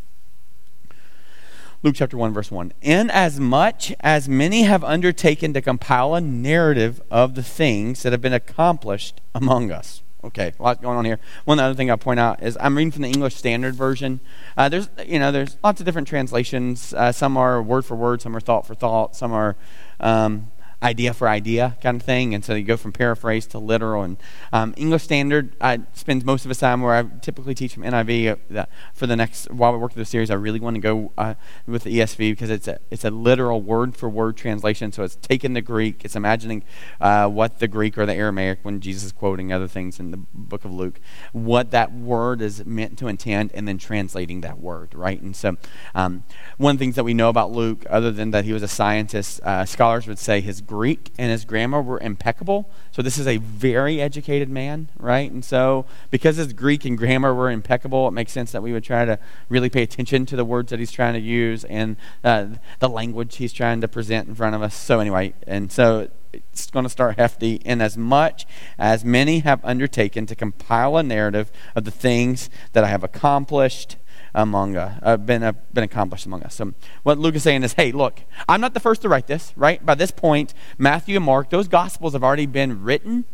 Luke 1.84 1.94
chapter 1.94 2.16
1, 2.16 2.32
verse 2.32 2.50
1. 2.50 2.72
In 2.82 3.08
as 3.08 3.38
much 3.38 3.94
as 4.00 4.28
many 4.28 4.64
have 4.64 4.82
undertaken 4.82 5.52
to 5.52 5.62
compile 5.62 6.16
a 6.16 6.20
narrative 6.20 7.00
of 7.08 7.36
the 7.36 7.42
things 7.42 8.02
that 8.02 8.10
have 8.10 8.20
been 8.20 8.32
accomplished 8.32 9.20
among 9.32 9.70
us. 9.70 10.02
Okay, 10.24 10.52
a 10.58 10.62
lot 10.62 10.82
going 10.82 10.98
on 10.98 11.04
here. 11.04 11.20
One 11.44 11.60
other 11.60 11.76
thing 11.76 11.88
I'll 11.88 11.96
point 11.96 12.18
out 12.18 12.42
is 12.42 12.58
I'm 12.60 12.76
reading 12.76 12.90
from 12.90 13.02
the 13.02 13.08
English 13.08 13.36
Standard 13.36 13.76
Version. 13.76 14.18
Uh, 14.56 14.68
there's, 14.68 14.88
you 15.06 15.20
know, 15.20 15.30
there's 15.30 15.56
lots 15.62 15.80
of 15.80 15.86
different 15.86 16.08
translations. 16.08 16.92
Uh, 16.92 17.12
some 17.12 17.36
are 17.36 17.62
word 17.62 17.84
for 17.84 17.94
word, 17.94 18.20
some 18.22 18.34
are 18.34 18.40
thought 18.40 18.66
for 18.66 18.74
thought, 18.74 19.14
some 19.14 19.32
are 19.32 19.54
um, 20.00 20.50
idea 20.82 21.12
for 21.12 21.28
idea 21.28 21.76
kind 21.82 22.00
of 22.00 22.06
thing. 22.06 22.34
And 22.34 22.44
so 22.44 22.54
you 22.54 22.62
go 22.62 22.76
from 22.76 22.92
paraphrase 22.92 23.46
to 23.48 23.58
literal. 23.58 24.02
And 24.02 24.16
um, 24.52 24.74
English 24.76 25.02
Standard 25.02 25.56
I 25.60 25.80
spends 25.94 26.24
most 26.24 26.44
of 26.44 26.48
the 26.50 26.54
time 26.54 26.82
where 26.82 26.94
I 26.94 27.02
typically 27.20 27.54
teach 27.54 27.74
from 27.74 27.82
NIV. 27.82 28.56
Uh, 28.56 28.66
for 28.94 29.06
the 29.06 29.16
next, 29.16 29.50
while 29.50 29.72
we 29.72 29.78
work 29.78 29.92
through 29.92 30.02
the 30.02 30.06
series, 30.06 30.30
I 30.30 30.34
really 30.34 30.60
want 30.60 30.76
to 30.76 30.80
go 30.80 31.12
uh, 31.18 31.34
with 31.66 31.84
the 31.84 31.98
ESV 31.98 32.32
because 32.32 32.50
it's 32.50 32.68
a, 32.68 32.78
it's 32.90 33.04
a 33.04 33.10
literal 33.10 33.60
word 33.60 33.96
for 33.96 34.08
word 34.08 34.36
translation. 34.36 34.92
So 34.92 35.02
it's 35.02 35.16
taking 35.16 35.54
the 35.54 35.60
Greek, 35.60 36.04
it's 36.04 36.16
imagining 36.16 36.62
uh, 37.00 37.28
what 37.28 37.58
the 37.58 37.68
Greek 37.68 37.98
or 37.98 38.06
the 38.06 38.14
Aramaic, 38.14 38.60
when 38.62 38.80
Jesus 38.80 39.04
is 39.04 39.12
quoting 39.12 39.52
other 39.52 39.68
things 39.68 39.98
in 39.98 40.12
the 40.12 40.16
book 40.16 40.64
of 40.64 40.72
Luke, 40.72 41.00
what 41.32 41.72
that 41.72 41.92
word 41.92 42.40
is 42.40 42.64
meant 42.64 42.98
to 42.98 43.08
intend, 43.08 43.50
and 43.52 43.66
then 43.66 43.78
translating 43.78 44.42
that 44.42 44.60
word, 44.60 44.94
right? 44.94 45.20
And 45.20 45.34
so 45.34 45.56
um, 45.94 46.24
one 46.56 46.72
of 46.72 46.78
the 46.78 46.84
things 46.84 46.94
that 46.94 47.04
we 47.04 47.14
know 47.14 47.28
about 47.28 47.50
Luke, 47.50 47.84
other 47.90 48.12
than 48.12 48.30
that 48.30 48.44
he 48.44 48.52
was 48.52 48.62
a 48.62 48.68
scientist, 48.68 49.40
uh, 49.42 49.64
scholars 49.64 50.06
would 50.06 50.18
say 50.18 50.40
his 50.40 50.60
Greek 50.68 51.10
and 51.18 51.30
his 51.30 51.44
grammar 51.44 51.82
were 51.82 51.98
impeccable. 51.98 52.70
So 52.92 53.02
this 53.02 53.18
is 53.18 53.26
a 53.26 53.38
very 53.38 54.00
educated 54.00 54.48
man, 54.48 54.90
right? 54.98 55.28
And 55.30 55.44
so 55.44 55.86
because 56.10 56.36
his 56.36 56.52
Greek 56.52 56.84
and 56.84 56.96
grammar 56.96 57.34
were 57.34 57.50
impeccable, 57.50 58.06
it 58.06 58.12
makes 58.12 58.30
sense 58.30 58.52
that 58.52 58.62
we 58.62 58.72
would 58.72 58.84
try 58.84 59.04
to 59.04 59.18
really 59.48 59.70
pay 59.70 59.82
attention 59.82 60.26
to 60.26 60.36
the 60.36 60.44
words 60.44 60.70
that 60.70 60.78
he's 60.78 60.92
trying 60.92 61.14
to 61.14 61.20
use 61.20 61.64
and 61.64 61.96
uh, 62.22 62.46
the 62.78 62.88
language 62.88 63.36
he's 63.36 63.52
trying 63.52 63.80
to 63.80 63.88
present 63.88 64.28
in 64.28 64.34
front 64.34 64.54
of 64.54 64.62
us. 64.62 64.76
So 64.76 65.00
anyway, 65.00 65.34
and 65.46 65.72
so 65.72 66.08
it's 66.32 66.70
going 66.70 66.84
to 66.84 66.90
start 66.90 67.18
hefty. 67.18 67.54
In 67.56 67.80
as 67.80 67.96
much 67.96 68.46
as 68.78 69.04
many 69.04 69.40
have 69.40 69.64
undertaken 69.64 70.26
to 70.26 70.36
compile 70.36 70.96
a 70.96 71.02
narrative 71.02 71.50
of 71.74 71.84
the 71.84 71.90
things 71.90 72.50
that 72.74 72.84
I 72.84 72.88
have 72.88 73.02
accomplished 73.02 73.96
among 74.38 74.76
us, 74.76 74.98
uh, 75.02 75.16
been, 75.16 75.42
uh, 75.42 75.52
been 75.72 75.84
accomplished 75.84 76.24
among 76.24 76.44
us. 76.44 76.54
So 76.54 76.72
what 77.02 77.18
Luke 77.18 77.34
is 77.34 77.42
saying 77.42 77.64
is, 77.64 77.72
hey, 77.72 77.90
look, 77.90 78.22
I'm 78.48 78.60
not 78.60 78.72
the 78.72 78.80
first 78.80 79.02
to 79.02 79.08
write 79.08 79.26
this, 79.26 79.52
right? 79.56 79.84
By 79.84 79.96
this 79.96 80.12
point, 80.12 80.54
Matthew 80.78 81.16
and 81.16 81.24
Mark, 81.24 81.50
those 81.50 81.66
gospels 81.66 82.12
have 82.12 82.22
already 82.22 82.46
been 82.46 82.82
written 82.82 83.24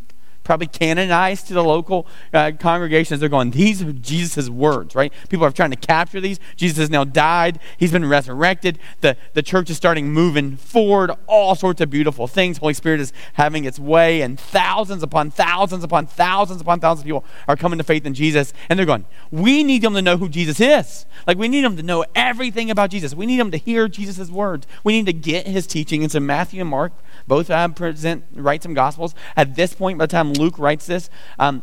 probably 0.44 0.66
canonized 0.66 1.48
to 1.48 1.54
the 1.54 1.64
local 1.64 2.06
uh, 2.32 2.52
congregations. 2.58 3.20
They're 3.20 3.28
going, 3.28 3.50
these 3.50 3.82
are 3.82 3.92
Jesus' 3.92 4.48
words, 4.48 4.94
right? 4.94 5.12
People 5.28 5.46
are 5.46 5.50
trying 5.50 5.70
to 5.70 5.76
capture 5.76 6.20
these. 6.20 6.38
Jesus 6.54 6.78
has 6.78 6.90
now 6.90 7.04
died. 7.04 7.58
He's 7.78 7.90
been 7.90 8.04
resurrected. 8.04 8.78
The, 9.00 9.16
the 9.32 9.42
church 9.42 9.70
is 9.70 9.76
starting 9.76 10.12
moving 10.12 10.56
forward. 10.56 11.10
All 11.26 11.54
sorts 11.54 11.80
of 11.80 11.90
beautiful 11.90 12.26
things. 12.28 12.58
Holy 12.58 12.74
Spirit 12.74 13.00
is 13.00 13.12
having 13.34 13.64
its 13.64 13.78
way, 13.78 14.22
and 14.22 14.38
thousands 14.38 15.02
upon 15.02 15.30
thousands 15.30 15.82
upon 15.82 16.06
thousands 16.06 16.60
upon 16.60 16.80
thousands 16.80 17.02
of 17.02 17.06
people 17.06 17.24
are 17.48 17.56
coming 17.56 17.78
to 17.78 17.84
faith 17.84 18.04
in 18.04 18.14
Jesus. 18.14 18.52
And 18.68 18.78
they're 18.78 18.86
going, 18.86 19.06
we 19.30 19.64
need 19.64 19.82
them 19.82 19.94
to 19.94 20.02
know 20.02 20.16
who 20.16 20.28
Jesus 20.28 20.60
is. 20.60 21.06
Like, 21.26 21.38
we 21.38 21.48
need 21.48 21.64
them 21.64 21.76
to 21.76 21.82
know 21.82 22.04
everything 22.14 22.70
about 22.70 22.90
Jesus. 22.90 23.14
We 23.14 23.26
need 23.26 23.40
them 23.40 23.50
to 23.50 23.56
hear 23.56 23.88
Jesus' 23.88 24.30
words. 24.30 24.66
We 24.82 24.92
need 24.92 25.06
to 25.06 25.12
get 25.12 25.46
his 25.46 25.66
teaching. 25.66 26.02
And 26.02 26.12
so 26.12 26.20
Matthew 26.20 26.60
and 26.60 26.70
Mark 26.70 26.92
both 27.26 27.50
uh, 27.50 27.68
present, 27.68 28.24
write 28.34 28.62
some 28.62 28.74
gospels. 28.74 29.14
At 29.36 29.54
this 29.54 29.74
point, 29.74 29.98
by 29.98 30.06
the 30.06 30.12
time 30.12 30.33
Luke 30.38 30.58
writes 30.58 30.86
this, 30.86 31.10
um, 31.38 31.62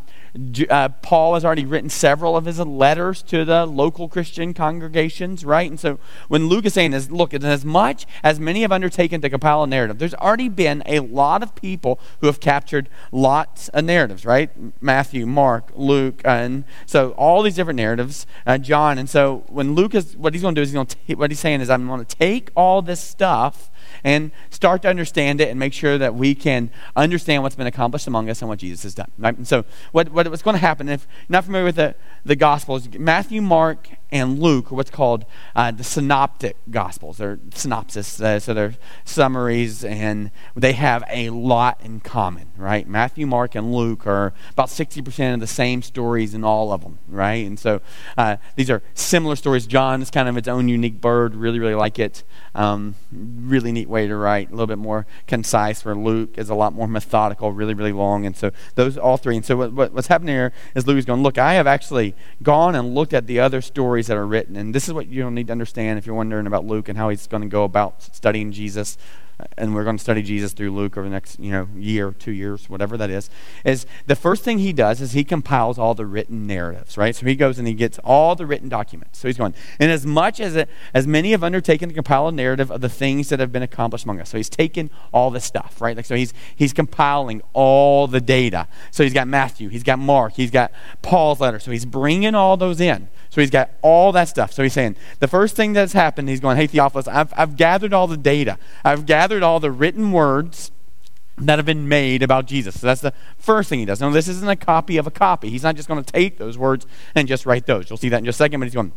uh, 0.70 0.88
Paul 0.88 1.34
has 1.34 1.44
already 1.44 1.66
written 1.66 1.90
several 1.90 2.36
of 2.36 2.46
his 2.46 2.58
letters 2.58 3.22
to 3.24 3.44
the 3.44 3.66
local 3.66 4.08
Christian 4.08 4.54
congregations, 4.54 5.44
right? 5.44 5.68
And 5.68 5.78
so 5.78 5.98
when 6.28 6.46
Luke 6.46 6.64
is 6.64 6.72
saying 6.72 6.92
this, 6.92 7.10
look, 7.10 7.34
as 7.34 7.64
much 7.64 8.06
as 8.22 8.40
many 8.40 8.62
have 8.62 8.72
undertaken 8.72 9.20
to 9.20 9.28
compile 9.28 9.62
a 9.62 9.66
narrative, 9.66 9.98
there's 9.98 10.14
already 10.14 10.48
been 10.48 10.82
a 10.86 11.00
lot 11.00 11.42
of 11.42 11.54
people 11.54 12.00
who 12.20 12.28
have 12.28 12.40
captured 12.40 12.88
lots 13.10 13.68
of 13.68 13.84
narratives, 13.84 14.24
right? 14.24 14.50
Matthew, 14.80 15.26
Mark, 15.26 15.70
Luke, 15.74 16.22
and 16.24 16.64
so 16.86 17.10
all 17.12 17.42
these 17.42 17.56
different 17.56 17.76
narratives, 17.76 18.26
uh, 18.46 18.56
John. 18.56 18.96
And 18.96 19.10
so 19.10 19.44
when 19.48 19.74
Luke 19.74 19.94
is, 19.94 20.16
what 20.16 20.32
he's 20.32 20.42
going 20.42 20.54
to 20.54 20.58
do 20.60 20.62
is 20.62 20.70
he's 20.70 20.74
going 20.74 20.86
to, 20.86 21.14
what 21.16 21.30
he's 21.30 21.40
saying 21.40 21.60
is, 21.60 21.68
I'm 21.68 21.86
going 21.86 22.04
to 22.04 22.16
take 22.16 22.50
all 22.56 22.80
this 22.80 23.00
stuff 23.00 23.70
and 24.04 24.30
start 24.50 24.82
to 24.82 24.88
understand 24.88 25.40
it 25.40 25.48
and 25.48 25.58
make 25.58 25.72
sure 25.72 25.98
that 25.98 26.14
we 26.14 26.34
can 26.34 26.70
understand 26.96 27.42
what's 27.42 27.54
been 27.54 27.66
accomplished 27.66 28.06
among 28.06 28.30
us 28.30 28.40
and 28.40 28.48
what 28.48 28.58
Jesus 28.58 28.82
has 28.84 28.94
done. 28.94 29.10
Right? 29.18 29.36
And 29.36 29.46
so, 29.46 29.64
what, 29.92 30.10
what 30.10 30.21
what's 30.30 30.42
going 30.42 30.54
to 30.54 30.60
happen, 30.60 30.88
if 30.88 31.06
you're 31.28 31.34
not 31.34 31.44
familiar 31.44 31.64
with 31.64 31.76
the, 31.76 31.94
the 32.24 32.36
Gospels, 32.36 32.88
Matthew, 32.98 33.42
Mark, 33.42 33.90
and 34.12 34.38
Luke 34.38 34.70
are 34.70 34.74
what's 34.74 34.90
called 34.90 35.24
uh, 35.56 35.70
the 35.70 35.82
synoptic 35.82 36.56
Gospels. 36.70 37.16
They're 37.16 37.40
synopsis, 37.54 38.20
uh, 38.20 38.38
so 38.38 38.52
they're 38.52 38.74
summaries, 39.04 39.84
and 39.84 40.30
they 40.54 40.74
have 40.74 41.02
a 41.08 41.30
lot 41.30 41.80
in 41.82 42.00
common, 42.00 42.52
right? 42.58 42.86
Matthew, 42.86 43.26
Mark, 43.26 43.54
and 43.54 43.74
Luke 43.74 44.06
are 44.06 44.34
about 44.50 44.68
60% 44.68 45.34
of 45.34 45.40
the 45.40 45.46
same 45.46 45.80
stories 45.80 46.34
in 46.34 46.44
all 46.44 46.72
of 46.72 46.82
them, 46.82 46.98
right? 47.08 47.46
And 47.46 47.58
so 47.58 47.80
uh, 48.18 48.36
these 48.54 48.68
are 48.68 48.82
similar 48.92 49.34
stories. 49.34 49.66
John 49.66 50.02
is 50.02 50.10
kind 50.10 50.28
of 50.28 50.36
its 50.36 50.46
own 50.46 50.68
unique 50.68 51.00
bird. 51.00 51.34
Really, 51.34 51.58
really 51.58 51.74
like 51.74 51.98
it. 51.98 52.22
Um, 52.54 52.96
really 53.10 53.72
neat 53.72 53.88
way 53.88 54.06
to 54.06 54.14
write. 54.14 54.48
A 54.48 54.50
little 54.50 54.66
bit 54.66 54.78
more 54.78 55.06
concise. 55.26 55.84
Where 55.86 55.94
Luke 55.94 56.36
is 56.36 56.50
a 56.50 56.54
lot 56.54 56.74
more 56.74 56.86
methodical. 56.86 57.52
Really, 57.52 57.72
really 57.72 57.92
long. 57.92 58.26
And 58.26 58.36
so 58.36 58.50
those 58.74 58.98
all 58.98 59.16
three. 59.16 59.36
And 59.36 59.44
so 59.44 59.56
what, 59.56 59.72
what, 59.72 59.92
what's 59.92 60.08
happening 60.08 60.34
here 60.34 60.52
is 60.74 60.86
Luke 60.86 60.98
is 60.98 61.06
going. 61.06 61.22
Look, 61.22 61.38
I 61.38 61.54
have 61.54 61.66
actually 61.66 62.14
gone 62.42 62.74
and 62.74 62.94
looked 62.94 63.14
at 63.14 63.26
the 63.26 63.40
other 63.40 63.62
stories 63.62 64.01
that 64.06 64.16
are 64.16 64.26
written, 64.26 64.56
and 64.56 64.74
this 64.74 64.88
is 64.88 64.94
what 64.94 65.08
you'll 65.08 65.30
need 65.30 65.46
to 65.48 65.52
understand 65.52 65.98
if 65.98 66.06
you're 66.06 66.14
wondering 66.14 66.46
about 66.46 66.64
Luke 66.64 66.88
and 66.88 66.98
how 66.98 67.08
he's 67.08 67.26
going 67.26 67.42
to 67.42 67.48
go 67.48 67.64
about 67.64 68.02
studying 68.02 68.52
Jesus 68.52 68.96
and 69.56 69.74
we're 69.74 69.84
going 69.84 69.96
to 69.96 70.02
study 70.02 70.22
Jesus 70.22 70.52
through 70.52 70.72
Luke 70.72 70.96
over 70.96 71.06
the 71.06 71.12
next 71.12 71.38
you 71.38 71.50
know 71.50 71.68
year, 71.76 72.12
two 72.12 72.32
years, 72.32 72.68
whatever 72.68 72.96
that 72.96 73.10
is, 73.10 73.30
is 73.64 73.86
the 74.06 74.16
first 74.16 74.44
thing 74.44 74.58
he 74.58 74.72
does 74.72 75.00
is 75.00 75.12
he 75.12 75.24
compiles 75.24 75.78
all 75.78 75.94
the 75.94 76.06
written 76.06 76.46
narratives, 76.46 76.96
right? 76.96 77.14
So 77.14 77.26
he 77.26 77.34
goes 77.34 77.58
and 77.58 77.66
he 77.66 77.74
gets 77.74 77.98
all 78.04 78.34
the 78.34 78.46
written 78.46 78.68
documents. 78.68 79.18
So 79.18 79.28
he's 79.28 79.38
going, 79.38 79.54
and 79.78 79.90
as 79.90 80.06
much 80.06 80.40
as 80.40 80.56
it, 80.56 80.68
as 80.94 81.06
many 81.06 81.32
have 81.32 81.42
undertaken 81.42 81.88
to 81.88 81.94
compile 81.94 82.28
a 82.28 82.32
narrative 82.32 82.70
of 82.70 82.80
the 82.80 82.88
things 82.88 83.28
that 83.28 83.40
have 83.40 83.52
been 83.52 83.62
accomplished 83.62 84.04
among 84.04 84.20
us, 84.20 84.30
so 84.30 84.36
he's 84.36 84.50
taken 84.50 84.90
all 85.12 85.30
the 85.30 85.40
stuff, 85.40 85.80
right? 85.80 85.96
Like 85.96 86.06
so 86.06 86.14
he's 86.14 86.32
he's 86.54 86.72
compiling 86.72 87.42
all 87.52 88.06
the 88.06 88.20
data. 88.20 88.68
So 88.90 89.02
he's 89.02 89.14
got 89.14 89.28
Matthew, 89.28 89.68
he's 89.68 89.82
got 89.82 89.98
Mark, 89.98 90.34
he's 90.34 90.50
got 90.50 90.72
Paul's 91.02 91.40
letter. 91.40 91.58
So 91.58 91.70
he's 91.70 91.84
bringing 91.84 92.34
all 92.34 92.56
those 92.56 92.80
in. 92.80 93.08
So 93.32 93.40
he's 93.40 93.50
got 93.50 93.70
all 93.80 94.12
that 94.12 94.28
stuff. 94.28 94.52
So 94.52 94.62
he's 94.62 94.74
saying, 94.74 94.94
the 95.20 95.26
first 95.26 95.56
thing 95.56 95.72
that's 95.72 95.94
happened, 95.94 96.28
he's 96.28 96.38
going, 96.38 96.58
hey, 96.58 96.66
Theophilus, 96.66 97.08
I've, 97.08 97.32
I've 97.34 97.56
gathered 97.56 97.94
all 97.94 98.06
the 98.06 98.18
data. 98.18 98.58
I've 98.84 99.06
gathered 99.06 99.21
all 99.42 99.60
the 99.60 99.70
written 99.70 100.12
words 100.12 100.72
that 101.38 101.58
have 101.58 101.66
been 101.66 101.88
made 101.88 102.22
about 102.22 102.46
Jesus. 102.46 102.80
So 102.80 102.86
that's 102.86 103.00
the 103.00 103.12
first 103.38 103.68
thing 103.68 103.78
he 103.78 103.84
does. 103.84 104.00
Now, 104.00 104.10
this 104.10 104.28
isn't 104.28 104.48
a 104.48 104.56
copy 104.56 104.96
of 104.96 105.06
a 105.06 105.10
copy. 105.10 105.50
He's 105.50 105.62
not 105.62 105.76
just 105.76 105.88
going 105.88 106.02
to 106.02 106.12
take 106.12 106.38
those 106.38 106.58
words 106.58 106.86
and 107.14 107.26
just 107.26 107.46
write 107.46 107.66
those. 107.66 107.88
You'll 107.88 107.96
see 107.96 108.08
that 108.10 108.18
in 108.18 108.24
just 108.24 108.36
a 108.36 108.44
second, 108.44 108.60
but 108.60 108.66
he's 108.66 108.74
going, 108.74 108.92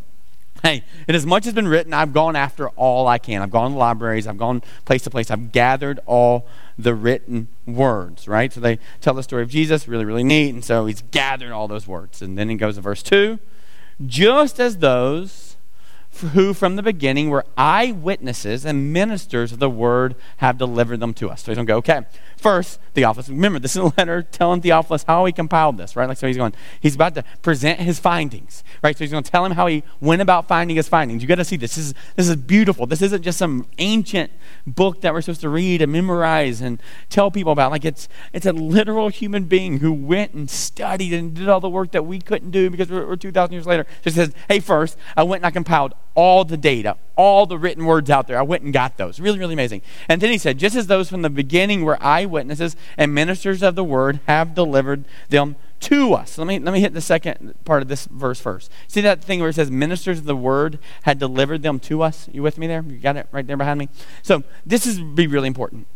hey, 0.64 0.84
and 1.08 1.16
as 1.16 1.26
much 1.26 1.46
has 1.46 1.54
been 1.54 1.68
written, 1.68 1.94
I've 1.94 2.14
gone 2.14 2.36
after 2.36 2.70
all 2.70 3.08
I 3.08 3.18
can. 3.18 3.42
I've 3.42 3.52
gone 3.52 3.72
to 3.72 3.78
libraries, 3.78 4.28
I've 4.28 4.38
gone 4.38 4.62
place 4.86 5.04
to 5.04 5.10
place, 5.10 5.32
I've 5.32 5.52
gathered 5.52 6.00
all 6.06 6.48
the 6.78 6.94
written 6.94 7.48
words, 7.66 8.28
right? 8.28 8.52
So 8.52 8.60
they 8.60 8.80
tell 9.00 9.14
the 9.14 9.24
story 9.24 9.44
of 9.44 9.50
Jesus, 9.50 9.88
really, 9.88 10.06
really 10.06 10.24
neat. 10.24 10.54
And 10.54 10.64
so 10.64 10.86
he's 10.86 11.04
gathered 11.12 11.52
all 11.52 11.68
those 11.68 11.88
words. 11.88 12.22
And 12.22 12.38
then 12.38 12.50
he 12.50 12.56
goes 12.56 12.76
to 12.76 12.82
verse 12.82 13.04
2 13.04 13.40
just 14.06 14.60
as 14.60 14.80
those 14.80 15.45
who 16.22 16.54
from 16.54 16.76
the 16.76 16.84
beginning 16.84 17.30
were 17.30 17.46
eyewitnesses 17.58 18.66
and 18.66 18.92
ministers 18.94 19.52
of 19.52 19.60
the 19.60 19.70
word 19.70 20.16
have 20.38 20.58
delivered 20.58 21.00
them 21.00 21.14
to 21.16 21.30
us. 21.30 21.44
So 21.44 21.52
he's 21.52 21.58
going 21.58 21.68
to 21.68 21.72
go, 21.74 21.78
okay, 21.78 22.06
First, 22.38 22.80
Theophilus. 22.94 23.30
Remember, 23.30 23.58
this 23.58 23.76
is 23.76 23.82
a 23.82 23.94
letter 23.98 24.22
telling 24.22 24.62
Theophilus 24.62 25.04
how 25.04 25.26
he 25.26 25.32
compiled 25.32 25.78
this, 25.78 25.96
right? 25.96 26.08
Like, 26.08 26.18
so 26.18 26.28
he's 26.28 26.38
going, 26.38 26.54
he's 26.80 26.94
about 26.94 27.16
to 27.16 27.24
present 27.42 27.80
his 27.80 27.98
findings, 27.98 28.64
right? 28.84 28.96
So 28.96 29.04
he's 29.04 29.12
going 29.12 29.24
to 29.24 29.32
tell 29.32 29.46
him 29.46 29.54
how 29.54 29.68
he 29.68 29.84
went 30.00 30.22
about 30.22 30.48
finding 30.48 30.76
his 30.76 30.88
findings. 30.88 31.24
You 31.24 31.28
got 31.28 31.36
to 31.36 31.44
see 31.44 31.56
this. 31.56 31.76
This 31.76 31.88
is, 31.88 31.94
this 32.16 32.30
is 32.30 32.36
beautiful. 32.36 32.86
This 32.86 33.02
isn't 33.02 33.24
just 33.24 33.40
some 33.40 33.66
ancient 33.80 34.32
book 34.68 35.02
that 35.02 35.14
we're 35.14 35.22
supposed 35.22 35.42
to 35.42 35.50
read 35.50 35.82
and 35.82 35.92
memorize 35.92 36.62
and 36.62 36.80
tell 37.10 37.32
people 37.32 37.52
about. 37.52 37.72
Like, 37.72 37.84
it's, 37.84 38.08
it's 38.32 38.46
a 38.46 38.54
literal 38.54 39.10
human 39.10 39.46
being 39.46 39.80
who 39.80 39.92
went 39.92 40.34
and 40.34 40.48
studied 40.48 41.14
and 41.14 41.34
did 41.34 41.50
all 41.50 41.60
the 41.60 41.68
work 41.68 41.94
that 41.94 42.06
we 42.06 42.20
couldn't 42.20 42.52
do 42.52 42.70
because 42.70 42.90
we're, 42.90 43.08
we're 43.08 43.16
2,000 43.16 43.54
years 43.54 43.66
later. 43.66 43.88
So 44.04 44.10
he 44.10 44.12
says, 44.12 44.34
hey, 44.48 44.60
first, 44.60 44.98
I 45.18 45.24
went 45.24 45.40
and 45.40 45.48
I 45.48 45.52
compiled 45.52 45.96
all 46.16 46.46
the 46.46 46.58
data, 46.58 46.98
all 47.16 47.46
the 47.46 47.58
written 47.58 47.86
words 47.86 48.10
out 48.10 48.28
there. 48.28 48.40
I 48.40 48.42
went 48.42 48.64
and 48.64 48.74
got 48.74 48.98
those. 48.98 49.20
Really, 49.20 49.38
really 49.38 49.54
amazing. 49.54 49.82
And 50.10 50.22
then 50.22 50.32
he 50.32 50.38
said, 50.38 50.58
just 50.58 50.76
as 50.76 50.88
those 50.88 51.10
from 51.10 51.22
the 51.22 51.30
beginning 51.30 51.84
were 51.84 52.02
eyewitnesses 52.02 52.76
and 52.98 53.14
ministers 53.14 53.62
of 53.62 53.76
the 53.76 53.84
word 53.84 54.22
have 54.26 54.56
delivered 54.56 55.06
them 55.30 55.58
to 55.82 56.14
us. 56.14 56.38
Let 56.38 56.48
me, 56.48 56.58
let 56.58 56.74
me 56.74 56.80
hit 56.80 56.94
the 56.94 57.02
second 57.02 57.54
part 57.66 57.82
of 57.82 57.90
this 57.90 58.06
verse 58.06 58.40
first. 58.40 58.72
See 58.88 59.02
that 59.02 59.22
thing 59.24 59.40
where 59.40 59.50
it 59.50 59.56
says 59.56 59.70
ministers 59.70 60.20
of 60.20 60.26
the 60.26 60.36
word 60.36 60.80
had 61.04 61.20
delivered 61.20 61.62
them 61.62 61.80
to 61.82 62.02
us? 62.02 62.30
You 62.32 62.42
with 62.42 62.58
me 62.58 62.66
there? 62.66 62.84
You 62.88 62.98
got 62.98 63.18
it 63.18 63.28
right 63.32 63.46
there 63.46 63.58
behind 63.58 63.78
me? 63.78 63.90
So 64.24 64.44
this 64.66 64.88
is 64.88 65.02
be 65.02 65.28
really 65.28 65.48
important. 65.48 65.88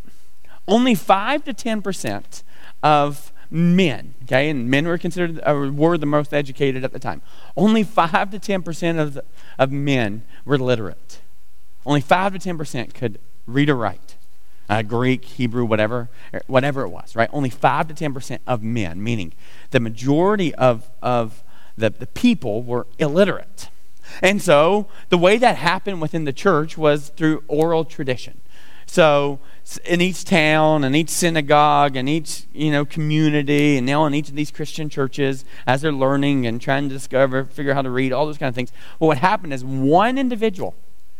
Only 0.68 0.94
5 0.96 1.46
to 1.46 1.54
10% 1.54 2.44
of 2.84 3.32
men, 3.52 4.14
okay, 4.24 4.50
and 4.50 4.70
men 4.70 4.88
were 4.88 4.98
considered 4.98 5.40
uh, 5.44 5.72
were 5.74 5.98
the 5.98 6.06
most 6.06 6.34
educated 6.34 6.84
at 6.84 6.94
the 6.94 7.00
time. 7.00 7.22
Only 7.58 7.84
five 7.84 8.32
to 8.32 8.40
ten 8.40 8.62
percent 8.62 9.00
of 9.00 9.20
of 9.58 9.72
men 9.72 10.24
were 10.46 10.58
literate. 10.58 11.22
Only 11.86 12.02
five 12.02 12.34
to 12.34 12.40
ten 12.40 12.58
percent 12.58 12.94
could 12.94 13.20
read 13.48 13.70
or 13.70 13.76
write, 13.76 14.16
uh, 14.70 14.84
Greek, 14.84 15.26
Hebrew, 15.26 15.66
whatever, 15.66 16.10
er, 16.34 16.42
whatever 16.48 16.84
it 16.84 16.90
was. 16.90 17.16
Right? 17.16 17.30
Only 17.34 17.50
five 17.50 17.88
to 17.88 17.94
ten 17.94 18.14
percent 18.14 18.42
of 18.46 18.62
men, 18.62 19.04
meaning 19.04 19.34
the 19.72 19.80
majority 19.80 20.54
of 20.56 20.90
of 21.02 21.44
the, 21.78 21.90
the 21.90 22.08
people 22.08 22.62
were 22.62 22.86
illiterate. 23.00 23.70
And 24.22 24.42
so 24.42 24.88
the 25.10 25.18
way 25.18 25.38
that 25.38 25.56
happened 25.56 26.02
within 26.02 26.26
the 26.26 26.34
church 26.34 26.78
was 26.78 27.10
through 27.10 27.44
oral 27.48 27.86
tradition. 27.86 28.42
So 28.90 29.40
in 29.86 30.02
each 30.02 30.26
town 30.26 30.84
and 30.84 30.96
each 30.96 31.12
synagogue 31.12 31.96
and 31.96 32.10
each 32.10 32.48
you 32.52 32.72
know 32.72 32.86
community 32.86 33.78
and 33.78 33.86
now 33.86 34.04
in 34.08 34.16
each 34.16 34.30
of 34.30 34.36
these 34.36 34.50
christian 34.50 34.90
churches 34.90 35.46
as 35.68 35.84
they're 35.84 35.92
learning 35.92 36.48
and 36.48 36.60
trying 36.60 36.90
to 36.90 36.96
discover 36.96 37.46
figure 37.46 37.72
out 37.72 37.76
how 37.76 37.82
to 37.84 37.92
read 37.92 38.12
all 38.12 38.26
those 38.26 38.40
kind 38.40 38.50
of 38.50 38.56
things. 38.56 38.72
Well 39.00 39.10
what 39.10 39.20
happened 39.20 39.54
is 39.54 39.64
one 39.64 40.18
individual 40.18 40.74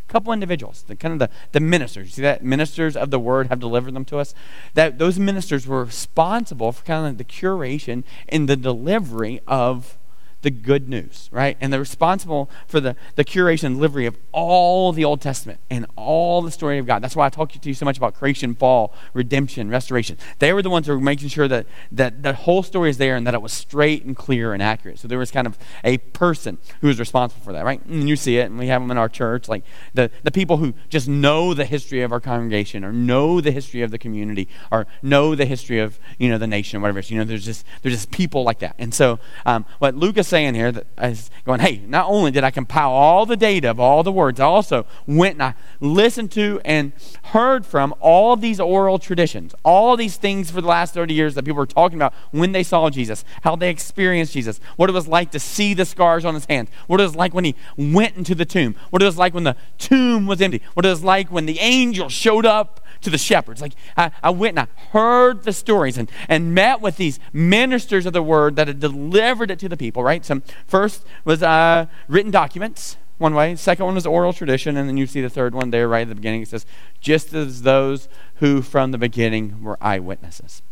couple 0.08 0.32
individuals 0.32 0.82
the 0.88 0.96
kind 0.96 1.12
of 1.12 1.20
the, 1.20 1.30
the 1.52 1.60
ministers 1.60 2.06
you 2.06 2.10
see 2.10 2.22
that? 2.22 2.42
Ministers 2.42 2.96
of 2.96 3.12
the 3.12 3.20
word 3.20 3.46
have 3.46 3.60
delivered 3.60 3.94
them 3.94 4.04
to 4.06 4.18
us. 4.18 4.34
That 4.74 4.98
those 4.98 5.20
ministers 5.20 5.64
were 5.64 5.84
responsible 5.84 6.72
for 6.72 6.84
kind 6.84 7.06
of 7.06 7.18
the 7.18 7.24
curation 7.24 8.02
and 8.28 8.48
the 8.48 8.56
delivery 8.56 9.42
of 9.46 9.96
the 10.42 10.50
good 10.50 10.88
news, 10.88 11.28
right? 11.32 11.56
And 11.60 11.72
they're 11.72 11.80
responsible 11.80 12.50
for 12.66 12.80
the, 12.80 12.96
the 13.16 13.24
curation 13.24 13.64
and 13.64 13.76
delivery 13.76 14.06
of 14.06 14.16
all 14.32 14.92
the 14.92 15.04
Old 15.04 15.20
Testament 15.20 15.60
and 15.70 15.86
all 15.96 16.40
the 16.40 16.50
story 16.50 16.78
of 16.78 16.86
God. 16.86 17.02
That's 17.02 17.16
why 17.16 17.26
I 17.26 17.28
talk 17.28 17.52
to 17.52 17.68
you 17.68 17.74
so 17.74 17.84
much 17.84 17.98
about 17.98 18.14
creation, 18.14 18.54
fall, 18.54 18.94
redemption, 19.12 19.68
restoration. 19.68 20.16
They 20.38 20.52
were 20.52 20.62
the 20.62 20.70
ones 20.70 20.86
who 20.86 20.94
were 20.94 21.00
making 21.00 21.28
sure 21.28 21.48
that, 21.48 21.66
that 21.92 22.22
the 22.22 22.32
whole 22.32 22.62
story 22.62 22.90
is 22.90 22.98
there 22.98 23.16
and 23.16 23.26
that 23.26 23.34
it 23.34 23.42
was 23.42 23.52
straight 23.52 24.04
and 24.04 24.16
clear 24.16 24.54
and 24.54 24.62
accurate. 24.62 24.98
So 24.98 25.08
there 25.08 25.18
was 25.18 25.30
kind 25.30 25.46
of 25.46 25.58
a 25.84 25.98
person 25.98 26.58
who 26.80 26.86
was 26.86 26.98
responsible 26.98 27.42
for 27.42 27.52
that, 27.52 27.64
right? 27.64 27.84
And 27.84 28.08
you 28.08 28.16
see 28.16 28.38
it, 28.38 28.46
and 28.46 28.58
we 28.58 28.68
have 28.68 28.80
them 28.80 28.90
in 28.90 28.98
our 28.98 29.08
church, 29.08 29.48
like 29.48 29.64
the, 29.94 30.10
the 30.22 30.30
people 30.30 30.56
who 30.56 30.74
just 30.88 31.08
know 31.08 31.52
the 31.52 31.64
history 31.64 32.02
of 32.02 32.12
our 32.12 32.20
congregation 32.20 32.84
or 32.84 32.92
know 32.92 33.40
the 33.40 33.50
history 33.50 33.82
of 33.82 33.90
the 33.90 33.98
community 33.98 34.48
or 34.70 34.86
know 35.02 35.34
the 35.34 35.44
history 35.44 35.80
of, 35.80 35.98
you 36.18 36.28
know, 36.28 36.38
the 36.38 36.46
nation 36.46 36.78
or 36.78 36.80
whatever. 36.80 37.02
So, 37.02 37.14
you 37.14 37.18
know, 37.18 37.24
there's 37.24 37.44
just, 37.44 37.66
there's 37.82 37.94
just 37.94 38.10
people 38.10 38.42
like 38.42 38.60
that. 38.60 38.74
And 38.78 38.94
so 38.94 39.18
um, 39.44 39.66
what 39.78 39.94
Luke's 39.94 40.29
saying 40.30 40.54
here 40.54 40.72
that 40.72 40.86
is 41.02 41.30
going, 41.44 41.60
hey, 41.60 41.82
not 41.86 42.06
only 42.08 42.30
did 42.30 42.44
I 42.44 42.50
compile 42.50 42.90
all 42.90 43.26
the 43.26 43.36
data 43.36 43.70
of 43.70 43.78
all 43.78 44.02
the 44.02 44.12
words, 44.12 44.40
I 44.40 44.44
also 44.44 44.86
went 45.06 45.34
and 45.34 45.42
I 45.42 45.54
listened 45.80 46.30
to 46.32 46.60
and 46.64 46.92
heard 47.24 47.66
from 47.66 47.94
all 48.00 48.36
these 48.36 48.60
oral 48.60 48.98
traditions, 48.98 49.54
all 49.64 49.96
these 49.96 50.16
things 50.16 50.50
for 50.50 50.60
the 50.60 50.66
last 50.66 50.94
30 50.94 51.12
years 51.12 51.34
that 51.34 51.44
people 51.44 51.58
were 51.58 51.66
talking 51.66 51.98
about 51.98 52.14
when 52.30 52.52
they 52.52 52.62
saw 52.62 52.88
Jesus, 52.88 53.24
how 53.42 53.56
they 53.56 53.68
experienced 53.68 54.32
Jesus, 54.32 54.60
what 54.76 54.88
it 54.88 54.92
was 54.92 55.08
like 55.08 55.30
to 55.32 55.40
see 55.40 55.74
the 55.74 55.84
scars 55.84 56.24
on 56.24 56.34
his 56.34 56.46
hands, 56.46 56.70
what 56.86 57.00
it 57.00 57.04
was 57.04 57.16
like 57.16 57.34
when 57.34 57.44
he 57.44 57.54
went 57.76 58.16
into 58.16 58.34
the 58.34 58.46
tomb, 58.46 58.76
what 58.90 59.02
it 59.02 59.04
was 59.06 59.18
like 59.18 59.34
when 59.34 59.44
the 59.44 59.56
tomb 59.76 60.26
was 60.26 60.40
empty, 60.40 60.62
what 60.74 60.86
it 60.86 60.88
was 60.90 61.04
like 61.04 61.30
when 61.30 61.46
the 61.46 61.58
angel 61.58 62.08
showed 62.08 62.46
up 62.46 62.79
to 63.00 63.10
the 63.10 63.18
shepherds. 63.18 63.60
Like 63.60 63.74
I, 63.96 64.10
I 64.22 64.30
went 64.30 64.58
and 64.58 64.68
I 64.68 64.88
heard 64.90 65.44
the 65.44 65.52
stories 65.52 65.96
and, 65.98 66.10
and 66.28 66.54
met 66.54 66.80
with 66.80 66.96
these 66.96 67.18
ministers 67.32 68.06
of 68.06 68.12
the 68.12 68.22
word 68.22 68.56
that 68.56 68.68
had 68.68 68.80
delivered 68.80 69.50
it 69.50 69.58
to 69.60 69.68
the 69.68 69.76
people, 69.76 70.02
right? 70.02 70.24
So 70.24 70.42
first 70.66 71.04
was 71.24 71.42
uh, 71.42 71.86
written 72.08 72.30
documents, 72.30 72.96
one 73.18 73.34
way. 73.34 73.54
Second 73.56 73.84
one 73.84 73.94
was 73.94 74.06
oral 74.06 74.32
tradition, 74.32 74.76
and 74.76 74.88
then 74.88 74.96
you 74.96 75.06
see 75.06 75.20
the 75.20 75.30
third 75.30 75.54
one 75.54 75.70
there 75.70 75.88
right 75.88 76.02
at 76.02 76.08
the 76.08 76.14
beginning. 76.14 76.42
It 76.42 76.48
says, 76.48 76.66
just 77.00 77.34
as 77.34 77.62
those 77.62 78.08
who 78.36 78.62
from 78.62 78.92
the 78.92 78.98
beginning 78.98 79.62
were 79.62 79.78
eyewitnesses. 79.80 80.62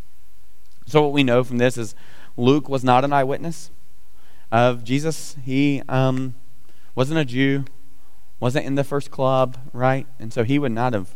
So 0.87 1.03
what 1.03 1.13
we 1.13 1.23
know 1.23 1.45
from 1.45 1.59
this 1.59 1.77
is 1.77 1.95
Luke 2.37 2.69
was 2.69 2.83
not 2.83 3.05
an 3.05 3.13
eyewitness 3.13 3.71
of 4.51 4.85
Jesus. 4.85 5.37
He 5.45 5.83
um, 5.89 6.35
wasn't 6.95 7.21
a 7.21 7.25
Jew, 7.25 7.67
wasn't 8.41 8.65
in 8.65 8.77
the 8.77 8.85
first 8.85 9.11
club, 9.11 9.59
right? 9.75 10.07
And 10.19 10.33
so 10.33 10.45
he 10.45 10.59
would 10.59 10.73
not 10.73 10.95
have 10.95 11.15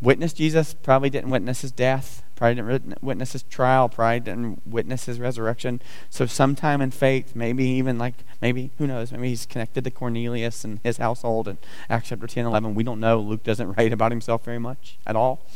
witnessed 0.00 0.36
Jesus, 0.36 0.74
probably 0.74 1.10
didn't 1.10 1.30
witness 1.30 1.62
his 1.62 1.72
death, 1.72 2.22
Probably 2.36 2.56
didn't 2.56 3.02
witness 3.02 3.32
his 3.32 3.42
trial. 3.44 3.88
Probably 3.88 4.20
didn't 4.20 4.60
witness 4.66 5.06
his 5.06 5.18
resurrection. 5.18 5.80
So 6.10 6.26
sometime 6.26 6.82
in 6.82 6.90
faith, 6.90 7.34
maybe 7.34 7.64
even 7.64 7.96
like, 7.96 8.14
maybe, 8.42 8.70
who 8.76 8.86
knows, 8.86 9.10
maybe 9.10 9.30
he's 9.30 9.46
connected 9.46 9.84
to 9.84 9.90
Cornelius 9.90 10.62
and 10.62 10.78
his 10.82 10.98
household 10.98 11.48
in 11.48 11.56
Acts 11.88 12.10
chapter 12.10 12.26
10, 12.26 12.44
11. 12.44 12.74
We 12.74 12.84
don't 12.84 13.00
know. 13.00 13.18
Luke 13.18 13.42
doesn't 13.42 13.72
write 13.76 13.92
about 13.92 14.12
himself 14.12 14.44
very 14.44 14.58
much 14.58 14.98
at 15.06 15.16
all. 15.16 15.46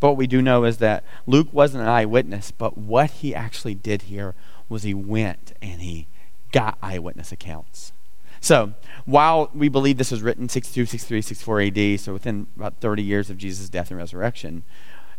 But 0.00 0.08
what 0.08 0.16
we 0.16 0.26
do 0.26 0.40
know 0.40 0.64
is 0.64 0.78
that 0.78 1.04
Luke 1.26 1.48
wasn't 1.52 1.82
an 1.82 1.90
eyewitness, 1.90 2.50
but 2.50 2.78
what 2.78 3.10
he 3.10 3.34
actually 3.34 3.74
did 3.74 4.02
here 4.02 4.34
was 4.70 4.84
he 4.84 4.94
went 4.94 5.52
and 5.60 5.82
he 5.82 6.08
got 6.50 6.78
eyewitness 6.82 7.30
accounts. 7.30 7.92
So, 8.42 8.74
while 9.04 9.50
we 9.54 9.68
believe 9.68 9.98
this 9.98 10.10
was 10.10 10.20
written 10.20 10.48
62, 10.48 10.86
63, 10.86 11.22
64 11.22 11.60
AD, 11.60 12.00
so 12.00 12.12
within 12.12 12.48
about 12.56 12.74
30 12.80 13.00
years 13.00 13.30
of 13.30 13.38
Jesus' 13.38 13.68
death 13.68 13.92
and 13.92 13.98
resurrection, 13.98 14.64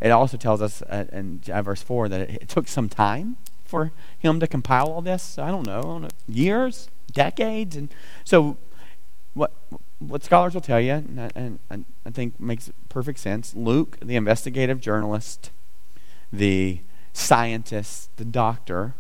it 0.01 0.09
also 0.09 0.36
tells 0.36 0.61
us 0.61 0.82
uh, 0.84 1.05
in 1.13 1.39
verse 1.39 1.82
4 1.82 2.09
that 2.09 2.30
it, 2.30 2.49
took 2.49 2.67
some 2.67 2.89
time 2.89 3.38
for 3.63 3.93
him 4.19 4.41
to 4.41 4.45
compile 4.45 4.88
all 4.88 5.01
this. 5.01 5.39
I 5.39 5.51
don't 5.51 5.65
know, 5.65 6.09
years, 6.28 6.89
decades. 7.13 7.78
And 7.78 7.88
so, 8.26 8.57
what, 9.34 9.53
what 9.99 10.21
scholars 10.21 10.53
will 10.53 10.59
tell 10.59 10.82
you, 10.82 10.91
and, 10.91 11.59
and 11.69 11.86
I 12.05 12.09
think 12.09 12.38
makes 12.41 12.74
perfect 12.89 13.19
sense 13.19 13.55
Luke, 13.55 13.97
the 14.03 14.17
investigative 14.17 14.82
journalist, 14.82 15.49
the 16.34 16.82
scientist, 17.13 18.09
the 18.17 18.26
doctor, 18.26 18.95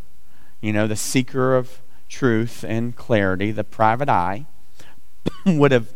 you 0.61 0.71
know, 0.71 0.87
the 0.87 0.95
seeker 0.95 1.57
of 1.57 1.81
truth 2.09 2.63
and 2.63 2.95
clarity, 2.95 3.51
the 3.51 3.63
private 3.63 4.09
eye, 4.09 4.45
would 5.45 5.71
have 5.71 5.87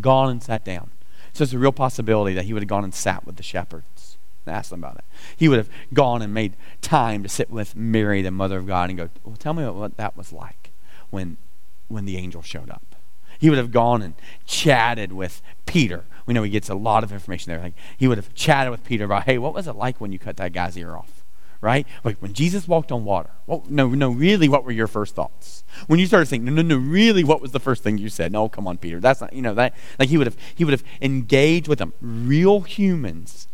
gone 0.00 0.30
and 0.30 0.42
sat 0.42 0.64
down. 0.64 0.90
So 1.32 1.44
it's 1.44 1.52
a 1.52 1.58
real 1.58 1.72
possibility 1.72 2.34
that 2.34 2.44
he 2.44 2.52
would 2.52 2.62
have 2.62 2.68
gone 2.68 2.84
and 2.84 2.94
sat 2.94 3.26
with 3.26 3.36
the 3.36 3.42
shepherds 3.42 4.16
and 4.46 4.54
asked 4.54 4.70
them 4.70 4.80
about 4.80 4.96
it. 4.96 5.04
He 5.36 5.48
would 5.48 5.58
have 5.58 5.68
gone 5.92 6.22
and 6.22 6.32
made 6.32 6.54
time 6.80 7.22
to 7.22 7.28
sit 7.28 7.50
with 7.50 7.74
Mary, 7.74 8.22
the 8.22 8.30
mother 8.30 8.58
of 8.58 8.66
God, 8.66 8.90
and 8.90 8.96
go, 8.96 9.10
well, 9.24 9.36
tell 9.36 9.52
me 9.52 9.66
what 9.68 9.96
that 9.96 10.16
was 10.16 10.32
like 10.32 10.70
when, 11.10 11.36
when 11.88 12.04
the 12.04 12.16
angel 12.16 12.42
showed 12.42 12.70
up. 12.70 12.94
He 13.38 13.50
would 13.50 13.58
have 13.58 13.72
gone 13.72 14.00
and 14.00 14.14
chatted 14.46 15.12
with 15.12 15.42
Peter. 15.66 16.04
We 16.24 16.34
know 16.34 16.44
he 16.44 16.50
gets 16.50 16.70
a 16.70 16.74
lot 16.74 17.02
of 17.02 17.12
information 17.12 17.50
there. 17.50 17.60
Like 17.60 17.74
he 17.96 18.06
would 18.06 18.16
have 18.16 18.32
chatted 18.34 18.70
with 18.70 18.84
Peter 18.84 19.04
about, 19.04 19.24
hey, 19.24 19.38
what 19.38 19.54
was 19.54 19.66
it 19.66 19.74
like 19.74 20.00
when 20.00 20.12
you 20.12 20.20
cut 20.20 20.36
that 20.36 20.52
guy's 20.52 20.78
ear 20.78 20.94
off? 20.96 21.23
Right? 21.64 21.86
Like 22.04 22.18
when 22.18 22.34
Jesus 22.34 22.68
walked 22.68 22.92
on 22.92 23.04
water. 23.04 23.30
Well, 23.46 23.64
no, 23.68 23.88
no, 23.88 24.10
really, 24.10 24.48
what 24.48 24.64
were 24.64 24.70
your 24.70 24.86
first 24.86 25.14
thoughts? 25.14 25.64
When 25.86 25.98
you 25.98 26.06
started 26.06 26.26
saying, 26.26 26.44
no, 26.44 26.52
no, 26.52 26.62
no, 26.62 26.76
really, 26.76 27.24
what 27.24 27.40
was 27.40 27.52
the 27.52 27.60
first 27.60 27.82
thing 27.82 27.98
you 27.98 28.10
said? 28.10 28.30
No, 28.30 28.48
come 28.48 28.68
on, 28.68 28.76
Peter. 28.76 29.00
That's 29.00 29.20
not, 29.20 29.32
you 29.32 29.42
know, 29.42 29.54
that 29.54 29.74
like 29.98 30.10
he 30.10 30.18
would 30.18 30.26
have 30.26 30.36
he 30.54 30.64
would 30.64 30.72
have 30.72 30.84
engaged 31.00 31.66
with 31.66 31.78
them. 31.78 31.94
Real 32.00 32.60
humans 32.60 33.48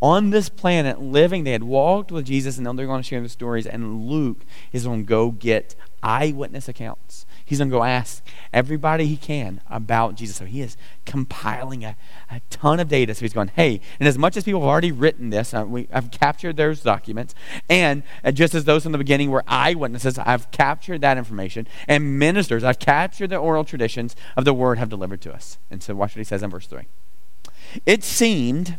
on 0.00 0.30
this 0.30 0.48
planet 0.48 1.00
living. 1.00 1.44
They 1.44 1.52
had 1.52 1.64
walked 1.64 2.12
with 2.12 2.26
Jesus 2.26 2.56
and 2.56 2.64
now 2.64 2.72
they're 2.74 2.86
going 2.86 3.02
to 3.02 3.08
share 3.08 3.20
the 3.20 3.28
stories. 3.28 3.66
And 3.66 4.06
Luke 4.06 4.44
is 4.72 4.84
going 4.84 5.04
to 5.04 5.08
go 5.08 5.30
get 5.30 5.74
eyewitness 6.02 6.68
accounts. 6.68 7.26
He's 7.46 7.58
going 7.58 7.68
to 7.68 7.76
go 7.76 7.84
ask 7.84 8.24
everybody 8.54 9.06
he 9.06 9.18
can 9.18 9.60
about 9.68 10.14
Jesus. 10.14 10.36
So 10.36 10.46
he 10.46 10.62
is 10.62 10.78
compiling 11.04 11.84
a, 11.84 11.94
a 12.30 12.40
ton 12.48 12.80
of 12.80 12.88
data. 12.88 13.14
So 13.14 13.20
he's 13.20 13.34
going, 13.34 13.48
hey, 13.54 13.82
and 14.00 14.08
as 14.08 14.16
much 14.16 14.36
as 14.38 14.44
people 14.44 14.60
have 14.60 14.68
already 14.68 14.92
written 14.92 15.28
this, 15.28 15.52
uh, 15.52 15.64
we, 15.66 15.86
I've 15.92 16.10
captured 16.10 16.56
those 16.56 16.80
documents. 16.80 17.34
And 17.68 18.02
uh, 18.24 18.32
just 18.32 18.54
as 18.54 18.64
those 18.64 18.84
from 18.84 18.92
the 18.92 18.98
beginning 18.98 19.30
were 19.30 19.44
eyewitnesses, 19.46 20.18
I've 20.18 20.50
captured 20.52 21.02
that 21.02 21.18
information. 21.18 21.68
And 21.86 22.18
ministers, 22.18 22.64
I've 22.64 22.78
captured 22.78 23.28
the 23.28 23.36
oral 23.36 23.64
traditions 23.64 24.16
of 24.36 24.46
the 24.46 24.54
word 24.54 24.78
have 24.78 24.88
delivered 24.88 25.20
to 25.22 25.34
us. 25.34 25.58
And 25.70 25.82
so 25.82 25.94
watch 25.94 26.12
what 26.12 26.20
he 26.20 26.24
says 26.24 26.42
in 26.42 26.48
verse 26.48 26.66
3. 26.66 26.84
It 27.84 28.02
seemed, 28.02 28.78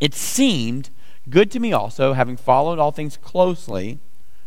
it 0.00 0.14
seemed 0.14 0.90
good 1.30 1.52
to 1.52 1.60
me 1.60 1.72
also, 1.72 2.14
having 2.14 2.36
followed 2.36 2.80
all 2.80 2.90
things 2.90 3.16
closely 3.16 4.00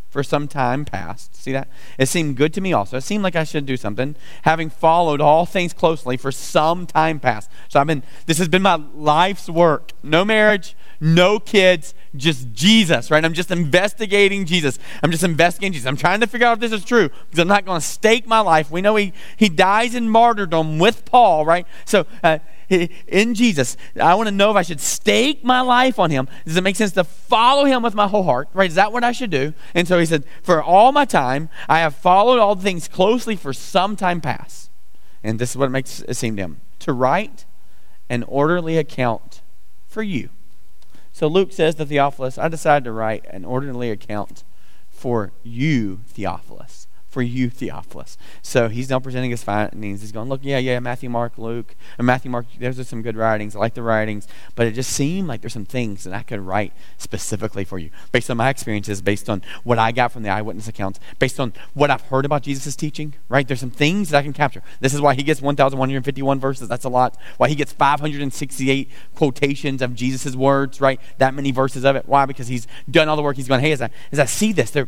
for 0.09 0.23
some 0.23 0.47
time 0.47 0.85
past. 0.85 1.35
See 1.35 1.51
that? 1.51 1.67
It 1.97 2.07
seemed 2.07 2.35
good 2.35 2.53
to 2.55 2.61
me 2.61 2.73
also. 2.73 2.97
It 2.97 3.01
seemed 3.01 3.23
like 3.23 3.35
I 3.35 3.43
should 3.43 3.65
do 3.65 3.77
something, 3.77 4.15
having 4.43 4.69
followed 4.69 5.21
all 5.21 5.45
things 5.45 5.73
closely 5.73 6.17
for 6.17 6.31
some 6.31 6.85
time 6.87 7.19
past. 7.19 7.49
So 7.67 7.79
I've 7.79 7.87
been, 7.87 8.03
this 8.25 8.39
has 8.39 8.47
been 8.47 8.61
my 8.61 8.75
life's 8.75 9.49
work. 9.49 9.91
No 10.03 10.23
marriage, 10.23 10.75
no 10.99 11.39
kids, 11.39 11.93
just 12.15 12.53
Jesus, 12.53 13.11
right? 13.11 13.23
I'm 13.23 13.33
just 13.33 13.51
investigating 13.51 14.45
Jesus. 14.45 14.79
I'm 15.03 15.11
just 15.11 15.23
investigating 15.23 15.73
Jesus. 15.73 15.87
I'm 15.87 15.97
trying 15.97 16.21
to 16.21 16.27
figure 16.27 16.47
out 16.47 16.53
if 16.53 16.59
this 16.59 16.71
is 16.71 16.85
true 16.85 17.09
because 17.09 17.39
I'm 17.39 17.47
not 17.47 17.65
going 17.65 17.79
to 17.79 17.85
stake 17.85 18.27
my 18.27 18.39
life. 18.39 18.71
We 18.71 18.81
know 18.81 18.95
he, 18.95 19.13
he 19.37 19.49
dies 19.49 19.95
in 19.95 20.09
martyrdom 20.09 20.79
with 20.79 21.05
Paul, 21.05 21.45
right? 21.45 21.65
So, 21.85 22.05
uh, 22.23 22.39
in 22.69 23.33
Jesus. 23.33 23.77
I 23.99 24.13
want 24.15 24.27
to 24.27 24.35
know 24.35 24.51
if 24.51 24.55
I 24.55 24.61
should 24.61 24.79
stake 24.79 25.43
my 25.43 25.61
life 25.61 25.97
on 25.97 26.11
him. 26.11 26.27
Does 26.45 26.55
it 26.55 26.61
make 26.61 26.75
sense 26.75 26.91
to 26.93 27.03
follow 27.03 27.65
him 27.65 27.81
with 27.81 27.95
my 27.95 28.07
whole 28.07 28.23
heart? 28.23 28.47
Right? 28.53 28.69
Is 28.69 28.75
that 28.75 28.91
what 28.91 29.03
I 29.03 29.11
should 29.11 29.31
do? 29.31 29.53
And 29.73 29.87
so 29.87 29.99
he 29.99 30.05
said, 30.05 30.23
For 30.43 30.61
all 30.61 30.91
my 30.91 31.05
time, 31.05 31.49
I 31.67 31.79
have 31.79 31.95
followed 31.95 32.39
all 32.39 32.55
things 32.55 32.87
closely 32.87 33.35
for 33.35 33.53
some 33.53 33.95
time 33.95 34.21
past. 34.21 34.69
And 35.23 35.39
this 35.39 35.51
is 35.51 35.57
what 35.57 35.65
it 35.65 35.71
makes 35.71 36.01
it 36.01 36.13
seem 36.13 36.35
to 36.37 36.43
him 36.43 36.61
to 36.79 36.93
write 36.93 37.45
an 38.09 38.23
orderly 38.23 38.77
account 38.77 39.41
for 39.89 40.03
you. 40.03 40.29
So 41.11 41.27
Luke 41.27 41.51
says 41.51 41.75
to 41.75 41.85
Theophilus, 41.85 42.37
I 42.37 42.47
decided 42.47 42.85
to 42.85 42.91
write 42.93 43.25
an 43.25 43.43
orderly 43.43 43.91
account 43.91 44.43
for 44.89 45.33
you, 45.43 46.01
Theophilus 46.07 46.87
for 47.09 47.21
you, 47.21 47.49
Theophilus. 47.49 48.17
So 48.41 48.69
he's 48.69 48.89
now 48.89 48.99
presenting 48.99 49.31
his 49.31 49.43
findings. 49.43 50.01
He's 50.01 50.11
going, 50.11 50.29
look, 50.29 50.41
yeah, 50.43 50.59
yeah, 50.59 50.79
Matthew, 50.79 51.09
Mark, 51.09 51.37
Luke. 51.37 51.75
And 51.97 52.05
Matthew, 52.05 52.29
Mark, 52.29 52.45
those 52.59 52.79
are 52.79 52.83
some 52.83 53.01
good 53.01 53.17
writings. 53.17 53.55
I 53.55 53.59
like 53.59 53.73
the 53.73 53.81
writings. 53.81 54.27
But 54.55 54.67
it 54.67 54.73
just 54.73 54.91
seemed 54.91 55.27
like 55.27 55.41
there's 55.41 55.53
some 55.53 55.65
things 55.65 56.03
that 56.03 56.13
I 56.13 56.21
could 56.21 56.39
write 56.39 56.71
specifically 56.97 57.65
for 57.65 57.79
you 57.79 57.89
based 58.11 58.29
on 58.29 58.37
my 58.37 58.49
experiences, 58.49 59.01
based 59.01 59.27
on 59.27 59.41
what 59.63 59.79
I 59.79 59.91
got 59.91 60.11
from 60.11 60.23
the 60.23 60.29
eyewitness 60.29 60.67
accounts, 60.67 60.99
based 61.17 61.39
on 61.39 61.53
what 61.73 61.89
I've 61.89 62.03
heard 62.03 62.25
about 62.25 62.43
Jesus' 62.43 62.75
teaching, 62.75 63.15
right? 63.27 63.47
There's 63.47 63.59
some 63.59 63.71
things 63.71 64.09
that 64.09 64.19
I 64.19 64.21
can 64.21 64.33
capture. 64.33 64.61
This 64.79 64.93
is 64.93 65.01
why 65.01 65.15
he 65.15 65.23
gets 65.23 65.41
1,151 65.41 66.39
verses. 66.39 66.67
That's 66.67 66.85
a 66.85 66.89
lot. 66.89 67.17
Why 67.37 67.49
he 67.49 67.55
gets 67.55 67.73
568 67.73 68.89
quotations 69.15 69.81
of 69.81 69.95
Jesus' 69.95 70.35
words, 70.35 70.79
right? 70.79 71.01
That 71.17 71.33
many 71.33 71.51
verses 71.51 71.83
of 71.85 71.95
it. 71.95 72.07
Why? 72.07 72.27
Because 72.27 72.47
he's 72.47 72.67
done 72.89 73.09
all 73.09 73.15
the 73.15 73.23
work. 73.23 73.35
He's 73.35 73.47
going, 73.47 73.61
hey, 73.61 73.71
as 73.71 73.81
I, 73.81 73.89
as 74.11 74.19
I 74.19 74.25
see 74.25 74.53
this, 74.53 74.69
there, 74.71 74.87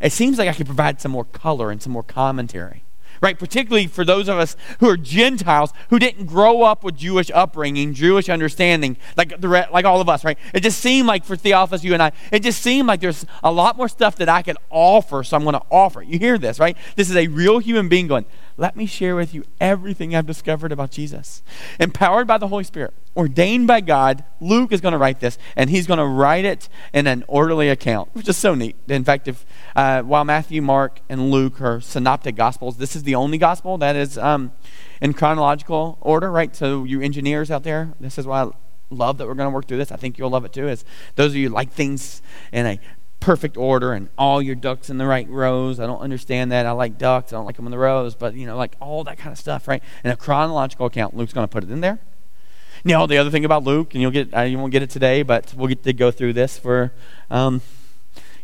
it 0.00 0.12
seems 0.12 0.38
like 0.38 0.48
I 0.48 0.52
could 0.52 0.66
provide 0.66 1.00
some 1.00 1.12
more 1.12 1.24
color 1.24 1.70
and 1.70 1.82
some 1.82 1.92
more 1.92 2.02
commentary. 2.02 2.84
Right, 3.20 3.36
particularly 3.36 3.88
for 3.88 4.04
those 4.04 4.28
of 4.28 4.38
us 4.38 4.54
who 4.78 4.88
are 4.88 4.96
Gentiles 4.96 5.72
who 5.90 5.98
didn't 5.98 6.26
grow 6.26 6.62
up 6.62 6.84
with 6.84 6.96
Jewish 6.96 7.32
upbringing, 7.34 7.92
Jewish 7.92 8.28
understanding, 8.28 8.96
like 9.16 9.40
the 9.40 9.48
like 9.48 9.84
all 9.84 10.00
of 10.00 10.08
us, 10.08 10.24
right? 10.24 10.38
It 10.54 10.60
just 10.60 10.78
seemed 10.78 11.08
like 11.08 11.24
for 11.24 11.34
Theophilus, 11.34 11.82
you 11.82 11.94
and 11.94 12.02
I, 12.02 12.12
it 12.30 12.44
just 12.44 12.62
seemed 12.62 12.86
like 12.86 13.00
there's 13.00 13.26
a 13.42 13.50
lot 13.50 13.76
more 13.76 13.88
stuff 13.88 14.14
that 14.16 14.28
I 14.28 14.42
could 14.42 14.56
offer, 14.70 15.24
so 15.24 15.36
I'm 15.36 15.42
going 15.42 15.54
to 15.54 15.64
offer. 15.68 16.00
You 16.00 16.20
hear 16.20 16.38
this, 16.38 16.60
right? 16.60 16.76
This 16.94 17.10
is 17.10 17.16
a 17.16 17.26
real 17.26 17.58
human 17.58 17.88
being 17.88 18.06
going, 18.06 18.24
let 18.58 18.76
me 18.76 18.86
share 18.86 19.14
with 19.14 19.32
you 19.32 19.44
everything 19.60 20.14
I've 20.14 20.26
discovered 20.26 20.72
about 20.72 20.90
Jesus. 20.90 21.42
Empowered 21.78 22.26
by 22.26 22.38
the 22.38 22.48
Holy 22.48 22.64
Spirit, 22.64 22.92
ordained 23.16 23.68
by 23.68 23.80
God, 23.80 24.24
Luke 24.40 24.72
is 24.72 24.80
going 24.80 24.92
to 24.92 24.98
write 24.98 25.20
this, 25.20 25.38
and 25.54 25.70
he's 25.70 25.86
going 25.86 25.98
to 25.98 26.04
write 26.04 26.44
it 26.44 26.68
in 26.92 27.06
an 27.06 27.24
orderly 27.28 27.68
account, 27.68 28.10
which 28.14 28.28
is 28.28 28.36
so 28.36 28.56
neat. 28.56 28.74
In 28.88 29.04
fact, 29.04 29.28
if 29.28 29.46
uh, 29.76 30.02
while 30.02 30.24
Matthew, 30.24 30.60
Mark, 30.60 31.00
and 31.08 31.30
Luke 31.30 31.60
are 31.62 31.80
synoptic 31.80 32.34
gospels, 32.34 32.78
this 32.78 32.96
is 32.96 33.04
the 33.04 33.14
only 33.14 33.38
gospel 33.38 33.78
that 33.78 33.94
is 33.94 34.18
um, 34.18 34.50
in 35.00 35.14
chronological 35.14 35.96
order, 36.00 36.30
right? 36.30 36.54
So, 36.54 36.82
you 36.82 37.00
engineers 37.00 37.52
out 37.52 37.62
there, 37.62 37.94
this 38.00 38.18
is 38.18 38.26
why 38.26 38.42
I 38.42 38.50
love 38.90 39.18
that 39.18 39.28
we're 39.28 39.34
going 39.34 39.50
to 39.50 39.54
work 39.54 39.68
through 39.68 39.78
this. 39.78 39.92
I 39.92 39.96
think 39.96 40.18
you'll 40.18 40.30
love 40.30 40.44
it 40.44 40.52
too. 40.52 40.66
Is 40.66 40.84
those 41.14 41.30
of 41.30 41.36
you 41.36 41.48
like 41.48 41.70
things 41.70 42.22
in 42.52 42.66
a 42.66 42.80
perfect 43.20 43.56
order 43.56 43.92
and 43.92 44.08
all 44.16 44.40
your 44.40 44.54
ducks 44.54 44.90
in 44.90 44.98
the 44.98 45.06
right 45.06 45.28
rows. 45.28 45.80
I 45.80 45.86
don't 45.86 46.00
understand 46.00 46.52
that. 46.52 46.66
I 46.66 46.70
like 46.72 46.98
ducks. 46.98 47.32
I 47.32 47.36
don't 47.36 47.46
like 47.46 47.56
them 47.56 47.66
in 47.66 47.70
the 47.70 47.78
rows, 47.78 48.14
but 48.14 48.34
you 48.34 48.46
know, 48.46 48.56
like 48.56 48.76
all 48.80 49.04
that 49.04 49.18
kind 49.18 49.32
of 49.32 49.38
stuff, 49.38 49.68
right? 49.68 49.82
In 50.04 50.10
a 50.10 50.16
chronological 50.16 50.86
account, 50.86 51.16
Luke's 51.16 51.32
going 51.32 51.46
to 51.46 51.52
put 51.52 51.64
it 51.64 51.70
in 51.70 51.80
there. 51.80 51.98
Now, 52.84 53.06
the 53.06 53.18
other 53.18 53.30
thing 53.30 53.44
about 53.44 53.64
Luke, 53.64 53.94
and 53.94 54.02
you'll 54.02 54.12
get, 54.12 54.32
uh, 54.34 54.42
you 54.42 54.58
won't 54.58 54.72
get 54.72 54.82
it 54.82 54.90
today, 54.90 55.22
but 55.22 55.52
we'll 55.56 55.68
get 55.68 55.82
to 55.82 55.92
go 55.92 56.10
through 56.10 56.34
this 56.34 56.58
for, 56.58 56.92
um, 57.28 57.60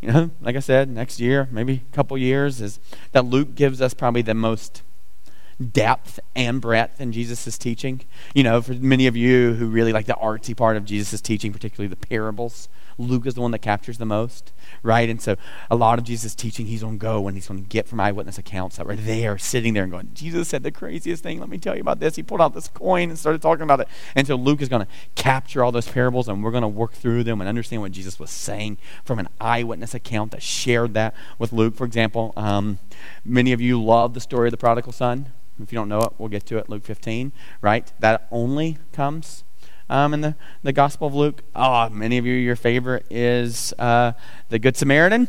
you 0.01 0.13
know, 0.13 0.31
like 0.41 0.57
I 0.57 0.61
said, 0.61 0.89
next 0.89 1.21
year, 1.21 1.49
maybe 1.53 1.83
a 1.91 1.95
couple 1.95 2.19
years, 2.19 2.61
is 2.61 2.81
that 3.13 3.25
Luke 3.25 3.55
gives 3.55 3.81
us 3.81 3.95
probably 3.95 4.23
the 4.23 4.35
most 4.35 4.83
depth 5.73 6.19
and 6.35 6.61
breadth 6.61 7.01
in 7.01 7.13
Jesus' 7.13 7.57
teaching. 7.57 8.01
You 8.35 8.43
know, 8.43 8.61
for 8.61 8.73
many 8.75 9.07
of 9.07 9.17
you 9.17 9.55
who 9.55 9.69
really 9.69 9.93
like 9.93 10.07
the 10.07 10.15
artsy 10.15 10.57
part 10.57 10.77
of 10.77 10.85
Jesus' 10.85 11.21
teaching, 11.21 11.53
particularly 11.53 11.89
the 11.89 11.97
parables, 11.97 12.69
Luke 12.99 13.27
is 13.27 13.35
the 13.35 13.41
one 13.41 13.51
that 13.51 13.61
captures 13.61 13.99
the 13.99 14.07
most, 14.07 14.53
right? 14.83 15.09
And 15.09 15.21
so 15.21 15.37
a 15.71 15.77
lot 15.77 15.99
of 15.99 16.05
Jesus' 16.05 16.35
teaching, 16.35 16.67
he's 16.67 16.81
to 16.81 16.97
go 16.97 17.27
and 17.27 17.37
he's 17.37 17.49
going 17.49 17.63
to 17.63 17.69
get 17.69 17.89
from 17.89 18.01
eyewitness 18.01 18.39
accounts 18.39 18.77
that 18.77 18.87
were 18.87 18.97
there, 18.97 19.39
sitting 19.39 19.75
there 19.75 19.83
and 19.83 19.93
going, 19.93 20.11
Jesus 20.15 20.49
said 20.49 20.63
the 20.63 20.71
craziest 20.71 21.23
thing. 21.23 21.41
Let 21.41 21.49
me 21.49 21.59
tell 21.59 21.75
you 21.75 21.81
about 21.81 22.01
this. 22.01 22.17
He 22.17 22.23
pulled 22.23 22.41
out 22.41 22.55
this 22.55 22.69
coin 22.69 23.11
and 23.11 23.19
started 23.19 23.43
talking 23.43 23.63
about 23.63 23.81
it. 23.81 23.89
And 24.15 24.27
so 24.27 24.37
Luke 24.37 24.63
is 24.63 24.69
going 24.69 24.83
to 24.83 24.89
capture 25.15 25.65
all 25.65 25.73
those 25.73 25.89
parables 25.89 26.29
and 26.29 26.43
we're 26.43 26.51
going 26.51 26.63
to 26.63 26.69
work 26.69 26.93
through 26.93 27.25
them 27.25 27.41
and 27.41 27.49
understand 27.49 27.83
what 27.83 27.93
Jesus 27.93 28.19
was 28.19 28.31
saying 28.31 28.79
from 29.05 29.19
an 29.19 29.29
eyewitness 29.41 29.95
account 29.95 30.31
that 30.33 30.43
shared 30.43 30.95
that 30.95 31.15
with 31.39 31.53
Luke. 31.53 31.75
For 31.75 31.85
example, 31.85 32.33
um, 32.37 32.79
many 33.25 33.53
of 33.53 33.61
you 33.61 33.83
love 33.83 34.15
the 34.15 34.21
story 34.21 34.49
of 34.49 34.53
the 34.53 34.57
prodigal 34.59 34.93
son. 34.93 35.33
If 35.63 35.73
you 35.73 35.79
don't 35.79 35.89
know 35.89 36.01
it, 36.01 36.13
we'll 36.19 36.29
get 36.29 36.47
to 36.47 36.59
it. 36.59 36.69
Luke 36.69 36.85
15, 36.85 37.33
right? 37.61 37.93
That 38.01 38.27
only 38.31 38.79
comes 38.93 39.45
um, 39.95 40.13
in 40.13 40.21
the, 40.21 40.35
the 40.65 40.73
Gospel 40.73 41.07
of 41.07 41.15
Luke? 41.15 41.43
Oh, 41.55 41.89
many 41.89 42.19
of 42.19 42.27
you, 42.27 42.35
your 42.35 42.57
favorite 42.57 43.07
is 43.11 43.73
uh, 43.79 44.13
the 44.49 44.59
Good 44.59 44.77
Samaritan. 44.77 45.29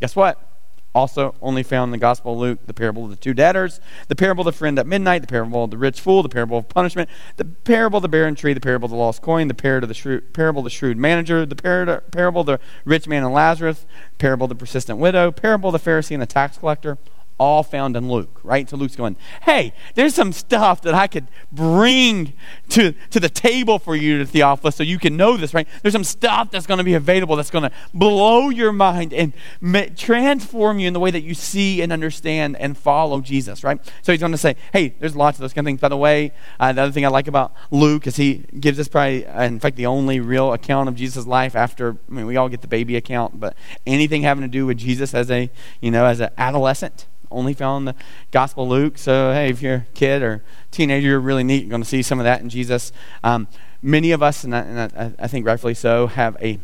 Guess 0.00 0.14
what? 0.14 0.48
Also, 0.94 1.34
only 1.40 1.62
found 1.62 1.88
in 1.88 1.92
the 1.92 1.98
Gospel 1.98 2.34
of 2.34 2.38
Luke, 2.38 2.58
the 2.66 2.74
parable 2.74 3.04
of 3.04 3.10
the 3.10 3.16
two 3.16 3.32
debtors, 3.32 3.80
the 4.08 4.14
parable 4.14 4.42
of 4.46 4.52
the 4.54 4.58
friend 4.58 4.78
at 4.78 4.86
midnight, 4.86 5.22
the 5.22 5.26
parable 5.26 5.64
of 5.64 5.70
the 5.70 5.78
rich 5.78 5.98
fool, 5.98 6.22
the 6.22 6.28
parable 6.28 6.58
of 6.58 6.68
punishment, 6.68 7.08
the 7.38 7.46
parable 7.46 7.96
of 7.96 8.02
the 8.02 8.08
barren 8.08 8.34
tree, 8.34 8.52
the 8.52 8.60
parable 8.60 8.84
of 8.84 8.90
the 8.90 8.96
lost 8.98 9.22
coin, 9.22 9.48
the 9.48 9.54
parable 9.54 9.84
of 9.84 9.88
the 9.88 9.94
shrewd, 9.94 10.34
parable 10.34 10.60
of 10.60 10.64
the 10.64 10.70
shrewd 10.70 10.98
manager, 10.98 11.46
the 11.46 11.56
parable 11.56 12.42
of 12.42 12.46
the 12.46 12.60
rich 12.84 13.08
man 13.08 13.24
and 13.24 13.32
Lazarus, 13.32 13.86
parable 14.18 14.44
of 14.44 14.50
the 14.50 14.54
persistent 14.54 14.98
widow, 14.98 15.32
parable 15.32 15.74
of 15.74 15.82
the 15.82 15.90
Pharisee 15.90 16.12
and 16.12 16.20
the 16.20 16.26
tax 16.26 16.58
collector 16.58 16.98
all 17.38 17.62
found 17.62 17.96
in 17.96 18.08
Luke, 18.08 18.40
right? 18.42 18.68
So 18.68 18.76
Luke's 18.76 18.96
going, 18.96 19.16
hey, 19.42 19.72
there's 19.94 20.14
some 20.14 20.32
stuff 20.32 20.82
that 20.82 20.94
I 20.94 21.06
could 21.06 21.26
bring 21.50 22.34
to, 22.70 22.92
to 23.10 23.20
the 23.20 23.28
table 23.28 23.78
for 23.78 23.96
you 23.96 24.24
Theophilus 24.24 24.76
so 24.76 24.82
you 24.82 24.98
can 24.98 25.16
know 25.16 25.36
this, 25.36 25.52
right? 25.54 25.66
There's 25.82 25.92
some 25.92 26.04
stuff 26.04 26.50
that's 26.50 26.66
going 26.66 26.78
to 26.78 26.84
be 26.84 26.94
available 26.94 27.36
that's 27.36 27.50
going 27.50 27.64
to 27.64 27.72
blow 27.92 28.48
your 28.48 28.72
mind 28.72 29.12
and 29.12 29.32
ma- 29.60 29.86
transform 29.96 30.78
you 30.78 30.88
in 30.88 30.92
the 30.92 31.00
way 31.00 31.10
that 31.10 31.22
you 31.22 31.34
see 31.34 31.82
and 31.82 31.92
understand 31.92 32.56
and 32.56 32.76
follow 32.76 33.20
Jesus, 33.20 33.64
right? 33.64 33.80
So 34.02 34.12
he's 34.12 34.20
going 34.20 34.32
to 34.32 34.38
say, 34.38 34.56
hey, 34.72 34.94
there's 34.98 35.16
lots 35.16 35.38
of 35.38 35.42
those 35.42 35.52
kind 35.52 35.66
of 35.66 35.68
things. 35.68 35.80
By 35.80 35.88
the 35.88 35.96
way, 35.96 36.32
uh, 36.60 36.72
the 36.72 36.82
other 36.82 36.92
thing 36.92 37.04
I 37.04 37.08
like 37.08 37.28
about 37.28 37.54
Luke 37.70 38.06
is 38.06 38.16
he 38.16 38.44
gives 38.60 38.78
us 38.78 38.88
probably, 38.88 39.26
uh, 39.26 39.42
in 39.42 39.60
fact, 39.60 39.76
the 39.76 39.86
only 39.86 40.20
real 40.20 40.52
account 40.52 40.88
of 40.88 40.94
Jesus' 40.94 41.26
life 41.26 41.56
after, 41.56 41.96
I 42.08 42.12
mean, 42.12 42.26
we 42.26 42.36
all 42.36 42.48
get 42.48 42.60
the 42.60 42.68
baby 42.68 42.96
account, 42.96 43.40
but 43.40 43.56
anything 43.86 44.22
having 44.22 44.42
to 44.42 44.48
do 44.48 44.66
with 44.66 44.78
Jesus 44.78 45.14
as 45.14 45.30
a, 45.30 45.50
you 45.80 45.90
know, 45.90 46.04
as 46.04 46.20
an 46.20 46.30
adolescent 46.38 47.06
only 47.32 47.54
found 47.54 47.88
in 47.88 47.94
the 47.94 48.02
Gospel 48.30 48.64
of 48.64 48.70
Luke. 48.70 48.98
So, 48.98 49.32
hey, 49.32 49.48
if 49.50 49.62
you're 49.62 49.74
a 49.74 49.86
kid 49.94 50.22
or 50.22 50.42
teenager, 50.70 51.08
you're 51.08 51.20
really 51.20 51.44
neat. 51.44 51.62
You're 51.62 51.70
going 51.70 51.82
to 51.82 51.88
see 51.88 52.02
some 52.02 52.20
of 52.20 52.24
that 52.24 52.40
in 52.40 52.48
Jesus. 52.48 52.92
Um, 53.24 53.48
many 53.82 54.12
of 54.12 54.22
us, 54.22 54.44
and, 54.44 54.54
I, 54.54 54.60
and 54.60 54.78
I, 54.80 55.12
I, 55.24 55.28
think 55.28 55.46
rightfully 55.46 55.74
so, 55.74 56.06
have 56.06 56.36
a, 56.40 56.58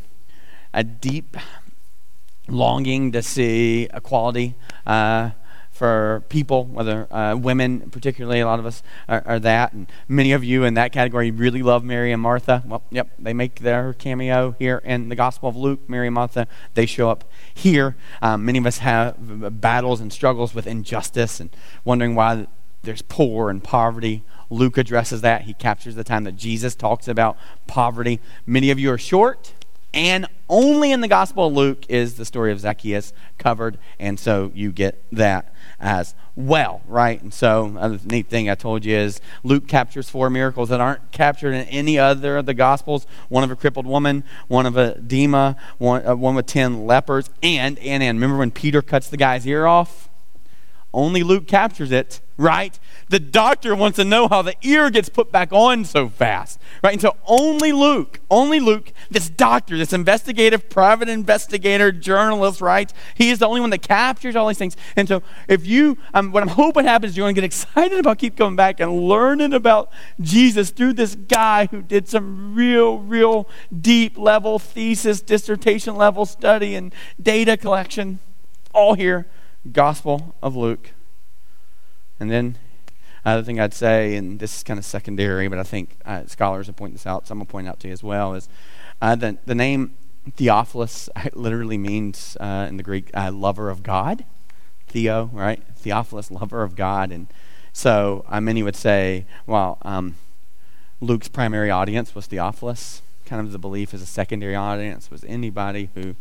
a 0.73 0.85
deep 0.85 1.37
longing 2.49 3.13
to 3.13 3.23
see 3.23 3.89
equality. 3.93 4.55
Uh, 4.87 5.31
for 5.79 6.25
people, 6.29 6.65
whether 6.65 7.07
uh, 7.15 7.37
women, 7.37 7.89
particularly, 7.91 8.41
a 8.41 8.47
lot 8.47 8.59
of 8.59 8.67
us 8.67 8.83
are, 9.09 9.23
are, 9.25 9.39
that. 9.39 9.73
And 9.73 9.87
many 10.09 10.33
of 10.33 10.43
you 10.43 10.65
in 10.65 10.75
that 10.75 10.91
category 10.91 11.31
really 11.31 11.63
love 11.63 11.85
Mary 11.85 12.11
and 12.11 12.21
Martha. 12.21 12.65
Well, 12.67 12.83
yep, 12.91 13.09
they 13.17 13.33
make 13.33 13.61
their 13.61 13.93
cameo 13.93 14.57
here 14.59 14.83
in 14.85 15.09
the 15.09 15.15
Gospel 15.15 15.49
of 15.49 15.55
Luke. 15.55 15.89
Mary 15.89 16.09
and 16.09 16.15
Martha, 16.15 16.49
they 16.75 16.85
show 16.85 17.11
up 17.11 17.23
here. 17.55 17.95
Um, 18.21 18.45
many 18.45 18.59
of 18.59 18.67
us 18.67 18.79
have 18.79 19.61
battles 19.61 20.01
and 20.01 20.13
struggles 20.13 20.53
with 20.53 20.67
injustice 20.67 21.39
and 21.39 21.51
wondering 21.85 22.17
why 22.17 22.49
there's 22.83 23.03
poor 23.03 23.49
and 23.49 23.63
poverty. 23.63 24.25
Luke 24.51 24.79
addresses 24.79 25.21
that. 25.21 25.43
He 25.43 25.55
captures 25.55 25.95
the 25.95 26.03
time 26.03 26.25
that 26.25 26.35
Jesus 26.35 26.75
talks 26.75 27.07
about 27.07 27.37
poverty. 27.69 28.19
Many 28.47 28.73
of 28.73 28.81
you 28.81 28.91
are 28.91 28.99
short 28.99 29.53
and 29.95 30.27
only 30.49 30.93
in 30.93 31.01
the 31.01 31.09
Gospel 31.09 31.47
of 31.47 31.53
Luke 31.53 31.85
is 31.89 32.15
the 32.15 32.25
story 32.25 32.53
of 32.53 32.61
Zacchaeus 32.61 33.13
covered, 33.39 33.79
and 33.99 34.19
so 34.19 34.53
you 34.55 34.73
get 34.73 35.03
that 35.13 35.53
as 35.81 36.15
well, 36.37 36.83
right? 36.87 37.21
And 37.21 37.33
so, 37.33 37.67
another 37.67 37.99
neat 38.05 38.29
thing 38.29 38.49
I 38.49 38.55
told 38.55 38.85
you 38.85 38.97
is 38.97 39.21
Luke 39.43 39.67
captures 39.67 40.09
four 40.09 40.31
miracles 40.31 40.69
that 40.69 40.81
aren't 40.81 41.11
captured 41.11 41.53
in 41.53 41.67
any 41.69 41.99
other 41.99 42.39
of 42.39 42.47
the 42.47 42.55
Gospels 42.55 43.07
one 43.29 43.45
of 43.45 43.51
a 43.51 43.57
crippled 43.57 43.87
woman, 43.87 44.25
one 44.47 44.67
of 44.67 44.77
a 44.77 44.95
edema, 44.97 45.57
one, 45.79 46.07
uh, 46.07 46.15
one 46.17 46.35
with 46.35 46.47
ten 46.47 46.87
lepers, 46.87 47.31
and, 47.43 47.79
and, 47.81 48.03
and. 48.03 48.19
Remember 48.19 48.39
when 48.39 48.51
Peter 48.51 48.83
cuts 48.83 49.09
the 49.09 49.17
guy's 49.17 49.47
ear 49.47 49.67
off? 49.67 50.09
Only 50.95 51.23
Luke 51.23 51.47
captures 51.47 51.93
it, 51.93 52.21
right? 52.39 52.79
The 53.09 53.19
doctor 53.19 53.75
wants 53.75 53.97
to 53.97 54.05
know 54.05 54.29
how 54.29 54.43
the 54.43 54.55
ear 54.63 54.91
gets 54.91 55.09
put 55.09 55.33
back 55.33 55.53
on 55.53 55.85
so 55.85 56.09
fast, 56.09 56.61
right? 56.85 56.93
And 56.93 57.03
so 57.03 57.17
only 57.27 57.73
Luke, 57.73 58.21
only 58.31 58.61
Luke, 58.61 58.93
this 59.11 59.29
doctor, 59.29 59.77
this 59.77 59.93
investigative, 59.93 60.71
private 60.71 61.09
investigator, 61.09 61.91
journalist, 61.91 62.61
right? 62.61 62.93
He 63.17 63.31
is 63.31 63.41
the 63.41 63.49
only 63.49 63.61
one 63.61 63.71
that 63.71 63.83
captures 63.83 64.37
all 64.37 64.47
these 64.47 64.57
things. 64.57 64.77
And 64.95 65.09
so 65.09 65.23
if 65.49 65.67
you, 65.67 65.99
um, 66.15 66.31
what 66.31 66.45
I'm 66.45 66.51
hoping 66.51 66.85
happens, 66.85 67.17
you're 67.17 67.25
going 67.25 67.35
to 67.35 67.41
get 67.41 67.45
excited 67.47 67.99
about 67.99 68.19
keep 68.19 68.37
coming 68.37 68.57
back 68.57 68.79
and 68.79 69.09
learning 69.09 69.53
about 69.53 69.91
Jesus 70.21 70.71
through 70.71 70.93
this 70.93 71.17
guy 71.17 71.67
who 71.67 71.83
did 71.83 72.09
some 72.09 72.55
real, 72.55 73.01
real 73.01 73.49
deep 73.79 74.17
level 74.17 74.61
thesis, 74.61 75.21
dissertation 75.21 75.97
level 75.97 76.25
study 76.25 76.77
and 76.77 76.95
data 77.21 77.57
collection, 77.57 78.21
all 78.73 78.95
here 78.95 79.27
Gospel 79.73 80.37
of 80.41 80.55
Luke. 80.55 80.93
And 82.21 82.31
then 82.31 82.57
another 83.25 83.43
thing 83.43 83.61
I'd 83.61 83.75
say, 83.75 84.17
and 84.17 84.41
this 84.41 84.57
is 84.57 84.63
kind 84.63 84.79
of 84.79 84.85
secondary, 84.85 85.49
but 85.49 85.59
I 85.59 85.63
think 85.63 85.97
uh, 86.05 86.27
scholars 86.27 86.67
have 86.67 86.77
pointed 86.77 86.97
this 86.97 87.07
out, 87.07 87.27
so 87.27 87.33
I'm 87.33 87.39
going 87.39 87.47
to 87.47 87.53
point 87.53 87.69
out 87.69 87.81
to 87.81 87.89
you 87.89 87.93
as 87.93 88.03
well, 88.03 88.35
is 88.35 88.49
uh, 89.01 89.15
the, 89.15 89.39
the 89.47 89.55
name 89.55 89.95
Theophilus 90.37 91.09
literally 91.33 91.79
means 91.79 92.37
uh, 92.41 92.67
in 92.69 92.77
the 92.77 92.83
Greek 92.83 93.11
uh, 93.15 93.31
lover 93.33 93.71
of 93.71 93.83
God. 93.83 94.25
Theo, 94.89 95.31
right? 95.35 95.63
Theophilus, 95.77 96.31
lover 96.31 96.63
of 96.63 96.75
God. 96.75 97.13
And 97.13 97.27
so 97.75 98.25
uh, 98.29 98.41
many 98.41 98.63
would 98.63 98.77
say, 98.77 99.27
well, 99.47 99.77
um, 99.83 100.17
Luke's 101.01 101.29
primary 101.29 101.71
audience 101.71 102.15
was 102.15 102.27
Theophilus. 102.27 103.03
Kind 103.27 103.47
of 103.47 103.53
the 103.53 103.59
belief 103.59 103.93
is 103.93 104.01
a 104.01 104.07
secondary 104.07 104.55
audience 104.55 105.11
was 105.11 105.25
anybody 105.25 105.91
who 105.95 106.17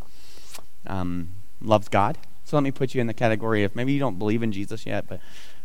um, 0.86 1.30
loves 1.62 1.88
God 1.88 2.18
so 2.48 2.56
let 2.56 2.64
me 2.64 2.72
put 2.72 2.96
you 2.96 3.02
in 3.02 3.08
the 3.08 3.14
category 3.14 3.66
of 3.66 3.76
maybe 3.76 3.92
you 3.92 4.00
don't 4.00 4.18
believe 4.18 4.42
in 4.42 4.54
Jesus 4.54 4.86
yet, 4.86 5.06
but 5.10 5.20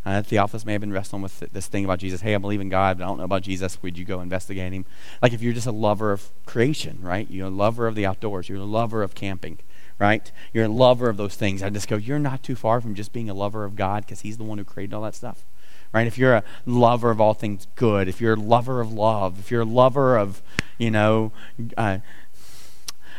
uh, 0.04 0.22
Theophilus 0.22 0.66
may 0.66 0.72
have 0.72 0.80
been 0.80 0.92
wrestling 0.92 1.22
with 1.22 1.40
this 1.52 1.68
thing 1.68 1.84
about 1.84 2.00
Jesus. 2.00 2.22
Hey, 2.22 2.34
I 2.34 2.38
believe 2.38 2.60
in 2.60 2.68
God, 2.68 2.98
but 2.98 3.04
I 3.04 3.06
don't 3.06 3.18
know 3.18 3.24
about 3.24 3.42
Jesus. 3.42 3.80
Would 3.82 3.96
you 3.96 4.04
go 4.04 4.20
investigate 4.20 4.72
him? 4.72 4.84
Like 5.20 5.32
if 5.32 5.42
you're 5.42 5.52
just 5.52 5.66
a 5.66 5.72
lover 5.72 6.10
of 6.10 6.30
creation, 6.44 6.98
right? 7.02 7.30
You're 7.30 7.46
a 7.46 7.50
lover 7.50 7.86
of 7.86 7.94
the 7.94 8.04
outdoors. 8.04 8.48
You're 8.48 8.58
a 8.58 8.64
lover 8.64 9.02
of 9.02 9.14
camping, 9.14 9.58
right? 9.98 10.30
You're 10.52 10.64
a 10.64 10.68
lover 10.68 11.08
of 11.08 11.16
those 11.16 11.36
things. 11.36 11.62
I 11.62 11.70
just 11.70 11.88
go, 11.88 11.96
you're 11.96 12.18
not 12.18 12.42
too 12.42 12.56
far 12.56 12.80
from 12.80 12.94
just 12.94 13.12
being 13.12 13.30
a 13.30 13.34
lover 13.34 13.64
of 13.64 13.76
God 13.76 14.04
because 14.04 14.20
He's 14.20 14.38
the 14.38 14.44
one 14.44 14.58
who 14.58 14.64
created 14.64 14.92
all 14.92 15.02
that 15.02 15.14
stuff, 15.14 15.44
right? 15.92 16.06
If 16.06 16.18
you're 16.18 16.34
a 16.34 16.44
lover 16.66 17.10
of 17.10 17.20
all 17.20 17.34
things 17.34 17.68
good, 17.76 18.08
if 18.08 18.20
you're 18.20 18.34
a 18.34 18.36
lover 18.36 18.80
of 18.80 18.92
love, 18.92 19.38
if 19.38 19.52
you're 19.52 19.62
a 19.62 19.64
lover 19.64 20.16
of, 20.16 20.42
you 20.78 20.90
know, 20.90 21.30
uh, 21.76 21.98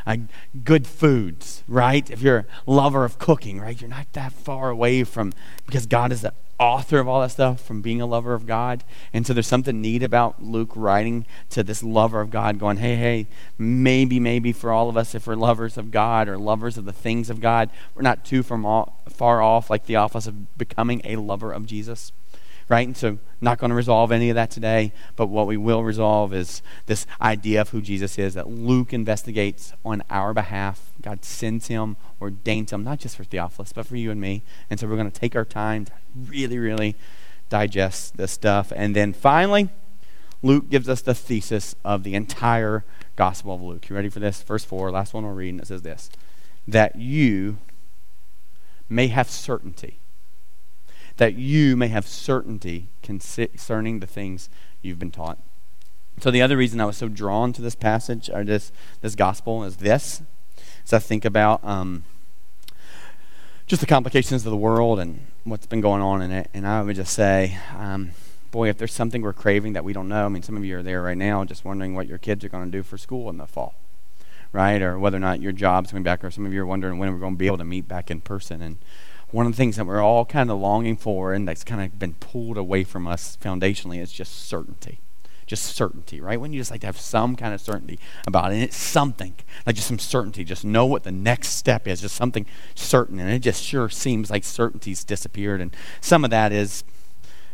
uh, 0.06 0.18
good 0.64 0.88
foods, 0.88 1.64
right? 1.68 2.10
If 2.10 2.22
you're 2.22 2.46
a 2.68 2.72
lover 2.72 3.06
of 3.06 3.20
cooking, 3.20 3.60
right? 3.60 3.80
You're 3.80 3.90
not 3.90 4.12
that 4.14 4.34
far 4.34 4.70
away 4.70 5.04
from, 5.04 5.34
because 5.66 5.86
God 5.86 6.12
is 6.12 6.22
the 6.22 6.34
author 6.60 7.00
of 7.00 7.08
all 7.08 7.22
that 7.22 7.32
stuff, 7.32 7.62
from 7.62 7.82
being 7.82 8.00
a 8.02 8.06
lover 8.06 8.34
of 8.34 8.46
God. 8.46 8.84
And 9.12 9.26
so 9.26 9.34
there's 9.34 9.48
something 9.48 9.82
neat 9.82 10.04
about 10.04 10.42
Luke 10.42 10.72
writing 10.76 11.26
to 11.50 11.64
this 11.64 11.84
lover 11.84 12.22
of 12.22 12.30
God, 12.30 12.60
going, 12.60 12.78
hey, 12.78 12.96
hey, 12.96 13.28
maybe, 13.58 14.20
maybe 14.20 14.52
for 14.52 14.72
all 14.72 14.90
of 14.90 14.96
us, 14.96 15.16
if 15.16 15.28
we're 15.28 15.36
lovers 15.36 15.78
of 15.78 15.92
God 15.92 16.28
or 16.28 16.38
lovers 16.38 16.78
of 16.78 16.86
the 16.86 16.94
things 16.94 17.30
of 17.30 17.42
God, 17.42 17.70
we're 17.96 18.02
not 18.02 18.24
too 18.24 18.44
from 18.44 18.66
all, 18.66 19.02
far 19.10 19.42
off 19.42 19.70
like 19.70 19.86
the 19.86 19.96
office 19.96 20.28
of 20.28 20.58
becoming 20.58 21.02
a 21.04 21.16
lover 21.18 21.52
of 21.52 21.66
Jesus 21.66 22.12
right? 22.70 22.88
And 22.88 22.96
so, 22.96 23.20
not 23.42 23.58
going 23.58 23.70
to 23.70 23.76
resolve 23.76 24.12
any 24.12 24.30
of 24.30 24.36
that 24.36 24.52
today, 24.52 24.94
but 25.16 25.28
what 25.28 25.48
we 25.48 25.58
will 25.58 25.84
resolve 25.84 26.34
is 26.34 26.62
this 26.86 27.06
idea 27.22 27.62
of 27.62 27.70
who 27.70 27.82
Jesus 27.82 28.18
is 28.18 28.34
that 28.34 28.50
Luke 28.50 28.94
investigates 28.94 29.74
on 29.84 30.04
our 30.10 30.34
behalf. 30.34 30.92
God 31.02 31.26
sends 31.26 31.68
him, 31.68 31.98
ordains 32.22 32.72
him, 32.72 32.84
not 32.84 33.00
just 33.00 33.18
for 33.18 33.24
Theophilus, 33.24 33.74
but 33.74 33.86
for 33.86 33.96
you 33.96 34.12
and 34.12 34.22
me. 34.22 34.44
And 34.70 34.80
so, 34.80 34.88
we're 34.88 34.96
going 34.96 35.12
to 35.12 35.20
take 35.20 35.36
our 35.36 35.46
time 35.46 35.86
to 35.86 35.92
really, 36.16 36.58
really 36.58 36.96
digest 37.50 38.18
this 38.18 38.32
stuff. 38.32 38.72
And 38.76 38.96
then 38.96 39.14
finally, 39.14 39.70
Luke 40.42 40.70
gives 40.70 40.90
us 40.90 41.02
the 41.02 41.16
thesis 41.16 41.76
of 41.86 42.04
the 42.04 42.16
entire 42.16 42.84
Gospel 43.16 43.56
of 43.56 43.62
Luke. 43.62 43.90
You 43.90 43.96
ready 43.96 44.10
for 44.10 44.20
this? 44.20 44.42
Verse 44.42 44.66
4, 44.66 44.92
last 44.92 45.14
one 45.14 45.24
we'll 45.24 45.34
read, 45.34 45.50
and 45.50 45.62
it 45.62 45.68
says 45.68 45.82
this 45.82 46.10
that 46.68 46.96
you 46.96 47.58
may 48.88 49.08
have 49.08 49.30
certainty 49.30 50.00
that 51.18 51.36
you 51.36 51.76
may 51.76 51.88
have 51.88 52.08
certainty 52.08 52.88
concerning 53.02 54.00
the 54.00 54.08
things 54.08 54.50
you've 54.82 55.00
been 55.00 55.12
taught. 55.12 55.38
So 56.20 56.32
the 56.32 56.42
other 56.42 56.58
reason 56.58 56.80
I 56.80 56.86
was 56.86 56.98
so 56.98 57.08
drawn 57.08 57.54
to 57.54 57.62
this 57.62 57.76
passage 57.76 58.30
or 58.30 58.44
this 58.44 58.72
this 59.02 59.16
gospel 59.16 59.64
is 59.64 59.78
this. 59.78 60.22
As 60.86 60.94
I 60.94 61.00
think 61.00 61.26
about 61.26 61.64
um, 61.64 62.04
just 63.68 63.80
the 63.80 63.88
complications 63.88 64.46
of 64.46 64.52
the 64.52 64.58
world 64.58 65.00
and 65.00 65.26
what's 65.44 65.66
been 65.66 65.82
going 65.82 66.02
on 66.02 66.22
in 66.22 66.32
it, 66.32 66.50
and 66.54 66.68
I 66.68 66.82
would 66.82 66.96
just 66.96 67.14
say, 67.14 67.58
um, 67.78 68.12
boy, 68.52 68.70
if 68.70 68.78
there's 68.78 68.94
something 68.94 69.22
we're 69.22 69.34
craving 69.34 69.74
that 69.74 69.84
we 69.84 69.94
don't 69.94 70.08
know. 70.08 70.26
I 70.26 70.30
mean, 70.30 70.44
some 70.44 70.58
of 70.58 70.64
you 70.64 70.78
are 70.78 70.84
there 70.84 71.02
right 71.02 71.18
now, 71.18 71.44
just 71.44 71.66
wondering 71.66 71.96
what 71.96 72.08
your 72.08 72.18
kids 72.18 72.44
are 72.44 72.50
going 72.50 72.66
to 72.66 72.78
do 72.78 72.84
for 72.84 72.98
school 72.98 73.30
in 73.30 73.38
the 73.38 73.48
fall, 73.48 73.76
right? 74.52 74.82
Or 74.82 75.00
whether 75.00 75.18
or 75.18 75.22
not 75.22 75.42
your 75.42 75.54
job's 75.54 75.90
coming 75.90 76.04
back, 76.04 76.24
or 76.24 76.30
some 76.30 76.46
of 76.46 76.54
you 76.54 76.62
are 76.62 76.66
wondering 76.66 77.00
when 77.00 77.12
we're 77.12 77.20
going 77.20 77.34
to 77.34 77.38
be 77.38 77.48
able 77.48 77.58
to 77.58 77.64
meet 77.64 77.88
back 77.88 78.12
in 78.12 78.22
person 78.22 78.62
and 78.62 78.78
one 79.34 79.48
of 79.48 79.52
the 79.52 79.58
things 79.58 79.78
that 79.78 79.86
we're 79.86 80.02
all 80.02 80.26
kind 80.26 80.52
of 80.52 80.60
longing 80.60 80.96
for 80.96 81.34
and 81.34 81.48
that's 81.48 81.64
kind 81.64 81.82
of 81.82 81.98
been 81.98 82.14
pulled 82.14 82.56
away 82.56 82.84
from 82.84 83.08
us 83.08 83.36
foundationally 83.42 84.00
is 84.00 84.12
just 84.12 84.48
certainty. 84.48 85.00
Just 85.48 85.76
certainty, 85.76 86.22
right? 86.22 86.40
When 86.40 86.54
you 86.54 86.60
just 86.60 86.70
like 86.70 86.82
to 86.82 86.88
have 86.88 87.00
some 87.00 87.36
kind 87.36 87.52
of 87.52 87.60
certainty 87.60 87.98
about 88.28 88.52
it. 88.52 88.56
And 88.56 88.64
it's 88.64 88.78
something, 88.78 89.34
like 89.66 89.76
just 89.76 89.88
some 89.88 89.98
certainty. 89.98 90.44
Just 90.44 90.64
know 90.64 90.86
what 90.86 91.04
the 91.04 91.12
next 91.12 91.50
step 91.50 91.88
is, 91.88 92.02
just 92.02 92.16
something 92.16 92.46
certain. 92.76 93.20
And 93.20 93.30
it 93.32 93.40
just 93.40 93.64
sure 93.64 93.90
seems 93.90 94.30
like 94.30 94.44
certainty's 94.44 95.04
disappeared. 95.04 95.62
And 95.62 95.76
some 96.00 96.24
of 96.24 96.30
that 96.30 96.52
is 96.52 96.84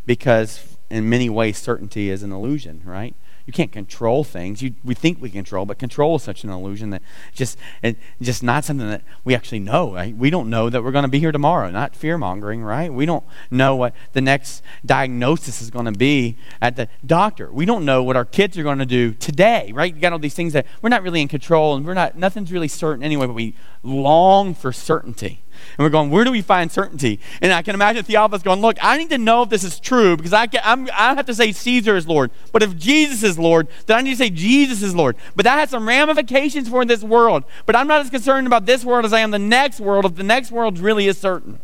because, 0.05 0.77
in 0.89 1.09
many 1.09 1.30
ways, 1.30 1.57
certainty 1.57 2.09
is 2.09 2.23
an 2.23 2.34
illusion, 2.34 2.82
right? 2.84 3.15
You 3.49 3.53
can't 3.53 3.71
control 3.71 4.23
things. 4.23 4.61
You, 4.61 4.75
we 4.83 4.93
think 4.93 5.19
we 5.19 5.31
control, 5.31 5.65
but 5.65 5.79
control 5.79 6.17
is 6.17 6.21
such 6.21 6.43
an 6.43 6.51
illusion 6.51 6.91
that 6.91 7.01
just 7.33 7.57
and 7.81 7.95
just 8.21 8.43
not 8.43 8.63
something 8.63 8.87
that 8.87 9.01
we 9.23 9.33
actually 9.33 9.57
know. 9.57 9.91
Right? 9.91 10.15
We 10.15 10.29
don't 10.29 10.51
know 10.51 10.69
that 10.69 10.83
we're 10.83 10.91
going 10.91 11.01
to 11.01 11.09
be 11.09 11.17
here 11.17 11.31
tomorrow. 11.31 11.71
Not 11.71 11.95
fear 11.95 12.15
mongering, 12.15 12.61
right? 12.61 12.93
We 12.93 13.07
don't 13.07 13.23
know 13.49 13.75
what 13.75 13.95
the 14.13 14.21
next 14.21 14.61
diagnosis 14.85 15.63
is 15.63 15.71
going 15.71 15.85
to 15.85 15.91
be 15.91 16.37
at 16.61 16.75
the 16.75 16.89
doctor. 17.03 17.51
We 17.51 17.65
don't 17.65 17.85
know 17.85 18.03
what 18.03 18.15
our 18.15 18.23
kids 18.23 18.55
are 18.55 18.61
going 18.61 18.77
to 18.77 18.85
do 18.85 19.15
today, 19.15 19.71
right? 19.73 19.95
You 19.95 19.99
got 19.99 20.13
all 20.13 20.19
these 20.19 20.35
things 20.35 20.53
that 20.53 20.67
we're 20.83 20.89
not 20.89 21.01
really 21.01 21.21
in 21.21 21.27
control, 21.27 21.75
and 21.75 21.87
we're 21.87 21.95
not. 21.95 22.15
Nothing's 22.15 22.51
really 22.51 22.67
certain 22.67 23.03
anyway. 23.03 23.25
But 23.25 23.33
we 23.33 23.55
long 23.81 24.53
for 24.53 24.71
certainty. 24.71 25.41
And 25.78 25.86
we're 25.86 25.89
going, 25.89 26.10
where 26.10 26.24
do 26.24 26.32
we 26.32 26.41
find 26.41 26.72
certainty? 26.72 27.20
And 27.41 27.53
I 27.53 27.62
can 27.62 27.76
imagine 27.76 28.03
Theophilus 28.03 28.43
going, 28.43 28.62
look, 28.62 28.78
I 28.82 28.97
need 28.97 29.10
to 29.10 29.18
know 29.18 29.43
if 29.43 29.49
this 29.49 29.64
is 29.64 29.80
true 29.80 30.18
because 30.18 30.34
I, 30.34 30.47
can, 30.47 30.62
I'm, 30.64 30.89
I 30.91 31.16
have 31.16 31.26
to 31.26 31.34
say 31.34 31.51
Caesar 31.51 31.95
is 31.95 32.07
Lord. 32.07 32.32
But 32.51 32.64
if 32.64 32.78
Jesus 32.78 33.24
is 33.24 33.39
Lord, 33.39 33.68
then 33.86 33.97
I 33.97 34.01
need 34.01 34.12
to 34.12 34.18
say 34.18 34.30
Jesus 34.30 34.82
is 34.82 34.95
Lord. 34.95 35.16
But 35.36 35.45
that 35.45 35.60
has 35.60 35.70
some 35.70 35.88
ramifications 35.88 36.70
for 36.70 36.84
this 36.86 37.03
world. 37.03 37.43
But 37.66 37.76
I'm 37.76 37.88
not 37.88 38.01
as 38.01 38.10
concerned 38.10 38.47
about 38.47 38.66
this 38.66 38.84
world 38.84 39.05
as 39.05 39.14
I 39.14 39.20
am 39.20 39.32
the 39.32 39.39
next 39.39 39.80
world 39.80 40.05
if 40.05 40.16
the 40.16 40.24
next 40.24 40.51
world 40.51 40.80
really 40.80 41.07
is 41.07 41.18
certain. 41.18 41.60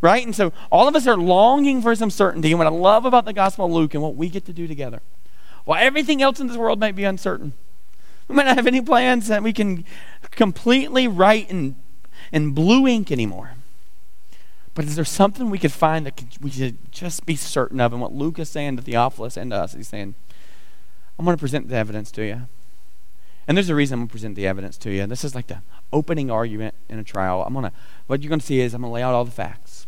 Right? 0.00 0.24
And 0.24 0.34
so 0.34 0.52
all 0.70 0.88
of 0.88 0.94
us 0.94 1.06
are 1.06 1.16
longing 1.16 1.82
for 1.82 1.94
some 1.94 2.10
certainty. 2.10 2.50
And 2.50 2.58
what 2.58 2.66
I 2.66 2.70
love 2.70 3.04
about 3.04 3.24
the 3.24 3.32
Gospel 3.32 3.66
of 3.66 3.72
Luke 3.72 3.94
and 3.94 4.02
what 4.02 4.14
we 4.14 4.28
get 4.28 4.44
to 4.46 4.52
do 4.52 4.68
together, 4.68 5.00
while 5.64 5.82
everything 5.82 6.22
else 6.22 6.38
in 6.38 6.46
this 6.46 6.56
world 6.56 6.78
might 6.78 6.94
be 6.94 7.04
uncertain, 7.04 7.54
we 8.28 8.34
might 8.34 8.46
not 8.46 8.56
have 8.56 8.66
any 8.66 8.80
plans 8.80 9.28
that 9.28 9.42
we 9.42 9.52
can 9.52 9.84
completely 10.32 11.06
write 11.08 11.50
and 11.50 11.76
in 12.32 12.52
blue 12.52 12.86
ink 12.86 13.10
anymore. 13.10 13.52
But 14.74 14.84
is 14.84 14.94
there 14.94 15.06
something 15.06 15.48
we 15.48 15.58
could 15.58 15.72
find 15.72 16.04
that 16.04 16.22
we 16.40 16.50
should 16.50 16.92
just 16.92 17.24
be 17.24 17.34
certain 17.34 17.80
of? 17.80 17.92
And 17.92 18.02
what 18.02 18.12
Luke 18.12 18.38
is 18.38 18.50
saying 18.50 18.76
to 18.76 18.82
Theophilus 18.82 19.38
and 19.38 19.50
to 19.50 19.56
us, 19.56 19.72
he's 19.72 19.88
saying, 19.88 20.14
I'm 21.18 21.24
going 21.24 21.36
to 21.36 21.40
present 21.40 21.68
the 21.68 21.76
evidence 21.76 22.10
to 22.12 22.24
you. 22.26 22.42
And 23.48 23.56
there's 23.56 23.70
a 23.70 23.74
reason 23.74 23.94
I'm 23.94 24.00
going 24.00 24.08
to 24.08 24.12
present 24.12 24.36
the 24.36 24.46
evidence 24.46 24.76
to 24.78 24.90
you. 24.90 25.06
This 25.06 25.24
is 25.24 25.34
like 25.34 25.46
the 25.46 25.62
opening 25.92 26.30
argument 26.30 26.74
in 26.90 26.98
a 26.98 27.04
trial. 27.04 27.42
I'm 27.42 27.54
going 27.54 27.64
to, 27.64 27.72
what 28.06 28.22
you're 28.22 28.28
going 28.28 28.40
to 28.40 28.44
see 28.44 28.60
is 28.60 28.74
I'm 28.74 28.82
going 28.82 28.90
to 28.90 28.94
lay 28.94 29.02
out 29.02 29.14
all 29.14 29.24
the 29.24 29.30
facts. 29.30 29.86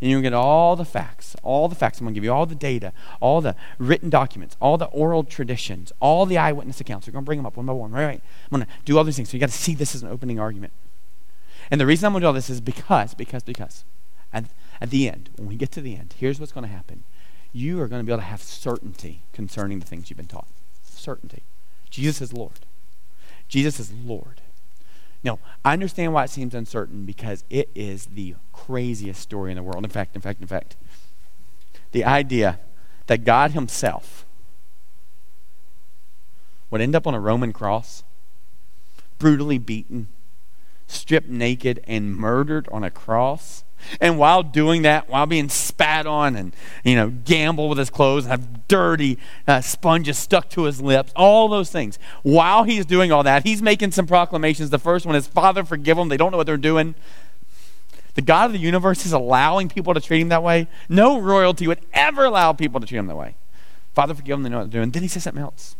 And 0.00 0.10
you're 0.10 0.18
going 0.18 0.24
to 0.24 0.30
get 0.30 0.36
all 0.36 0.74
the 0.74 0.84
facts, 0.84 1.36
all 1.42 1.68
the 1.68 1.74
facts. 1.74 2.00
I'm 2.00 2.06
going 2.06 2.14
to 2.14 2.18
give 2.18 2.24
you 2.24 2.32
all 2.32 2.46
the 2.46 2.54
data, 2.54 2.92
all 3.20 3.40
the 3.40 3.56
written 3.78 4.10
documents, 4.10 4.56
all 4.60 4.78
the 4.78 4.86
oral 4.86 5.24
traditions, 5.24 5.92
all 6.00 6.24
the 6.24 6.38
eyewitness 6.38 6.80
accounts. 6.80 7.06
We're 7.06 7.12
going 7.12 7.24
to 7.24 7.26
bring 7.26 7.38
them 7.38 7.46
up 7.46 7.56
one 7.56 7.66
by 7.66 7.72
one, 7.72 7.90
right? 7.90 8.06
right. 8.06 8.22
I'm 8.50 8.58
going 8.58 8.66
to 8.66 8.72
do 8.84 8.96
all 8.96 9.04
these 9.04 9.16
things. 9.16 9.28
So 9.28 9.34
you 9.34 9.40
got 9.40 9.50
to 9.50 9.56
see 9.56 9.74
this 9.74 9.94
as 9.94 10.02
an 10.02 10.08
opening 10.08 10.38
argument. 10.38 10.72
And 11.70 11.80
the 11.80 11.86
reason 11.86 12.06
I'm 12.06 12.12
going 12.12 12.20
to 12.20 12.24
do 12.24 12.28
all 12.28 12.32
this 12.32 12.50
is 12.50 12.60
because, 12.60 13.14
because, 13.14 13.42
because. 13.42 13.84
At, 14.32 14.44
at 14.80 14.90
the 14.90 15.08
end, 15.08 15.30
when 15.36 15.48
we 15.48 15.56
get 15.56 15.70
to 15.72 15.80
the 15.80 15.96
end, 15.96 16.14
here's 16.18 16.40
what's 16.40 16.52
going 16.52 16.66
to 16.66 16.72
happen. 16.72 17.04
You 17.52 17.80
are 17.80 17.88
going 17.88 18.00
to 18.00 18.06
be 18.06 18.12
able 18.12 18.22
to 18.22 18.28
have 18.28 18.42
certainty 18.42 19.22
concerning 19.32 19.78
the 19.78 19.86
things 19.86 20.10
you've 20.10 20.16
been 20.16 20.26
taught. 20.26 20.48
Certainty. 20.82 21.42
Jesus 21.88 22.20
is 22.20 22.32
Lord. 22.32 22.60
Jesus 23.48 23.78
is 23.78 23.92
Lord. 23.92 24.40
Now, 25.22 25.38
I 25.64 25.72
understand 25.72 26.12
why 26.12 26.24
it 26.24 26.30
seems 26.30 26.54
uncertain 26.54 27.06
because 27.06 27.44
it 27.48 27.70
is 27.74 28.06
the 28.06 28.34
craziest 28.52 29.20
story 29.20 29.52
in 29.52 29.56
the 29.56 29.62
world. 29.62 29.84
In 29.84 29.90
fact, 29.90 30.14
in 30.14 30.20
fact, 30.20 30.40
in 30.40 30.46
fact, 30.46 30.76
the 31.92 32.04
idea 32.04 32.58
that 33.06 33.24
God 33.24 33.52
Himself 33.52 34.26
would 36.70 36.80
end 36.80 36.94
up 36.94 37.06
on 37.06 37.14
a 37.14 37.20
Roman 37.20 37.52
cross, 37.52 38.02
brutally 39.18 39.58
beaten, 39.58 40.08
stripped 40.94 41.28
naked 41.28 41.82
and 41.86 42.16
murdered 42.16 42.68
on 42.70 42.84
a 42.84 42.90
cross. 42.90 43.64
And 44.00 44.18
while 44.18 44.42
doing 44.42 44.82
that, 44.82 45.10
while 45.10 45.26
being 45.26 45.48
spat 45.48 46.06
on 46.06 46.36
and, 46.36 46.56
you 46.84 46.94
know, 46.94 47.10
gamble 47.10 47.68
with 47.68 47.78
his 47.78 47.90
clothes 47.90 48.24
and 48.24 48.30
have 48.30 48.66
dirty 48.66 49.18
uh, 49.46 49.60
sponges 49.60 50.16
stuck 50.16 50.48
to 50.50 50.62
his 50.62 50.80
lips, 50.80 51.12
all 51.14 51.48
those 51.48 51.70
things. 51.70 51.98
While 52.22 52.64
he's 52.64 52.86
doing 52.86 53.12
all 53.12 53.22
that, 53.24 53.44
he's 53.44 53.60
making 53.60 53.92
some 53.92 54.06
proclamations. 54.06 54.70
The 54.70 54.78
first 54.78 55.04
one 55.04 55.16
is, 55.16 55.26
Father, 55.26 55.64
forgive 55.64 55.96
them. 55.96 56.08
They 56.08 56.16
don't 56.16 56.30
know 56.30 56.38
what 56.38 56.46
they're 56.46 56.56
doing. 56.56 56.94
The 58.14 58.22
God 58.22 58.46
of 58.46 58.52
the 58.52 58.58
universe 58.58 59.04
is 59.04 59.12
allowing 59.12 59.68
people 59.68 59.92
to 59.92 60.00
treat 60.00 60.20
him 60.20 60.28
that 60.28 60.42
way. 60.42 60.68
No 60.88 61.20
royalty 61.20 61.66
would 61.66 61.80
ever 61.92 62.24
allow 62.24 62.52
people 62.52 62.80
to 62.80 62.86
treat 62.86 62.98
him 62.98 63.08
that 63.08 63.16
way. 63.16 63.34
Father, 63.92 64.14
forgive 64.14 64.36
them. 64.36 64.44
They 64.44 64.48
know 64.48 64.60
what 64.60 64.70
they're 64.70 64.80
doing. 64.80 64.92
Then 64.92 65.02
he 65.02 65.08
says 65.08 65.24
something 65.24 65.42
else. 65.42 65.76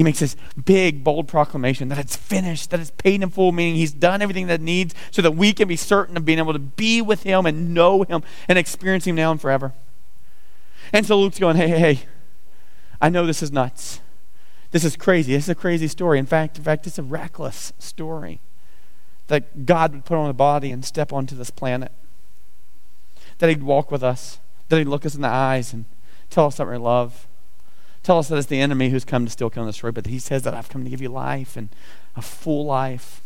He 0.00 0.04
makes 0.04 0.20
this 0.20 0.34
big, 0.64 1.04
bold 1.04 1.28
proclamation 1.28 1.88
that 1.88 1.98
it's 1.98 2.16
finished, 2.16 2.70
that 2.70 2.80
it's 2.80 2.90
paid 2.90 3.22
in 3.22 3.28
full, 3.28 3.52
meaning 3.52 3.74
he's 3.74 3.92
done 3.92 4.22
everything 4.22 4.46
that 4.46 4.58
needs 4.58 4.94
so 5.10 5.20
that 5.20 5.32
we 5.32 5.52
can 5.52 5.68
be 5.68 5.76
certain 5.76 6.16
of 6.16 6.24
being 6.24 6.38
able 6.38 6.54
to 6.54 6.58
be 6.58 7.02
with 7.02 7.24
him 7.24 7.44
and 7.44 7.74
know 7.74 8.04
him 8.04 8.22
and 8.48 8.56
experience 8.56 9.06
him 9.06 9.16
now 9.16 9.30
and 9.30 9.38
forever. 9.38 9.74
And 10.90 11.04
so 11.04 11.20
Luke's 11.20 11.38
going, 11.38 11.56
hey, 11.56 11.68
hey, 11.68 11.78
hey, 11.78 12.00
I 12.98 13.10
know 13.10 13.26
this 13.26 13.42
is 13.42 13.52
nuts. 13.52 14.00
This 14.70 14.86
is 14.86 14.96
crazy. 14.96 15.34
This 15.34 15.44
is 15.44 15.50
a 15.50 15.54
crazy 15.54 15.86
story. 15.86 16.18
In 16.18 16.24
fact, 16.24 16.56
in 16.56 16.64
fact, 16.64 16.86
it's 16.86 16.98
a 16.98 17.02
reckless 17.02 17.74
story 17.78 18.40
that 19.26 19.66
God 19.66 19.92
would 19.92 20.06
put 20.06 20.16
on 20.16 20.30
a 20.30 20.32
body 20.32 20.70
and 20.70 20.82
step 20.82 21.12
onto 21.12 21.36
this 21.36 21.50
planet. 21.50 21.92
That 23.36 23.50
he'd 23.50 23.62
walk 23.62 23.90
with 23.90 24.02
us, 24.02 24.40
that 24.70 24.78
he'd 24.78 24.88
look 24.88 25.04
us 25.04 25.14
in 25.14 25.20
the 25.20 25.28
eyes 25.28 25.74
and 25.74 25.84
tell 26.30 26.46
us 26.46 26.56
that 26.56 26.66
we 26.66 26.78
love 26.78 27.26
tell 28.02 28.18
us 28.18 28.28
that 28.28 28.36
it's 28.36 28.46
the 28.46 28.60
enemy 28.60 28.90
who's 28.90 29.04
come 29.04 29.24
to 29.24 29.30
steal, 29.30 29.50
kill, 29.50 29.64
and 29.64 29.72
destroy, 29.72 29.90
but 29.90 30.06
he 30.06 30.18
says 30.18 30.42
that 30.42 30.54
I've 30.54 30.68
come 30.68 30.84
to 30.84 30.90
give 30.90 31.02
you 31.02 31.08
life 31.08 31.56
and 31.56 31.68
a 32.16 32.22
full 32.22 32.64
life. 32.64 33.22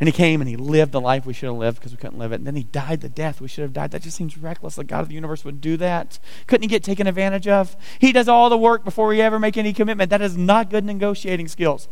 And 0.00 0.08
he 0.08 0.12
came 0.12 0.40
and 0.40 0.48
he 0.48 0.56
lived 0.56 0.92
the 0.92 1.00
life 1.00 1.24
we 1.24 1.32
should 1.32 1.46
have 1.46 1.56
lived 1.56 1.78
because 1.78 1.92
we 1.92 1.98
couldn't 1.98 2.18
live 2.18 2.32
it. 2.32 2.36
And 2.36 2.46
then 2.46 2.56
he 2.56 2.64
died 2.64 3.00
the 3.00 3.08
death 3.08 3.40
we 3.40 3.46
should 3.46 3.62
have 3.62 3.72
died. 3.72 3.92
That 3.92 4.02
just 4.02 4.16
seems 4.16 4.36
reckless. 4.36 4.74
The 4.74 4.84
God 4.84 5.02
of 5.02 5.08
the 5.08 5.14
universe 5.14 5.44
would 5.44 5.60
do 5.60 5.76
that. 5.76 6.18
Couldn't 6.48 6.62
he 6.62 6.68
get 6.68 6.82
taken 6.82 7.06
advantage 7.06 7.46
of? 7.46 7.76
He 8.00 8.10
does 8.10 8.28
all 8.28 8.50
the 8.50 8.58
work 8.58 8.84
before 8.84 9.06
we 9.06 9.20
ever 9.20 9.38
make 9.38 9.56
any 9.56 9.72
commitment. 9.72 10.10
That 10.10 10.20
is 10.20 10.36
not 10.36 10.68
good 10.68 10.84
negotiating 10.84 11.46
skills. 11.46 11.88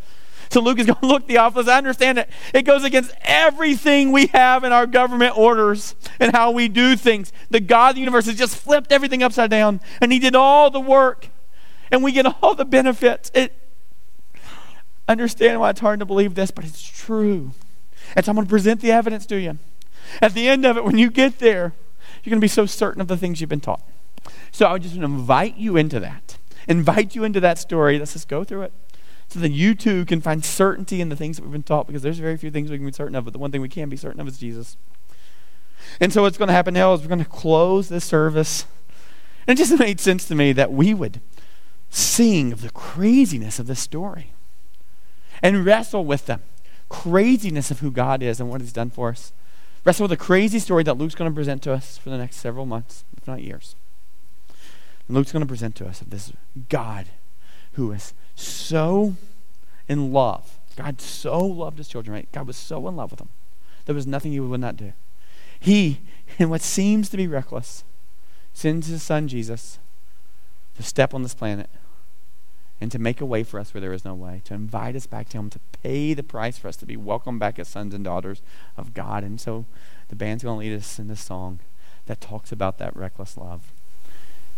So 0.51 0.61
Luke 0.61 0.81
is 0.81 0.87
going 0.89 0.99
to 0.99 1.07
look 1.07 1.29
Theophilus. 1.29 1.69
I 1.69 1.79
understand 1.79 2.19
it. 2.19 2.29
It 2.53 2.63
goes 2.63 2.83
against 2.83 3.13
everything 3.23 4.11
we 4.11 4.27
have 4.29 4.65
in 4.65 4.73
our 4.73 4.87
government 4.87 5.39
orders 5.39 5.95
and 6.19 6.33
how 6.33 6.51
we 6.51 6.67
do 6.67 6.97
things. 6.97 7.33
The 7.51 7.61
God 7.61 7.91
of 7.91 7.95
the 7.95 8.01
universe 8.01 8.27
has 8.27 8.37
just 8.37 8.57
flipped 8.57 8.91
everything 8.91 9.23
upside 9.23 9.51
down, 9.51 9.81
and 10.01 10.13
he 10.13 10.19
did 10.19 10.35
all 10.35 10.71
the 10.71 10.81
work 10.81 11.29
and 11.93 12.03
we 12.03 12.11
get 12.11 12.27
all 12.43 12.55
the 12.55 12.65
benefits. 12.65 13.31
It 13.35 13.53
understand 15.07 15.61
why 15.61 15.71
it's 15.71 15.81
hard 15.81 16.01
to 16.01 16.07
believe 16.07 16.35
this, 16.35 16.51
but 16.51 16.65
it's 16.65 16.83
true. 16.83 17.53
And 18.17 18.25
so 18.25 18.31
I'm 18.31 18.37
going 18.37 18.47
to 18.47 18.51
present 18.51 18.81
the 18.81 18.91
evidence 18.91 19.27
to 19.27 19.37
you. 19.37 19.59
At 20.21 20.35
the 20.35 20.49
end 20.49 20.65
of 20.65 20.77
it, 20.77 20.85
when 20.85 20.99
you 20.99 21.11
get 21.11 21.39
there, 21.39 21.75
you're 22.23 22.31
going 22.31 22.41
to 22.41 22.45
be 22.45 22.49
so 22.49 22.67
certain 22.67 23.01
of 23.01 23.09
the 23.09 23.17
things 23.17 23.41
you've 23.41 23.51
been 23.51 23.61
taught. 23.61 23.83
So 24.51 24.67
I 24.67 24.79
just 24.79 24.97
want 24.97 25.07
to 25.07 25.13
invite 25.13 25.57
you 25.57 25.77
into 25.77 26.01
that. 26.01 26.39
Invite 26.67 27.15
you 27.15 27.25
into 27.25 27.41
that 27.41 27.59
story. 27.59 27.99
Let's 27.99 28.15
just 28.15 28.29
go 28.29 28.43
through 28.43 28.63
it. 28.63 28.73
So 29.29 29.41
that 29.41 29.51
you 29.51 29.75
too 29.75 30.05
can 30.05 30.21
find 30.21 30.45
certainty 30.45 31.01
in 31.01 31.09
the 31.09 31.17
things 31.17 31.37
that 31.37 31.43
we've 31.43 31.53
been 31.53 31.63
taught, 31.63 31.87
because 31.87 32.03
there's 32.03 32.19
very 32.19 32.37
few 32.37 32.51
things 32.51 32.71
we 32.71 32.77
can 32.77 32.87
be 32.87 32.93
certain 32.93 33.15
of, 33.15 33.25
but 33.25 33.33
the 33.33 33.39
one 33.39 33.51
thing 33.51 33.61
we 33.61 33.69
can 33.69 33.89
be 33.89 33.97
certain 33.97 34.21
of 34.21 34.29
is 34.29 34.39
Jesus. 34.39 34.77
And 36.01 36.13
so 36.13 36.23
what's 36.23 36.39
going 36.39 36.49
to 36.49 36.55
happen 36.55 36.75
now 36.75 36.93
is 36.95 37.01
we're 37.01 37.09
going 37.09 37.19
to 37.19 37.25
close 37.25 37.89
this 37.89 38.05
service. 38.05 38.67
And 39.47 39.59
it 39.59 39.63
just 39.63 39.79
made 39.79 40.01
sense 40.01 40.27
to 40.29 40.35
me 40.35 40.53
that 40.53 40.73
we 40.73 40.95
would 40.95 41.21
sing 41.93 42.53
of 42.53 42.63
the 42.63 42.71
craziness 42.71 43.59
of 43.59 43.67
this 43.67 43.79
story 43.79 44.33
and 45.43 45.65
wrestle 45.65 46.05
with 46.05 46.25
the 46.25 46.41
craziness 46.89 47.71
of 47.71 47.81
who 47.81 47.91
God 47.91 48.23
is 48.23 48.41
and 48.41 48.49
what 48.49 48.63
He's 48.63 48.73
done 48.73 48.89
for 48.89 49.11
us. 49.11 49.33
Wrestle 49.85 50.05
with 50.05 50.19
the 50.19 50.25
crazy 50.25 50.59
story 50.59 50.83
that 50.85 50.97
Luke's 50.97 51.15
going 51.15 51.31
to 51.31 51.35
present 51.35 51.63
to 51.63 51.73
us 51.73 51.99
for 51.99 52.09
the 52.09 52.17
next 52.17 52.37
several 52.37 52.65
months, 52.65 53.05
if 53.17 53.27
not 53.27 53.43
years. 53.43 53.77
Luke's 55.09 55.33
going 55.33 55.43
to 55.43 55.47
present 55.47 55.75
to 55.77 55.87
us 55.87 56.01
of 56.01 56.09
this 56.09 56.33
God 56.71 57.09
who 57.73 57.93
is 57.93 58.15
so 58.35 59.17
in 59.87 60.13
love. 60.13 60.59
God 60.77 61.01
so 61.01 61.39
loved 61.45 61.77
his 61.77 61.89
children, 61.89 62.15
right? 62.15 62.33
God 62.33 62.47
was 62.47 62.57
so 62.57 62.89
in 62.89 62.97
love 62.97 63.11
with 63.11 63.19
them. 63.19 63.29
There 63.85 63.95
was 63.95 64.07
nothing 64.07 64.33
he 64.33 64.41
would 64.41 64.61
not 64.61 64.77
do. 64.77 64.95
He, 65.61 66.01
in 66.39 66.49
what 66.49 66.63
seems 66.63 67.11
to 67.11 67.19
be 67.19 67.27
reckless, 67.27 67.85
sends 68.55 68.87
his 68.87 69.03
son 69.03 69.29
Jesus 69.29 69.79
to 70.77 70.83
step 70.83 71.13
on 71.13 71.23
this 71.23 71.35
planet 71.35 71.69
and 72.83 72.91
to 72.91 72.99
make 72.99 73.21
a 73.21 73.25
way 73.25 73.45
for 73.45 73.61
us 73.61 73.73
where 73.73 73.81
there 73.81 73.93
is 73.93 74.05
no 74.05 74.13
way, 74.13 74.43
to 74.45 74.55
invite 74.55 74.97
us 74.97 75.07
back 75.07 75.29
to 75.29 75.39
Him, 75.39 75.49
to 75.51 75.61
pay 75.85 76.15
the 76.15 76.25
price 76.25 76.59
for 76.59 76.67
us 76.67 76.75
to 76.79 76.85
be 76.85 76.97
welcomed 76.97 77.39
back 77.39 77.61
as 77.61 77.69
sons 77.69 77.95
and 77.95 78.03
daughters 78.03 78.43
of 78.77 78.93
God. 78.93 79.23
And 79.23 79.41
so 79.41 79.67
the 80.09 80.17
band's 80.17 80.43
going 80.43 80.57
to 80.57 80.67
lead 80.69 80.77
us 80.77 80.99
in 80.99 81.07
this 81.07 81.25
song 81.25 81.61
that 82.07 82.21
talks 82.21 82.51
about 82.51 82.79
that 82.79 82.97
reckless 82.97 83.37
love. 83.37 83.71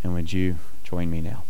And 0.03 0.15
would 0.15 0.33
you 0.33 0.57
join 0.85 1.11
me 1.11 1.21
now? 1.21 1.45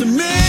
to 0.00 0.06
me. 0.06 0.39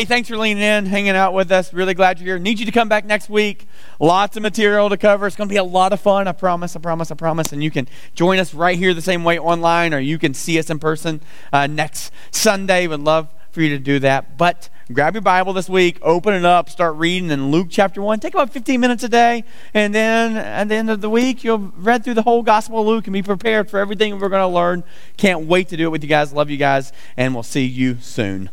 Hey, 0.00 0.06
thanks 0.06 0.30
for 0.30 0.38
leaning 0.38 0.62
in, 0.62 0.86
hanging 0.86 1.10
out 1.10 1.34
with 1.34 1.52
us. 1.52 1.74
Really 1.74 1.92
glad 1.92 2.18
you're 2.18 2.26
here. 2.26 2.38
Need 2.38 2.58
you 2.58 2.64
to 2.64 2.72
come 2.72 2.88
back 2.88 3.04
next 3.04 3.28
week. 3.28 3.66
Lots 3.98 4.34
of 4.34 4.42
material 4.42 4.88
to 4.88 4.96
cover. 4.96 5.26
It's 5.26 5.36
going 5.36 5.46
to 5.46 5.52
be 5.52 5.58
a 5.58 5.62
lot 5.62 5.92
of 5.92 6.00
fun. 6.00 6.26
I 6.26 6.32
promise, 6.32 6.74
I 6.74 6.80
promise, 6.80 7.10
I 7.10 7.16
promise. 7.16 7.52
And 7.52 7.62
you 7.62 7.70
can 7.70 7.86
join 8.14 8.38
us 8.38 8.54
right 8.54 8.78
here 8.78 8.94
the 8.94 9.02
same 9.02 9.24
way 9.24 9.38
online, 9.38 9.92
or 9.92 9.98
you 9.98 10.18
can 10.18 10.32
see 10.32 10.58
us 10.58 10.70
in 10.70 10.78
person 10.78 11.20
uh, 11.52 11.66
next 11.66 12.14
Sunday. 12.30 12.86
Would 12.86 13.00
love 13.00 13.28
for 13.50 13.60
you 13.60 13.68
to 13.68 13.78
do 13.78 13.98
that. 13.98 14.38
But 14.38 14.70
grab 14.90 15.12
your 15.14 15.20
Bible 15.20 15.52
this 15.52 15.68
week, 15.68 15.98
open 16.00 16.32
it 16.32 16.46
up, 16.46 16.70
start 16.70 16.96
reading 16.96 17.30
in 17.30 17.50
Luke 17.50 17.66
chapter 17.68 18.00
1. 18.00 18.20
Take 18.20 18.32
about 18.32 18.54
15 18.54 18.80
minutes 18.80 19.04
a 19.04 19.08
day, 19.10 19.44
and 19.74 19.94
then 19.94 20.34
at 20.34 20.70
the 20.70 20.76
end 20.76 20.88
of 20.88 21.02
the 21.02 21.10
week, 21.10 21.44
you'll 21.44 21.74
read 21.76 22.04
through 22.04 22.14
the 22.14 22.22
whole 22.22 22.42
Gospel 22.42 22.80
of 22.80 22.86
Luke 22.86 23.06
and 23.06 23.12
be 23.12 23.22
prepared 23.22 23.68
for 23.68 23.78
everything 23.78 24.18
we're 24.18 24.30
going 24.30 24.40
to 24.40 24.46
learn. 24.46 24.82
Can't 25.18 25.44
wait 25.44 25.68
to 25.68 25.76
do 25.76 25.84
it 25.88 25.90
with 25.90 26.02
you 26.02 26.08
guys. 26.08 26.32
Love 26.32 26.48
you 26.48 26.56
guys, 26.56 26.90
and 27.18 27.34
we'll 27.34 27.42
see 27.42 27.66
you 27.66 27.98
soon. 28.00 28.48